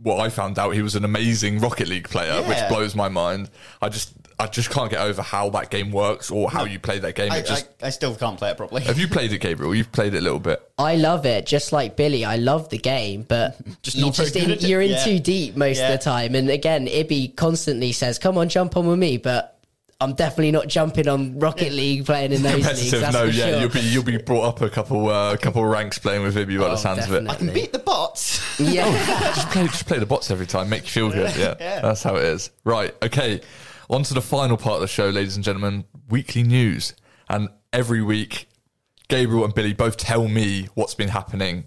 what 0.00 0.20
I 0.20 0.28
found 0.28 0.56
out 0.56 0.70
he 0.70 0.82
was 0.82 0.94
an 0.94 1.04
amazing 1.04 1.58
Rocket 1.58 1.88
League 1.88 2.08
player, 2.08 2.40
which 2.44 2.58
blows 2.68 2.94
my 2.94 3.08
mind. 3.08 3.50
I 3.82 3.88
just 3.88 4.15
I 4.38 4.46
just 4.48 4.68
can't 4.70 4.90
get 4.90 5.00
over 5.00 5.22
how 5.22 5.48
that 5.50 5.70
game 5.70 5.90
works 5.90 6.30
or 6.30 6.50
how 6.50 6.64
you 6.64 6.78
play 6.78 6.98
that 6.98 7.14
game. 7.14 7.32
I, 7.32 7.38
It 7.38 7.46
just 7.46 7.68
I, 7.82 7.86
I 7.86 7.90
still 7.90 8.14
can't 8.14 8.36
play 8.36 8.50
it 8.50 8.56
properly. 8.58 8.82
have 8.82 8.98
you 8.98 9.08
played 9.08 9.32
it, 9.32 9.38
Gabriel? 9.38 9.74
You've 9.74 9.92
played 9.92 10.12
it 10.14 10.18
a 10.18 10.20
little 10.20 10.38
bit. 10.38 10.60
I 10.76 10.96
love 10.96 11.24
it, 11.24 11.46
just 11.46 11.72
like 11.72 11.96
Billy. 11.96 12.24
I 12.24 12.36
love 12.36 12.68
the 12.68 12.76
game, 12.78 13.22
but 13.22 13.56
Just 13.82 13.96
you 13.96 14.04
not 14.04 14.14
very 14.16 14.26
just 14.26 14.34
good 14.34 14.44
in, 14.44 14.50
at 14.50 14.62
it. 14.62 14.68
you're 14.68 14.82
in 14.82 14.90
Yeah. 14.90 15.04
too 15.04 15.18
deep 15.18 15.56
most 15.56 15.78
Yeah. 15.78 15.88
of 15.92 15.98
the 15.98 16.04
time. 16.04 16.34
And 16.34 16.50
again, 16.50 16.86
Ibby 16.86 17.34
constantly 17.36 17.92
says, 17.92 18.18
"Come 18.18 18.36
on, 18.36 18.50
jump 18.50 18.76
on 18.76 18.86
with 18.86 18.98
me," 18.98 19.16
but 19.16 19.54
I'm 19.98 20.12
definitely 20.12 20.50
not 20.52 20.68
jumping 20.68 21.08
on 21.08 21.38
Rocket 21.38 21.72
League 21.72 22.04
playing 22.04 22.32
in 22.32 22.42
those 22.42 22.56
leagues. 22.56 22.66
Competitive, 22.66 23.00
That's 23.00 23.14
no, 23.14 23.26
for 23.28 23.32
yeah, 23.32 23.48
sure. 23.52 23.60
you'll 23.60 23.70
be 23.70 23.80
you'll 23.80 24.02
be 24.04 24.16
brought 24.18 24.44
up 24.44 24.60
a 24.60 24.68
couple 24.68 25.08
uh, 25.08 25.38
couple 25.38 25.64
ranks 25.64 25.98
playing 25.98 26.22
with 26.22 26.36
Ibby 26.36 26.58
by 26.60 26.66
Oh, 26.66 26.70
the 26.72 26.76
sounds 26.76 27.06
of 27.06 27.14
it. 27.14 27.26
I 27.26 27.36
can 27.36 27.50
beat 27.54 27.72
the 27.72 27.78
bots. 27.78 28.42
yeah. 28.60 28.84
just 29.34 29.48
play, 29.48 29.64
just 29.68 29.86
play 29.86 29.98
the 29.98 30.04
bots 30.04 30.30
every 30.30 30.46
time, 30.46 30.68
make 30.68 30.82
you 30.84 30.90
feel 30.90 31.10
good. 31.10 31.34
Yeah, 31.38 31.54
Yeah. 31.58 31.80
that's 31.80 32.02
how 32.02 32.16
it 32.16 32.24
is. 32.24 32.50
Right, 32.64 32.94
okay. 33.02 33.40
On 33.88 34.02
to 34.02 34.14
the 34.14 34.20
final 34.22 34.56
part 34.56 34.76
of 34.76 34.80
the 34.80 34.88
show, 34.88 35.08
ladies 35.10 35.36
and 35.36 35.44
gentlemen. 35.44 35.84
Weekly 36.08 36.42
news, 36.42 36.94
and 37.28 37.48
every 37.72 38.02
week, 38.02 38.48
Gabriel 39.08 39.44
and 39.44 39.54
Billy 39.54 39.72
both 39.72 39.96
tell 39.96 40.28
me 40.28 40.68
what's 40.74 40.94
been 40.94 41.08
happening 41.08 41.66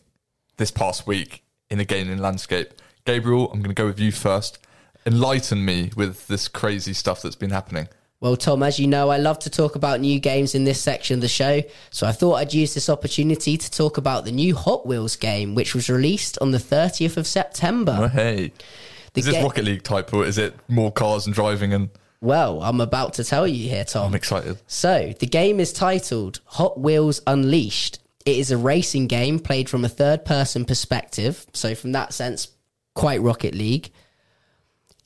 this 0.58 0.72
past 0.72 1.08
week 1.08 1.44
in 1.70 1.78
the 1.78 1.86
gaming 1.86 2.18
landscape. 2.18 2.74
Gabriel, 3.06 3.46
I'm 3.52 3.60
going 3.60 3.74
to 3.74 3.82
go 3.82 3.86
with 3.86 4.00
you 4.00 4.12
first. 4.12 4.60
Enlighten 5.06 5.64
me 5.64 5.92
with 5.96 6.28
this 6.28 6.48
crazy 6.50 6.94
stuff 6.94 7.22
that's 7.22 7.36
been 7.38 7.50
happening. 7.52 7.88
Well, 8.20 8.36
Tom, 8.36 8.64
as 8.64 8.80
you 8.80 8.88
know, 8.88 9.10
I 9.10 9.18
love 9.18 9.40
to 9.40 9.50
talk 9.50 9.76
about 9.76 10.02
new 10.02 10.20
games 10.20 10.54
in 10.54 10.66
this 10.66 10.82
section 10.82 11.16
of 11.16 11.22
the 11.22 11.30
show, 11.30 11.62
so 11.90 12.06
I 12.06 12.12
thought 12.12 12.34
I'd 12.36 12.54
use 12.54 12.74
this 12.74 12.90
opportunity 12.90 13.58
to 13.58 13.72
talk 13.72 13.96
about 13.98 14.26
the 14.26 14.32
new 14.34 14.56
Hot 14.56 14.86
Wheels 14.86 15.16
game, 15.16 15.56
which 15.56 15.74
was 15.74 15.90
released 15.90 16.38
on 16.42 16.52
the 16.52 16.58
30th 16.58 17.16
of 17.16 17.26
September. 17.26 17.98
Oh, 17.98 18.08
hey, 18.10 18.52
The 19.14 19.20
is 19.22 19.26
this 19.26 19.36
ga- 19.36 19.44
Rocket 19.44 19.64
League 19.64 19.84
type, 19.84 20.14
or 20.14 20.26
is 20.26 20.38
it 20.38 20.54
more 20.68 20.92
cars 20.92 21.26
and 21.26 21.34
driving? 21.34 21.74
And 21.74 21.90
Well, 22.22 22.62
I'm 22.62 22.82
about 22.82 23.14
to 23.14 23.24
tell 23.24 23.48
you 23.48 23.70
here, 23.70 23.86
Tom. 23.86 24.08
I'm 24.08 24.16
excited. 24.16 24.58
So, 24.68 25.14
the 25.20 25.26
game 25.26 25.60
is 25.60 25.72
titled 25.72 26.42
Hot 26.46 26.80
Wheels 26.80 27.22
Unleashed. 27.26 28.00
It 28.26 28.38
is 28.38 28.52
a 28.52 28.58
racing 28.58 29.08
game 29.08 29.40
played 29.40 29.70
from 29.70 29.86
a 29.86 29.90
third 29.90 30.26
person 30.26 30.66
perspective. 30.66 31.46
So, 31.54 31.76
from 31.76 31.94
that 31.94 32.14
sense, 32.14 32.50
quite 32.94 33.22
Rocket 33.22 33.56
League. 33.56 33.92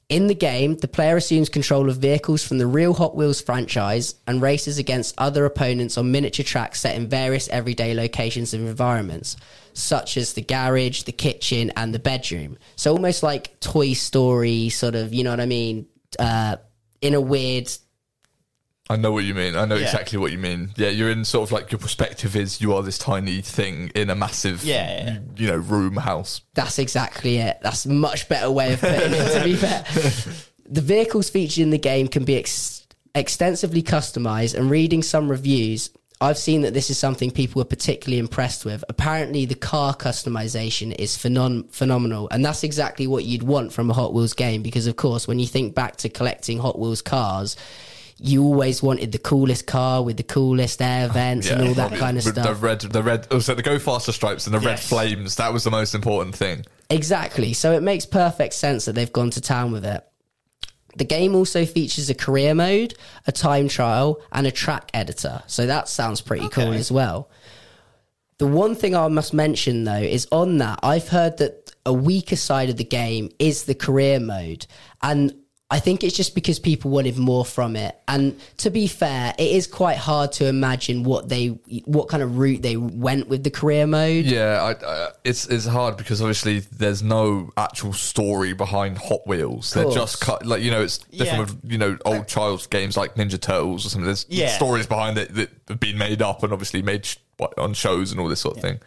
In 0.09 0.28
the 0.28 0.36
game, 0.36 0.76
the 0.76 0.88
player 0.88 1.16
assumes 1.16 1.49
control 1.49 1.89
of 1.89 1.97
vehicles 1.97 2.43
from 2.43 2.57
the 2.57 2.68
real 2.68 2.93
Hot 2.95 3.16
Wheels 3.16 3.41
franchise 3.41 4.16
and 4.28 4.41
races 4.41 4.80
against 4.80 5.16
other 5.18 5.45
opponents 5.45 5.97
on 5.97 6.11
miniature 6.11 6.43
tracks 6.43 6.82
set 6.82 6.95
in 6.95 7.07
various 7.07 7.47
everyday 7.49 7.93
locations 7.93 8.55
and 8.55 8.68
environments, 8.68 9.38
such 9.74 10.18
as 10.18 10.34
the 10.34 10.41
garage, 10.41 11.03
the 11.03 11.11
kitchen, 11.11 11.72
and 11.76 11.93
the 11.93 11.99
bedroom. 11.99 12.57
So, 12.76 12.91
almost 12.91 13.22
like 13.22 13.59
Toy 13.59 13.93
Story, 13.93 14.70
sort 14.70 14.95
of, 14.95 15.14
you 15.14 15.24
know 15.24 15.30
what 15.30 15.39
I 15.39 15.45
mean? 15.45 15.86
Uh, 16.18 16.57
in 17.04 17.14
a 17.14 17.22
weird 17.22 17.70
I 18.89 18.97
know 18.97 19.14
what 19.14 19.24
you 19.24 19.34
mean. 19.34 19.56
I 19.56 19.64
know 19.66 19.76
Yeah. 19.76 19.86
exactly 19.86 20.20
what 20.20 20.32
you 20.34 20.38
mean. 20.38 20.72
Yeah, 20.76 20.89
you're 20.89 21.10
in 21.10 21.24
sort 21.24 21.47
of 21.47 21.51
like 21.54 21.72
your 21.72 21.80
perspective 21.80 22.36
is 22.36 22.60
you 22.60 22.74
are 22.74 22.84
this 22.84 22.97
tiny 22.97 23.39
thing 23.41 23.91
in 23.95 24.10
a 24.10 24.16
massive, 24.16 24.64
Yeah, 24.66 25.04
yeah, 25.06 25.20
you 25.38 25.47
know, 25.47 25.56
room 25.56 25.95
house. 25.95 26.41
That's 26.54 26.78
exactly 26.80 27.38
it. 27.38 27.60
That's 27.64 27.86
a 27.86 27.89
much 27.89 28.28
better 28.28 28.51
way 28.51 28.74
of 28.74 28.82
putting 28.82 29.14
it, 29.14 29.38
to 29.38 29.43
be 29.45 29.56
fair. 29.64 29.86
The 30.70 30.82
vehicles 30.82 31.30
featured 31.30 31.62
in 31.64 31.70
the 31.70 31.78
game 31.78 32.10
can 32.10 32.26
be 32.26 32.36
ex- 32.36 32.86
extensively 33.16 33.84
customized, 33.84 34.54
and 34.54 34.70
reading 34.70 35.01
some 35.01 35.30
reviews, 35.32 35.89
I've 36.24 36.38
seen 36.38 36.61
that 36.61 36.74
this 36.74 36.89
is 36.89 36.97
something 36.97 37.32
people 37.32 37.59
were 37.59 37.65
particularly 37.65 38.19
impressed 38.19 38.65
with. 38.65 38.84
Apparently, 38.89 39.45
the 39.45 39.55
car 39.55 39.93
customization 39.93 40.95
is 40.97 41.17
phenom- 41.17 41.69
phenomenal, 41.71 42.28
and 42.32 42.43
that's 42.43 42.63
exactly 42.63 43.07
what 43.07 43.26
you'd 43.26 43.43
want 43.43 43.74
from 43.74 43.89
a 43.89 43.93
Hot 43.93 44.13
Wheels 44.13 44.34
game. 44.34 44.63
Because, 44.63 44.88
of 44.88 44.95
course, 44.95 45.28
when 45.28 45.39
you 45.39 45.47
think 45.47 45.76
back 45.76 45.97
to 45.97 46.09
collecting 46.09 46.59
Hot 46.59 46.80
Wheels 46.80 47.01
cars, 47.01 47.57
you 48.17 48.43
always 48.43 48.82
wanted 48.82 49.11
the 49.11 49.19
coolest 49.19 49.67
car 49.67 50.01
with 50.01 50.17
the 50.17 50.24
coolest 50.24 50.82
air 50.82 51.07
vents 51.13 51.49
and 51.49 51.67
all 51.67 51.74
that 51.74 51.93
kind 51.93 52.17
of 52.17 52.24
stuff. 52.24 52.47
The 52.47 52.55
red, 52.55 52.82
the 52.82 53.03
red, 53.03 53.28
oh, 53.32 53.39
so 53.39 53.53
the 53.53 53.61
go 53.61 53.78
faster 53.78 54.11
stripes 54.11 54.47
and 54.47 54.53
the 54.53 54.59
red 54.59 54.80
flames. 54.80 55.36
That 55.36 55.51
was 55.51 55.63
the 55.63 55.71
most 55.71 55.93
important 55.93 56.36
thing. 56.36 56.65
Exactly. 56.89 57.53
So 57.53 57.74
it 57.74 57.84
makes 57.84 58.05
perfect 58.05 58.53
sense 58.53 58.86
that 58.86 58.93
they've 58.93 59.11
gone 59.11 59.32
to 59.32 59.41
town 59.41 59.71
with 59.71 59.86
it. 59.86 60.07
The 60.96 61.06
game 61.06 61.36
also 61.36 61.66
features 61.66 62.10
a 62.10 62.16
career 62.16 62.54
mode, 62.54 62.94
a 63.26 63.32
time 63.32 63.68
trial, 63.68 64.22
and 64.32 64.46
a 64.46 64.52
track 64.52 64.91
editor. 64.94 65.41
So 65.48 65.66
that 65.66 65.88
sounds 65.88 66.22
pretty 66.22 66.50
cool 66.50 66.74
as 66.74 66.91
well. 66.91 67.30
The 68.38 68.48
one 68.48 68.76
thing 68.76 68.96
I 68.96 69.08
must 69.08 69.34
mention 69.34 69.84
though 69.84 69.94
is 69.94 70.28
on 70.32 70.58
that, 70.58 70.80
I've 70.84 71.10
heard 71.10 71.38
that 71.38 71.72
a 71.86 71.94
weaker 71.94 72.36
side 72.36 72.70
of 72.70 72.78
the 72.78 72.84
game 72.84 73.30
is 73.39 73.64
the 73.64 73.76
career 73.76 74.20
mode. 74.20 74.66
And 75.02 75.34
I 75.74 75.80
think 75.80 76.03
it's 76.03 76.15
just 76.15 76.36
because 76.36 76.59
people 76.59 76.91
wanted 76.91 77.17
more 77.17 77.43
from 77.43 77.76
it. 77.76 77.97
And 78.07 78.39
to 78.57 78.69
be 78.69 78.86
fair, 78.86 79.34
it 79.39 79.49
is 79.51 79.65
quite 79.65 79.97
hard 79.97 80.32
to 80.34 80.45
imagine 80.45 81.03
what 81.03 81.30
they, 81.30 81.47
what 81.86 82.09
kind 82.09 82.21
of 82.21 82.38
route 82.38 82.61
they 82.61 82.78
went 82.78 83.28
with 83.28 83.43
the 83.43 83.49
career 83.49 83.88
mode. 83.88 84.26
Yeah, 84.26 84.61
I, 84.61 84.71
uh, 84.86 85.09
it's 85.24 85.47
it's 85.47 85.65
hard 85.65 85.97
because 85.97 86.21
obviously 86.21 86.59
there's 86.59 87.01
no 87.01 87.49
actual 87.57 87.91
story 87.91 88.53
behind 88.53 88.99
Hot 88.99 89.26
Wheels. 89.26 89.74
They're 89.74 89.89
just 89.89 90.21
cut 90.21 90.45
like 90.45 90.61
you 90.61 90.69
know 90.69 90.84
it's 90.84 90.99
different 90.99 91.26
Yeah. 91.34 91.39
with 91.39 91.71
you 91.71 91.78
know 91.80 91.97
old 92.05 92.28
child's 92.28 92.67
games 92.67 92.95
like 92.95 93.15
Ninja 93.15 93.41
Turtles 93.41 93.84
or 93.84 93.89
something. 93.89 94.05
There's 94.05 94.28
Yeah. 94.30 94.49
stories 94.55 94.86
behind 94.86 95.17
it 95.17 95.34
that 95.34 95.49
have 95.69 95.80
been 95.80 95.97
made 95.97 96.21
up 96.21 96.43
and 96.43 96.53
obviously 96.53 96.84
made 96.84 97.03
sh- 97.07 97.17
on 97.57 97.74
shows 97.74 98.11
and 98.11 98.21
all 98.21 98.28
this 98.30 98.41
sort 98.41 98.57
of 98.57 98.61
thing. 98.61 98.80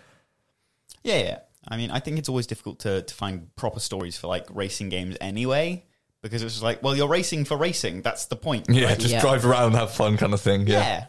Yeah, 1.03 1.19
yeah. 1.19 1.39
I 1.67 1.77
mean, 1.77 1.91
I 1.91 1.99
think 1.99 2.19
it's 2.19 2.29
always 2.29 2.47
difficult 2.47 2.79
to, 2.81 3.03
to 3.03 3.13
find 3.15 3.55
proper 3.57 3.81
stories 3.81 4.17
for 4.17 4.29
like 4.29 4.47
racing 4.51 4.89
games 4.89 5.17
anyway, 5.21 5.85
because 6.23 6.43
it's 6.43 6.55
just 6.55 6.63
like, 6.63 6.83
well, 6.83 6.97
you're 6.97 7.09
racing 7.09 7.45
for 7.45 7.57
racing. 7.57 8.03
That's 8.03 8.27
the 8.27 8.37
point. 8.37 8.67
Yeah, 8.69 8.87
right? 8.89 8.99
just 8.99 9.13
Yeah. 9.13 9.21
drive 9.21 9.45
around, 9.45 9.73
have 9.73 9.93
fun, 9.93 10.17
kind 10.17 10.35
of 10.35 10.41
thing. 10.41 10.67
Yeah. 10.67 10.79
yeah. 10.81 11.07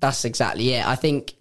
That's 0.00 0.24
exactly 0.24 0.70
it. 0.74 0.86
I 0.86 0.96
think 0.96 1.34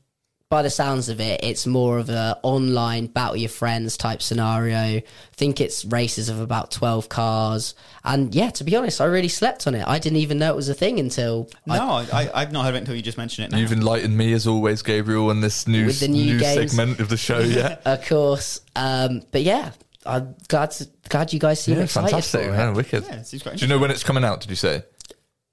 by 0.50 0.62
the 0.62 0.70
sounds 0.70 1.10
of 1.10 1.20
it, 1.20 1.44
it's 1.44 1.66
more 1.66 1.98
of 1.98 2.10
a 2.10 2.38
online 2.44 3.08
battle 3.08 3.36
your 3.36 3.50
friends 3.50 3.98
type 3.98 4.22
scenario. 4.22 4.78
I 4.78 5.04
think 5.32 5.60
it's 5.60 5.84
races 5.84 6.30
of 6.30 6.40
about 6.40 6.70
twelve 6.70 7.10
cars, 7.10 7.74
and 8.04 8.34
yeah, 8.36 8.52
to 8.52 8.64
be 8.64 8.76
honest, 8.76 9.02
I 9.02 9.06
really 9.06 9.30
slept 9.30 9.66
on 9.66 9.74
it. 9.74 9.84
I 9.88 9.98
didn't 9.98 10.20
even 10.20 10.38
know 10.38 10.54
it 10.54 10.56
was 10.56 10.70
a 10.70 10.76
thing 10.76 11.00
until 11.00 11.50
No, 11.66 11.74
I, 11.74 12.06
I, 12.14 12.42
I've 12.42 12.52
not 12.52 12.66
heard 12.66 12.76
it 12.76 12.80
until 12.80 12.94
you 12.94 13.02
just 13.02 13.18
mentioned 13.18 13.48
it 13.48 13.52
now. 13.52 13.58
You've 13.58 13.72
enlightened 13.72 14.16
me 14.16 14.32
as 14.34 14.46
always, 14.46 14.84
Gabriel, 14.84 15.32
on 15.32 15.42
this 15.42 15.68
new 15.68 15.92
the 15.92 16.08
new 16.08 16.36
new 16.36 16.40
segment 16.40 17.00
of 17.00 17.10
the 17.10 17.18
show. 17.18 17.40
Yeah, 17.40 17.80
of 17.86 18.06
course. 18.06 18.62
Um, 18.76 19.24
but 19.32 19.42
yeah, 19.42 19.72
I'm 20.06 20.36
glad 20.48 20.72
to, 20.72 20.88
glad 21.10 21.32
you 21.34 21.40
guys 21.40 21.62
seem 21.62 21.78
yeah, 21.78 21.84
excited 21.84 22.10
fantastic, 22.10 22.46
for 22.46 22.52
man, 22.52 22.70
it. 22.70 22.76
wicked. 22.76 23.04
Yeah, 23.06 23.16
it 23.16 23.28
seems 23.28 23.44
quite 23.44 23.58
Do 23.58 23.66
you 23.66 23.70
know 23.70 23.80
when 23.80 23.92
it's 23.92 24.04
coming 24.04 24.24
out? 24.24 24.42
Did 24.42 24.50
you 24.50 24.56
say? 24.56 24.84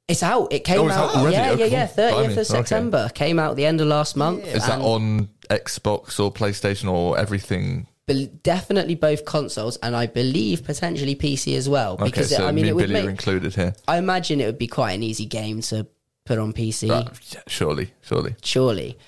It's 0.09 0.23
out. 0.25 0.53
It 0.53 0.65
came 0.65 0.81
Oh, 0.81 0.87
it's 0.89 0.97
out. 0.97 1.11
out 1.11 1.17
already? 1.17 1.37
Yeah, 1.37 1.51
Oh, 1.51 1.55
yeah, 1.55 1.65
yeah. 1.67 1.87
Thirtieth 1.87 2.15
Blimey. 2.17 2.33
of 2.33 2.39
Okay. 2.39 2.45
September 2.45 3.09
came 3.15 3.39
out 3.39 3.55
the 3.57 3.65
end 3.67 3.81
of 3.81 3.87
last 3.87 4.17
month. 4.17 4.45
Is 4.47 4.67
that 4.67 4.81
on 4.81 5.29
Xbox 5.49 6.19
or 6.19 6.33
PlayStation 6.33 6.91
or 6.91 7.17
everything? 7.17 7.87
Bel 8.07 8.27
definitely 8.43 8.97
both 8.97 9.25
consoles, 9.25 9.77
and 9.77 9.95
I 9.95 10.07
believe 10.07 10.65
potentially 10.65 11.15
PC 11.15 11.57
as 11.57 11.69
well. 11.69 11.93
Okay, 11.95 12.05
Because 12.07 12.35
so 12.35 12.45
I 12.45 12.51
mean, 12.51 12.63
me 12.63 12.63
it 12.63 12.67
and 12.71 12.77
would 12.77 12.89
Billy 12.89 13.01
are 13.01 13.03
make, 13.05 13.11
included 13.11 13.55
here. 13.55 13.73
I 13.87 13.99
imagine 13.99 14.41
it 14.41 14.47
would 14.47 14.59
be 14.59 14.67
quite 14.67 14.93
an 14.93 15.05
easy 15.05 15.27
game 15.27 15.61
to 15.63 15.87
put 16.25 16.39
on 16.41 16.53
PC. 16.53 16.91
Uh, 16.91 17.05
surely, 17.47 17.93
surely. 18.01 18.35
Surely. 18.43 18.99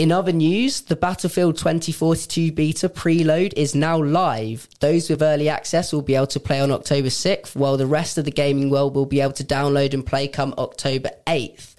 In 0.00 0.12
other 0.12 0.32
news, 0.32 0.80
the 0.80 0.96
Battlefield 0.96 1.58
2042 1.58 2.52
beta 2.52 2.88
preload 2.88 3.52
is 3.54 3.74
now 3.74 4.02
live. 4.02 4.66
Those 4.80 5.10
with 5.10 5.20
early 5.20 5.50
access 5.50 5.92
will 5.92 6.00
be 6.00 6.14
able 6.14 6.26
to 6.28 6.40
play 6.40 6.58
on 6.58 6.70
October 6.70 7.08
6th, 7.08 7.54
while 7.54 7.76
the 7.76 7.86
rest 7.86 8.16
of 8.16 8.24
the 8.24 8.30
gaming 8.30 8.70
world 8.70 8.94
will 8.94 9.04
be 9.04 9.20
able 9.20 9.34
to 9.34 9.44
download 9.44 9.92
and 9.92 10.06
play 10.06 10.26
come 10.26 10.54
October 10.56 11.10
8th. 11.26 11.74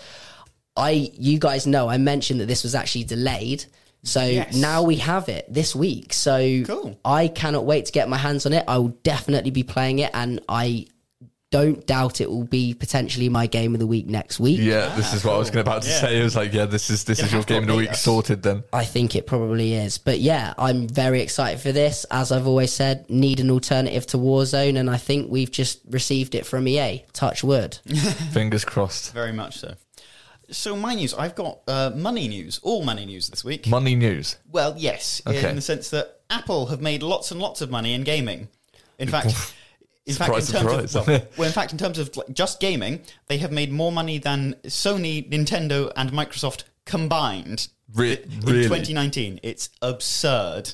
I, 0.77 1.09
you 1.13 1.39
guys 1.39 1.65
know, 1.65 1.89
I 1.89 1.97
mentioned 1.97 2.41
that 2.41 2.45
this 2.45 2.61
was 2.61 2.75
actually 2.75 3.05
delayed. 3.05 3.65
So 4.03 4.23
Yes. 4.23 4.55
now 4.55 4.83
we 4.83 4.97
have 4.97 5.27
it 5.27 5.51
this 5.51 5.75
week. 5.75 6.13
So 6.13 6.63
Cool. 6.65 6.99
I 7.03 7.27
cannot 7.27 7.65
wait 7.65 7.87
to 7.87 7.91
get 7.91 8.07
my 8.07 8.17
hands 8.17 8.45
on 8.45 8.53
it. 8.53 8.63
I 8.67 8.77
will 8.77 8.95
definitely 9.01 9.49
be 9.49 9.63
playing 9.63 9.97
it, 9.97 10.11
and 10.13 10.41
I 10.47 10.85
don't 11.51 11.85
doubt 11.85 12.21
it 12.21 12.29
will 12.29 12.45
be 12.45 12.73
potentially 12.73 13.27
my 13.29 13.45
game 13.45 13.73
of 13.75 13.79
the 13.79 13.85
week 13.85 14.07
next 14.07 14.39
week. 14.39 14.59
Yeah, 14.61 14.95
this 14.95 15.13
is 15.13 15.23
what 15.23 15.35
I 15.35 15.37
was 15.37 15.49
gonna 15.49 15.61
about 15.61 15.83
to 15.83 15.89
Yeah. 15.89 15.99
say. 16.01 16.19
It 16.19 16.23
was 16.23 16.35
like, 16.35 16.53
yeah, 16.53 16.65
this 16.65 16.89
is 16.89 17.03
this 17.03 17.19
Gonna 17.19 17.27
is 17.27 17.33
your 17.33 17.43
game 17.43 17.63
of 17.63 17.67
the 17.67 17.75
week 17.75 17.91
us. 17.91 18.01
sorted. 18.01 18.41
Then 18.41 18.63
I 18.73 18.85
think 18.85 19.15
it 19.15 19.27
probably 19.27 19.73
is. 19.75 19.97
But 19.97 20.19
yeah, 20.19 20.53
I'm 20.57 20.87
very 20.87 21.21
excited 21.21 21.59
for 21.61 21.71
this. 21.71 22.05
As 22.09 22.31
I've 22.31 22.47
always 22.47 22.71
said, 22.71 23.09
need 23.09 23.39
an 23.41 23.51
alternative 23.51 24.07
to 24.07 24.17
Warzone, 24.17 24.77
and 24.79 24.89
I 24.89 24.97
think 24.97 25.29
we've 25.29 25.51
just 25.51 25.79
received 25.89 26.35
it 26.35 26.45
from 26.45 26.67
EA. 26.67 27.03
Touch 27.13 27.43
wood. 27.43 27.75
fingers 28.31 28.63
crossed. 28.65 29.13
Very 29.13 29.33
much 29.33 29.59
so. 29.59 29.75
So 30.51 30.75
my 30.75 30.95
news, 30.95 31.13
I've 31.13 31.35
got 31.35 31.59
uh, 31.67 31.91
money 31.95 32.27
news, 32.27 32.59
all 32.63 32.83
money 32.83 33.05
news 33.05 33.27
this 33.29 33.43
week. 33.43 33.67
Money 33.67 33.95
news. 33.95 34.37
Well, 34.51 34.73
yes, 34.77 35.21
Okay. 35.27 35.49
in 35.49 35.55
the 35.55 35.61
sense 35.61 35.89
that 35.91 36.19
Apple 36.29 36.65
have 36.67 36.81
made 36.81 37.03
lots 37.03 37.31
and 37.31 37.39
lots 37.41 37.61
of 37.61 37.69
money 37.69 37.93
in 37.93 38.03
gaming. 38.03 38.49
In 38.99 39.07
fact, 39.07 39.53
in 40.05 40.13
fact, 40.15 40.29
in 40.29 40.35
terms 40.35 40.47
surprise. 40.47 40.95
of 40.95 41.07
well, 41.07 41.21
well, 41.37 41.47
in 41.47 41.53
fact, 41.53 41.71
in 41.71 41.77
terms 41.77 41.99
of 41.99 42.15
like, 42.17 42.33
just 42.33 42.59
gaming, 42.59 43.01
they 43.27 43.37
have 43.37 43.51
made 43.51 43.71
more 43.71 43.91
money 43.91 44.17
than 44.17 44.55
Sony, 44.63 45.29
Nintendo, 45.29 45.91
and 45.95 46.11
Microsoft 46.11 46.63
combined 46.85 47.67
Re- 47.93 48.21
in 48.23 48.39
really? 48.41 48.63
2019. 48.63 49.39
It's 49.43 49.69
absurd. 49.81 50.73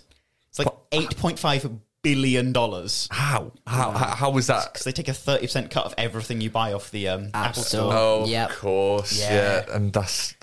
It's 0.49 0.59
like 0.59 0.67
8.5 0.91 1.79
billion 2.03 2.53
dollars 2.53 3.07
How? 3.11 3.51
How? 3.65 3.91
How, 3.91 4.15
how 4.15 4.29
was 4.29 4.47
that? 4.47 4.71
because 4.71 4.85
they 4.85 4.91
take 4.93 5.09
a 5.09 5.11
30% 5.11 5.69
cut 5.71 5.85
of 5.85 5.93
everything 5.97 6.39
you 6.39 6.49
buy 6.49 6.71
off 6.73 6.89
the 6.91 7.09
um, 7.09 7.31
Apple 7.33 7.63
Store. 7.63 7.91
Store. 7.91 7.93
Oh, 7.93 8.25
Yep. 8.27 8.49
of 8.51 8.55
course. 8.57 9.19
Yeah. 9.19 9.33
Yeah. 9.67 9.75
and 9.75 9.91
that's 9.91 10.35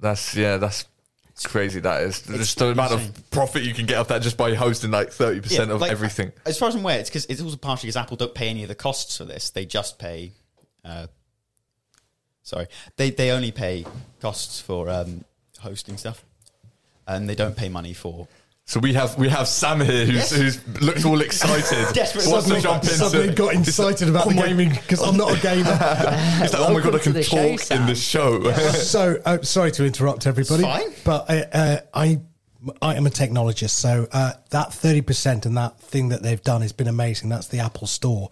that's 0.00 0.34
yeah, 0.34 0.56
that's 0.56 0.84
crazy. 1.40 1.80
That 1.80 2.02
is 2.02 2.20
just 2.22 2.58
the 2.58 2.68
amount 2.68 2.92
insane. 2.92 3.08
of 3.08 3.30
profit 3.30 3.62
you 3.62 3.72
can 3.74 3.86
get 3.86 3.98
off 3.98 4.08
that 4.08 4.22
just 4.22 4.36
by 4.36 4.54
hosting 4.54 4.90
like 4.90 5.10
thirty 5.10 5.40
percent 5.40 5.68
Yeah, 5.68 5.74
of 5.74 5.80
like, 5.80 5.90
everything. 5.90 6.32
As 6.44 6.58
far 6.58 6.68
as 6.68 6.74
I'm 6.74 6.82
aware, 6.82 6.98
it's 6.98 7.08
because 7.08 7.24
it's 7.26 7.40
also 7.40 7.56
partially 7.56 7.88
because 7.88 7.96
Apple 7.96 8.16
don't 8.16 8.34
pay 8.34 8.48
any 8.48 8.62
of 8.62 8.68
the 8.68 8.74
costs 8.74 9.16
for 9.16 9.24
this. 9.24 9.50
They 9.50 9.64
just 9.64 9.98
pay. 9.98 10.32
Uh, 10.84 11.06
sorry, 12.42 12.66
they 12.96 13.10
they 13.10 13.30
only 13.30 13.52
pay 13.52 13.86
costs 14.20 14.60
for 14.60 14.90
um, 14.90 15.24
hosting 15.60 15.96
stuff, 15.96 16.24
and 17.06 17.28
they 17.28 17.34
don't 17.34 17.56
pay 17.56 17.68
money 17.68 17.92
for. 17.94 18.28
So 18.72 18.80
we 18.80 18.94
have 18.94 19.18
we 19.18 19.28
have 19.28 19.48
Sam 19.48 19.80
here 19.82 20.06
who's 20.06 20.14
Yes. 20.14 20.30
who's 20.30 20.80
looks 20.80 21.04
all 21.04 21.20
excited. 21.20 21.88
Desperate. 21.94 22.26
Wants 22.26 22.48
to 22.48 22.54
Suddenly- 22.54 22.60
jump 22.62 22.82
in. 22.84 22.88
Suddenly 22.88 23.34
got 23.34 23.54
excited 23.54 24.08
about 24.08 24.28
the 24.28 24.34
gaming 24.46 24.70
because 24.70 25.02
I'm 25.02 25.18
not 25.18 25.36
a 25.36 25.38
gamer. 25.42 25.76
He's 26.40 26.54
like, 26.54 26.62
oh 26.70 26.72
my 26.72 26.80
god, 26.80 26.94
I 26.94 26.98
can 27.00 27.12
the 27.12 27.22
show, 27.22 27.54
talk 27.54 27.70
in 27.70 27.84
the 27.84 27.94
show. 27.94 28.50
so 28.70 29.20
uh, 29.26 29.42
sorry 29.42 29.72
to 29.72 29.84
interrupt 29.84 30.26
everybody, 30.26 30.64
It's 30.64 30.84
fine. 30.84 30.90
but 31.04 31.28
uh, 31.28 31.44
uh, 31.52 31.76
I 31.92 32.20
I 32.80 32.94
am 32.94 33.06
a 33.06 33.10
technologist, 33.10 33.72
so 33.72 34.08
uh, 34.10 34.32
that 34.48 34.72
thirty 34.72 35.02
percent 35.02 35.44
and 35.44 35.54
that 35.58 35.78
thing 35.78 36.08
that 36.08 36.22
they've 36.22 36.42
done 36.42 36.62
has 36.62 36.72
been 36.72 36.88
amazing. 36.88 37.28
That's 37.28 37.48
the 37.48 37.58
Apple 37.58 37.86
Store, 37.86 38.30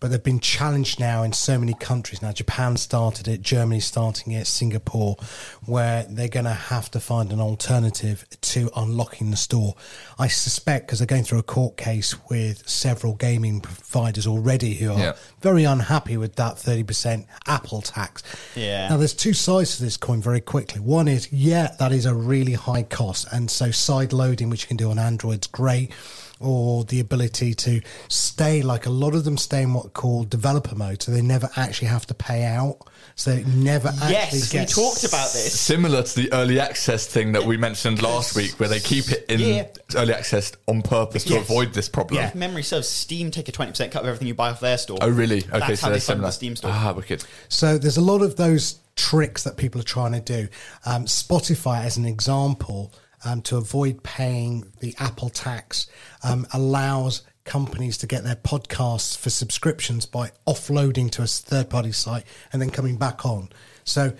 but 0.00 0.10
they've 0.10 0.22
been 0.22 0.40
challenged 0.40 1.00
now 1.00 1.22
in 1.22 1.32
so 1.32 1.58
many 1.58 1.74
countries. 1.74 2.20
Now 2.22 2.32
Japan 2.32 2.76
started 2.76 3.28
it, 3.28 3.42
Germany 3.42 3.80
starting 3.80 4.32
it, 4.32 4.46
Singapore, 4.46 5.16
where 5.64 6.04
they're 6.08 6.28
going 6.28 6.44
to 6.44 6.50
have 6.52 6.90
to 6.92 7.00
find 7.00 7.32
an 7.32 7.40
alternative 7.40 8.24
to 8.40 8.70
unlocking 8.76 9.30
the 9.30 9.36
store. 9.36 9.74
I 10.18 10.28
suspect 10.28 10.86
because 10.86 10.98
they're 10.98 11.06
going 11.06 11.24
through 11.24 11.38
a 11.38 11.42
court 11.44 11.76
case 11.76 12.14
with 12.28 12.68
several 12.68 13.14
gaming 13.14 13.60
providers 13.60 14.26
already 14.26 14.74
who 14.74 14.92
are 14.92 14.98
Yeah. 14.98 15.12
very 15.40 15.64
unhappy 15.64 16.16
with 16.16 16.36
that 16.36 16.58
thirty 16.58 16.82
percent 16.82 17.26
Apple 17.46 17.82
tax. 17.82 18.22
Yeah. 18.54 18.88
Now, 18.88 18.96
there's 18.96 19.14
two 19.14 19.32
sides 19.32 19.76
to 19.76 19.82
this 19.82 19.96
coin 19.96 20.20
very 20.20 20.40
quickly. 20.40 20.80
One 20.80 21.08
is, 21.08 21.32
yeah, 21.32 21.74
that 21.78 21.92
is 21.92 22.06
a 22.06 22.14
really 22.14 22.52
high 22.54 22.82
cost. 22.82 23.26
And 23.32 23.50
so 23.50 23.70
side 23.70 24.12
loading, 24.12 24.50
which 24.50 24.62
you 24.62 24.68
can 24.68 24.76
do 24.76 24.90
on 24.90 24.98
Android's 24.98 25.46
great. 25.46 25.92
Or 26.40 26.84
the 26.84 26.98
ability 27.00 27.54
to 27.54 27.80
stay, 28.08 28.60
like 28.62 28.86
a 28.86 28.90
lot 28.90 29.14
of 29.14 29.24
them 29.24 29.38
stay 29.38 29.62
in 29.62 29.72
what 29.72 29.92
called 29.92 30.30
developer 30.30 30.74
mode. 30.74 31.00
So 31.00 31.12
they 31.12 31.22
never 31.22 31.48
actually 31.56 31.88
have 31.88 32.06
to 32.06 32.14
pay 32.14 32.44
out. 32.44 32.78
So 33.14 33.30
it 33.30 33.46
never 33.46 33.88
actually 33.88 34.10
Yes, 34.12 34.52
we 34.52 34.64
talked 34.66 35.04
about 35.04 35.32
this. 35.32 35.58
Similar 35.58 36.02
to 36.02 36.16
the 36.16 36.32
early 36.32 36.58
access 36.58 37.06
thing 37.06 37.32
that 37.32 37.44
we 37.44 37.56
mentioned 37.56 38.02
last 38.02 38.34
week, 38.34 38.58
where 38.58 38.68
they 38.68 38.80
keep 38.80 39.10
it 39.12 39.24
in 39.28 39.40
Yeah. 39.40 39.66
early 39.94 40.12
access 40.12 40.52
on 40.66 40.82
purpose 40.82 41.22
to 41.24 41.38
avoid 41.38 41.72
this 41.72 41.88
problem. 41.88 42.22
If 42.24 42.34
memory 42.34 42.64
serves, 42.64 42.88
Steam 42.88 43.30
take 43.30 43.48
a 43.48 43.52
20% 43.52 43.92
cut 43.92 44.02
of 44.02 44.08
everything 44.08 44.26
you 44.26 44.34
buy 44.34 44.50
off 44.50 44.58
their 44.60 44.76
store. 44.76 44.98
Oh, 45.00 45.08
really? 45.08 45.38
Okay, 45.44 45.58
That's 45.60 45.80
so 45.80 45.86
how 45.86 45.90
they're 45.90 45.96
they 45.96 46.00
similar. 46.00 46.28
the 46.28 46.32
Steam 46.32 46.56
store. 46.56 46.72
Ah, 46.74 46.92
wicked. 46.94 47.24
So 47.48 47.78
there's 47.78 47.96
a 47.96 48.00
lot 48.02 48.20
of 48.22 48.34
those 48.36 48.80
tricks 48.96 49.44
that 49.44 49.56
people 49.56 49.80
are 49.80 49.84
trying 49.84 50.12
to 50.12 50.20
do. 50.20 50.48
Um, 50.84 51.04
Spotify, 51.04 51.84
as 51.84 51.96
an 51.96 52.04
example, 52.06 52.92
um, 53.24 53.42
to 53.42 53.56
avoid 53.56 54.02
paying 54.02 54.70
the 54.80 54.94
Apple 54.98 55.30
tax, 55.30 55.86
um, 56.22 56.46
allows 56.52 57.22
companies 57.44 57.98
to 57.98 58.06
get 58.06 58.24
their 58.24 58.36
podcasts 58.36 59.16
for 59.16 59.30
subscriptions 59.30 60.06
by 60.06 60.30
offloading 60.46 61.10
to 61.10 61.22
a 61.22 61.26
third 61.26 61.68
party 61.68 61.92
site 61.92 62.24
and 62.52 62.60
then 62.60 62.70
coming 62.70 62.96
back 62.96 63.26
on. 63.26 63.48
So 63.84 64.14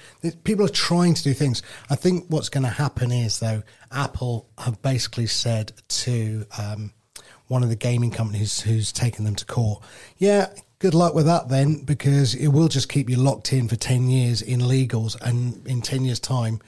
people 0.44 0.66
are 0.66 0.70
trying 0.70 1.14
to 1.14 1.22
do 1.22 1.32
things. 1.32 1.62
I 1.88 1.96
think 1.96 2.26
what's 2.28 2.50
going 2.50 2.64
to 2.64 2.70
happen 2.70 3.11
is 3.11 3.40
though, 3.40 3.62
Apple 3.90 4.46
have 4.59 4.80
basically 4.82 5.26
said 5.26 5.72
to 5.88 6.44
um, 6.59 6.92
one 7.48 7.62
of 7.62 7.70
the 7.70 7.76
gaming 7.76 8.11
companies 8.11 8.61
who's 8.61 8.92
taken 8.92 9.24
them 9.24 9.34
to 9.36 9.46
court, 9.46 9.82
yeah. 10.18 10.48
Good 10.80 10.92
luck 10.92 11.14
with 11.14 11.24
that 11.24 11.48
then, 11.48 11.82
because 11.84 12.34
it 12.34 12.48
will 12.48 12.68
just 12.68 12.90
keep 12.90 13.09
you 13.09 13.16
locked 13.16 13.55
in 13.55 13.68
for 13.68 13.76
10 13.76 14.11
years 14.11 14.42
in 14.42 14.61
legals, 14.61 15.18
and 15.22 15.66
in 15.66 15.80
10 15.80 16.05
years' 16.05 16.20
time, 16.20 16.61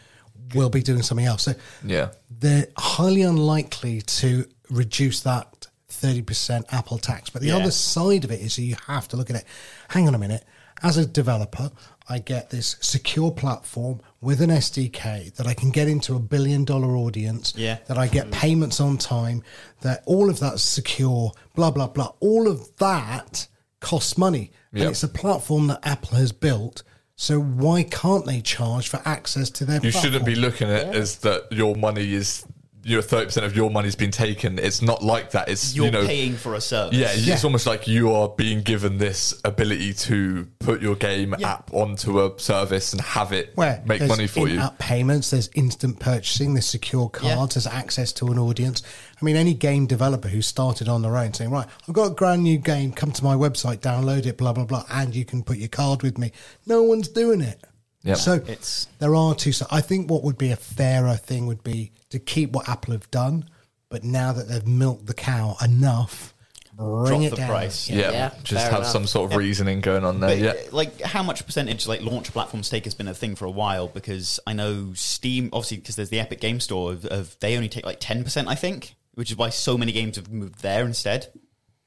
we'll 0.55 0.71
be 0.71 0.83
doing 0.83 1.03
something 1.03 1.27
else. 1.27 1.43
So 1.45 1.55
Yeah. 1.85 2.11
they're 2.31 2.69
highly 2.79 3.23
unlikely 3.23 4.03
to 4.03 4.47
reduce 4.71 5.21
that 5.21 5.67
30% 5.91 6.67
Apple 6.71 6.99
tax. 6.99 7.31
But 7.31 7.43
the 7.43 7.49
Yeah. 7.49 7.57
other 7.57 7.71
side 7.71 8.25
of 8.25 8.31
it 8.31 8.41
is 8.41 8.59
you 8.59 8.77
have 8.87 9.09
to 9.09 9.17
look 9.17 9.31
at 9.31 9.37
it. 9.37 9.45
Hang 9.89 10.07
on 10.07 10.15
a 10.15 10.19
minute. 10.19 10.45
As 10.83 10.97
a 10.99 11.07
developer, 11.07 11.71
I 12.09 12.19
get 12.19 12.51
this 12.51 12.77
secure 12.81 13.31
platform 13.31 14.01
with 14.21 14.41
an 14.43 14.51
SDK 14.51 15.33
that 15.37 15.47
I 15.47 15.55
can 15.55 15.71
get 15.71 15.89
into 15.89 16.15
a 16.15 16.19
billion 16.21 16.65
dollar 16.65 16.97
audience, 16.97 17.55
Yeah. 17.57 17.79
that 17.87 17.97
I 17.99 18.09
get 18.09 18.31
payments 18.31 18.79
on 18.79 18.99
time, 18.99 19.43
that 19.81 20.03
all 20.07 20.29
of 20.29 20.39
that's 20.39 20.63
secure, 20.63 21.33
blah, 21.55 21.71
blah, 21.71 21.87
blah. 21.89 22.13
All 22.21 22.47
of 22.47 22.77
that 22.77 23.47
costs 23.81 24.19
money. 24.19 24.53
Yeah. 24.73 24.83
And 24.83 24.91
it's 24.91 25.03
a 25.03 25.09
platform 25.09 25.69
that 25.69 25.81
Apple 25.83 26.19
has 26.19 26.31
built. 26.33 26.83
So 27.19 27.41
why 27.41 27.83
can't 27.85 28.27
they 28.27 28.43
charge 28.43 28.89
for 28.89 29.01
access 29.07 29.49
to 29.51 29.65
their 29.65 29.77
You 29.77 29.91
platform? 29.91 30.03
shouldn't 30.05 30.27
be 30.27 30.35
looking 30.35 30.69
at 30.69 30.89
it 30.89 30.95
as 30.95 31.17
that 31.21 31.51
your 31.51 31.75
money 31.75 32.13
is 32.13 32.45
your 32.87 33.03
thirty 33.03 33.27
percent 33.27 33.45
of 33.45 33.57
your 33.57 33.71
money's 33.71 33.97
been 33.97 34.11
taken. 34.11 34.59
It's 34.59 34.81
not 34.81 35.03
like 35.03 35.33
that. 35.33 35.49
It's 35.49 35.75
You're 35.75 35.87
you 35.87 35.91
know 35.91 36.07
paying 36.07 36.37
for 36.37 36.55
a 36.55 36.61
service. 36.61 36.97
Yeah, 36.97 37.13
Yeah. 37.15 37.35
it's 37.35 37.45
almost 37.45 37.67
like 37.67 37.89
you 37.89 38.13
are 38.13 38.29
being 38.29 38.63
given 38.63 38.99
this 38.99 39.35
ability 39.45 39.93
to 39.95 40.47
put 40.61 40.81
your 40.81 40.95
game 40.95 41.35
app 41.43 41.73
onto 41.75 42.21
a 42.25 42.39
service 42.39 42.93
and 42.93 43.01
have 43.03 43.33
it 43.33 43.53
Where 43.57 43.83
make 43.87 43.99
there's 43.99 44.09
money 44.09 44.27
for 44.27 44.47
you. 44.47 44.55
in-app 44.55 44.79
payments, 44.79 45.31
there's 45.31 45.51
instant 45.55 45.99
purchasing, 45.99 46.55
there's 46.55 46.67
secure 46.67 47.09
cards, 47.09 47.55
there's 47.55 47.67
access 47.67 48.13
to 48.15 48.29
an 48.29 48.39
audience. 48.39 48.83
I 49.21 49.25
mean, 49.25 49.37
any 49.37 49.55
game 49.55 49.87
developer 49.87 50.29
who 50.29 50.41
started 50.43 50.89
on 50.89 51.03
their 51.03 51.17
own 51.17 51.35
saying, 51.35 51.51
"Right, 51.51 51.67
I've 51.89 51.95
got 51.95 52.13
a 52.13 52.15
brand 52.15 52.43
new 52.45 52.59
game, 52.59 52.93
come 52.93 53.11
to 53.13 53.25
my 53.25 53.35
website, 53.35 53.79
download 53.79 54.27
it, 54.27 54.37
blah 54.39 54.53
blah 54.53 54.65
blah, 54.65 54.85
and 54.91 55.15
you 55.15 55.25
can 55.25 55.43
put 55.43 55.59
your 55.59 55.69
card 55.69 56.03
with 56.03 56.19
me." 56.19 56.31
No 56.67 56.83
one's 56.83 57.09
doing 57.09 57.41
it. 57.41 57.65
Yep. 58.05 58.19
So 58.19 58.35
It's- 58.35 58.87
there 59.01 59.17
are 59.17 59.35
two. 59.35 59.51
So 59.51 59.67
I 59.69 59.81
think 59.81 60.09
what 60.09 60.23
would 60.23 60.39
be 60.39 60.53
a 60.53 60.57
fairer 60.57 61.17
thing 61.17 61.47
would 61.49 61.65
be 61.65 61.91
to 62.19 62.25
keep 62.25 62.53
what 62.53 62.69
Apple 62.69 62.93
have 62.93 63.11
done, 63.11 63.49
but 63.89 64.05
now 64.05 64.33
that 64.33 64.49
they've 64.49 64.67
milked 64.67 65.07
the 65.07 65.15
cow 65.15 65.57
enough, 65.65 66.35
bring 66.77 67.07
Drop 67.07 67.23
it 67.23 67.31
the 67.31 67.37
down. 67.37 67.49
price. 67.49 67.89
yeah, 67.89 68.11
Yeah, 68.11 68.31
just 68.43 68.63
fair 68.65 68.71
have 68.71 68.81
enough. 68.81 68.93
some 68.93 69.07
sort 69.07 69.33
of 69.33 69.39
reasoning 69.39 69.81
going 69.81 70.05
on 70.05 70.21
there. 70.21 70.31
But, 70.31 70.39
yeah, 70.39 70.51
uh, 70.51 70.77
like 70.77 71.01
how 71.01 71.23
much 71.23 71.47
percentage 71.47 71.87
like 71.87 72.03
launch 72.03 72.31
platforms 72.33 72.69
take 72.69 72.85
has 72.85 72.95
been 72.95 73.09
a 73.09 73.15
thing 73.15 73.35
for 73.35 73.47
a 73.47 73.51
while 73.51 73.89
because 73.89 74.41
I 74.47 74.53
know 74.53 74.93
Steam 74.95 75.49
obviously 75.55 75.79
because 75.79 75.97
there's 75.97 76.11
the 76.11 76.21
Epic 76.21 76.41
Game 76.41 76.61
Store 76.61 76.93
of, 76.93 77.07
of 77.07 77.37
they 77.41 77.57
only 77.57 77.69
take 77.71 77.87
like 77.87 77.99
ten 78.01 78.23
percent 78.25 78.49
I 78.49 78.55
think, 78.57 78.95
which 79.15 79.31
is 79.31 79.37
why 79.39 79.49
so 79.49 79.79
many 79.79 79.93
games 79.93 80.17
have 80.17 80.31
moved 80.31 80.61
there 80.61 80.85
instead. 80.85 81.29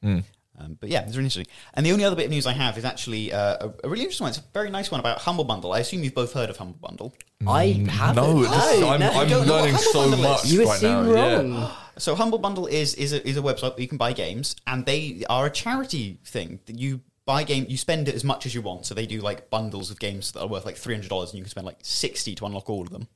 Hmm. 0.01 0.19
Um, 0.59 0.77
but 0.79 0.89
yeah, 0.89 1.01
it's 1.01 1.15
really 1.15 1.25
interesting. 1.25 1.47
And 1.73 1.85
the 1.85 1.91
only 1.91 2.03
other 2.03 2.15
bit 2.15 2.25
of 2.25 2.31
news 2.31 2.45
I 2.45 2.51
have 2.53 2.77
is 2.77 2.83
actually 2.85 3.31
uh, 3.31 3.67
a, 3.67 3.73
a 3.85 3.89
really 3.89 4.03
interesting 4.03 4.25
one. 4.25 4.29
It's 4.29 4.39
a 4.39 4.43
very 4.53 4.69
nice 4.69 4.91
one 4.91 4.99
about 4.99 5.19
Humble 5.19 5.45
Bundle. 5.45 5.71
I 5.71 5.79
assume 5.79 6.03
you've 6.03 6.13
both 6.13 6.33
heard 6.33 6.49
of 6.49 6.57
Humble 6.57 6.79
Bundle. 6.81 7.13
I 7.47 7.85
haven't. 7.89 8.23
no, 8.23 8.41
this, 8.43 8.51
I'm, 8.83 8.99
no. 8.99 9.09
I'm 9.09 9.29
don't 9.29 9.47
know 9.47 9.53
what 9.53 9.61
learning 9.61 9.75
Humble 9.75 9.91
so 9.91 9.99
Bundle 10.01 10.19
is. 10.19 10.25
much 10.25 10.45
you 10.45 10.65
right 10.65 10.81
now. 10.81 11.01
assume 11.01 11.53
yeah. 11.53 11.71
So 11.97 12.15
Humble 12.15 12.37
Bundle 12.37 12.65
is 12.67 12.95
is 12.95 13.11
a, 13.11 13.27
is 13.27 13.35
a 13.35 13.41
website 13.41 13.71
where 13.71 13.81
you 13.81 13.87
can 13.87 13.97
buy 13.97 14.13
games, 14.13 14.55
and 14.65 14.85
they 14.85 15.23
are 15.29 15.45
a 15.45 15.49
charity 15.49 16.19
thing. 16.23 16.59
That 16.65 16.79
You 16.79 17.01
buy 17.25 17.43
game, 17.43 17.65
you 17.67 17.77
spend 17.77 18.07
it 18.07 18.15
as 18.15 18.23
much 18.23 18.45
as 18.45 18.55
you 18.55 18.61
want. 18.61 18.85
So 18.85 18.95
they 18.95 19.05
do 19.05 19.19
like 19.19 19.49
bundles 19.49 19.91
of 19.91 19.99
games 19.99 20.31
that 20.31 20.41
are 20.41 20.47
worth 20.47 20.65
like 20.65 20.77
three 20.77 20.95
hundred 20.95 21.09
dollars, 21.09 21.31
and 21.31 21.37
you 21.37 21.43
can 21.43 21.49
spend 21.51 21.65
like 21.67 21.79
sixty 21.81 22.35
to 22.35 22.45
unlock 22.45 22.69
all 22.69 22.83
of 22.83 22.89
them. 22.89 23.07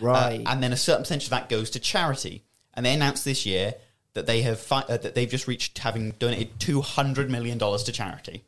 Right. 0.00 0.46
Uh, 0.46 0.50
and 0.50 0.62
then 0.62 0.72
a 0.72 0.76
certain 0.76 1.02
percentage 1.02 1.24
of 1.24 1.30
that 1.30 1.48
goes 1.48 1.70
to 1.70 1.80
charity. 1.80 2.44
And 2.74 2.86
they 2.86 2.94
announced 2.94 3.24
this 3.24 3.44
year 3.44 3.74
that 4.14 4.26
they 4.26 4.42
have 4.42 4.58
fi- 4.60 4.84
uh, 4.88 4.96
that 4.96 5.14
they've 5.14 5.30
just 5.30 5.46
reached 5.46 5.78
having 5.78 6.12
donated 6.18 6.58
two 6.58 6.80
hundred 6.80 7.30
million 7.30 7.58
dollars 7.58 7.82
to 7.84 7.92
charity, 7.92 8.44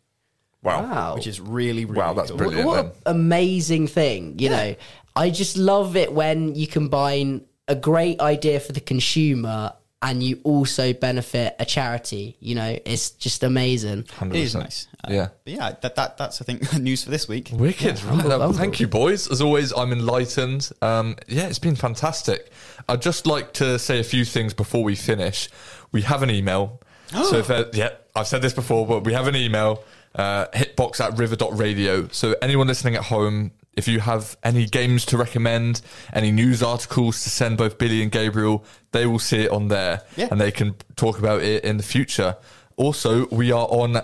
Wow. 0.63 0.83
Wow. 0.83 1.15
which 1.15 1.27
is 1.27 1.41
really 1.41 1.85
really 1.85 1.99
Wow, 2.01 2.15
that's 2.15 2.31
cool. 2.31 2.39
brilliant. 2.39 2.67
what 2.67 2.75
then. 2.77 2.87
an 3.07 3.17
amazing 3.21 3.87
thing 3.89 4.39
you 4.39 4.49
know 4.51 4.75
i 5.17 5.29
just 5.31 5.57
love 5.57 5.97
it 5.97 6.13
when 6.13 6.55
you 6.55 6.67
combine 6.67 7.45
a 7.69 7.75
great 7.75 8.21
idea 8.21 8.59
for 8.61 8.73
the 8.73 8.81
consumer 8.81 9.73
and 10.01 10.23
you 10.23 10.41
also 10.43 10.93
benefit 10.93 11.55
a 11.59 11.65
charity 11.65 12.37
you 12.41 12.55
know 12.55 12.77
it's 12.85 13.11
just 13.11 13.43
amazing 13.45 14.03
100%. 14.05 14.31
It 14.31 14.37
is 14.37 14.55
nice. 14.55 14.89
Uh, 15.05 15.09
Yeah. 15.13 15.29
but 15.45 15.53
yeah. 15.53 15.73
That, 15.83 15.95
that 15.97 16.17
that's 16.17 16.41
I 16.41 16.45
think 16.45 16.73
news 16.79 17.05
for 17.05 17.11
this 17.11 17.29
week. 17.29 17.51
Wicked. 17.53 18.03
right. 18.05 18.25
uh, 18.27 18.53
thank 18.53 18.79
you, 18.81 18.87
boys. 18.89 19.29
As 19.31 19.41
always, 19.41 19.73
I'm 19.73 19.93
enlightened. 19.93 20.71
Um, 20.81 21.17
yeah, 21.29 21.47
it's 21.49 21.59
been 21.59 21.75
fantastic. 21.77 22.51
I'd 22.89 23.03
just 23.03 23.27
like 23.27 23.53
to 23.55 23.79
say 23.79 24.01
a 24.01 24.05
few 24.05 24.25
things 24.25 24.55
before 24.55 24.83
we 24.85 24.95
finish. 24.95 25.49
We 25.93 26.03
have 26.03 26.23
an 26.23 26.31
email. 26.31 26.81
so, 27.11 27.37
if 27.37 27.47
there, 27.49 27.67
yeah, 27.73 27.91
I've 28.15 28.27
said 28.27 28.43
this 28.43 28.53
before, 28.55 28.87
but 28.87 29.05
we 29.05 29.13
have 29.13 29.27
an 29.29 29.37
email 29.37 29.83
uh, 30.15 30.47
hitbox 30.55 31.01
at 31.01 31.19
river.radio. 31.19 32.09
So, 32.09 32.35
anyone 32.43 32.67
listening 32.67 32.95
at 32.97 33.05
home, 33.05 33.53
if 33.75 33.89
you 33.89 34.01
have 34.01 34.37
any 34.43 34.67
games 34.67 35.07
to 35.07 35.17
recommend, 35.17 35.81
any 36.13 36.31
news 36.31 36.63
articles 36.63 37.23
to 37.25 37.31
send 37.31 37.57
both 37.59 37.79
Billy 37.79 38.03
and 38.03 38.11
Gabriel, 38.13 38.65
they 38.93 39.07
will 39.07 39.19
see 39.19 39.41
it 39.45 39.51
on 39.51 39.69
there 39.69 40.03
Yeah. 40.17 40.29
and 40.31 40.41
they 40.41 40.51
can 40.51 40.75
talk 40.97 41.19
about 41.19 41.43
it 41.43 41.65
in 41.65 41.77
the 41.79 41.83
future. 41.83 42.37
Also, 42.77 43.27
we 43.29 43.53
are 43.53 43.67
on. 43.67 44.01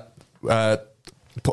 Uh, 0.48 0.76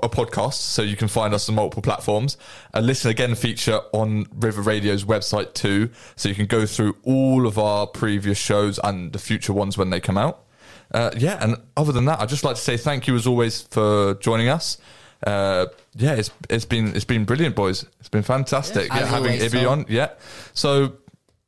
a 0.03 0.09
podcast, 0.09 0.53
so 0.55 0.81
you 0.81 0.95
can 0.95 1.07
find 1.07 1.33
us 1.33 1.47
on 1.49 1.55
multiple 1.55 1.81
platforms. 1.81 2.37
A 2.73 2.81
listen 2.81 3.11
again 3.11 3.35
feature 3.35 3.81
on 3.93 4.25
River 4.35 4.61
Radio's 4.61 5.03
website 5.03 5.53
too, 5.53 5.89
so 6.15 6.29
you 6.29 6.35
can 6.35 6.47
go 6.47 6.65
through 6.65 6.97
all 7.03 7.47
of 7.47 7.57
our 7.57 7.87
previous 7.87 8.37
shows 8.37 8.79
and 8.83 9.13
the 9.13 9.19
future 9.19 9.53
ones 9.53 9.77
when 9.77 9.89
they 9.89 9.99
come 9.99 10.17
out. 10.17 10.43
Uh, 10.91 11.11
yeah, 11.17 11.37
and 11.41 11.57
other 11.75 11.91
than 11.91 12.05
that, 12.05 12.19
I'd 12.19 12.29
just 12.29 12.43
like 12.43 12.55
to 12.55 12.61
say 12.61 12.77
thank 12.77 13.07
you 13.07 13.15
as 13.15 13.27
always 13.27 13.63
for 13.63 14.15
joining 14.15 14.49
us. 14.49 14.77
Uh, 15.25 15.67
yeah, 15.95 16.13
it's 16.13 16.31
it's 16.49 16.65
been 16.65 16.95
it's 16.95 17.05
been 17.05 17.25
brilliant, 17.25 17.55
boys. 17.55 17.85
It's 17.99 18.09
been 18.09 18.23
fantastic. 18.23 18.93
As 18.93 19.01
yeah, 19.01 19.07
having 19.07 19.39
Ibby 19.39 19.69
on. 19.69 19.85
Yeah, 19.89 20.11
so 20.53 20.97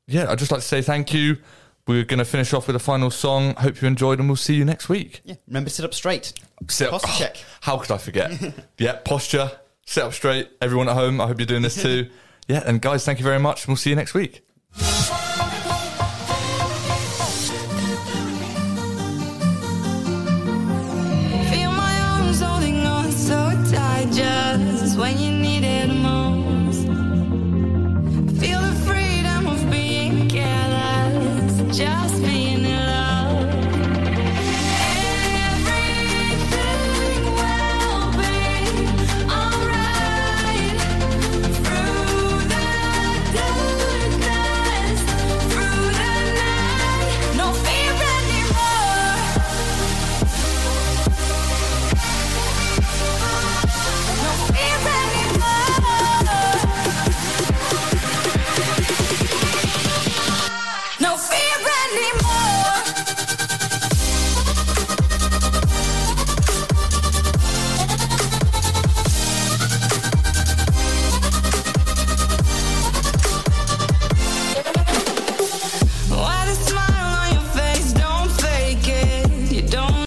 yeah, 0.08 0.32
I'd 0.32 0.40
just 0.40 0.52
like 0.52 0.62
to 0.62 0.68
say 0.68 0.82
thank 0.82 1.14
you. 1.14 1.38
We're 1.88 2.04
going 2.04 2.20
to 2.20 2.26
finish 2.26 2.54
off 2.54 2.68
with 2.68 2.76
a 2.76 2.80
final 2.80 3.10
song. 3.10 3.56
Hope 3.56 3.82
you 3.82 3.88
enjoyed, 3.88 4.20
and 4.20 4.28
we'll 4.28 4.36
see 4.36 4.56
you 4.56 4.66
next 4.66 4.90
week. 4.90 5.22
Yeah, 5.24 5.36
remember 5.48 5.70
sit 5.70 5.86
up 5.86 5.94
straight. 5.94 6.34
Sit 6.68 6.90
Posture 6.90 7.10
oh, 7.10 7.18
check. 7.18 7.38
How 7.62 7.78
could 7.78 7.92
I 7.92 7.98
forget? 7.98 8.32
yeah, 8.78 9.00
posture, 9.04 9.52
sit 9.86 10.04
up 10.04 10.14
straight. 10.14 10.50
Everyone 10.62 10.90
at 10.90 10.96
home, 10.96 11.22
I 11.22 11.28
hope 11.28 11.40
you're 11.40 11.46
doing 11.48 11.64
this 11.64 11.82
too. 11.82 12.10
Yeah, 12.50 12.64
and 12.66 12.82
guys, 12.82 13.04
thank 13.04 13.20
you 13.20 13.26
very 13.26 13.40
much. 13.40 13.68
We'll 13.68 13.76
see 13.76 13.90
you 13.90 13.98
next 13.98 14.14
week. 14.14 14.42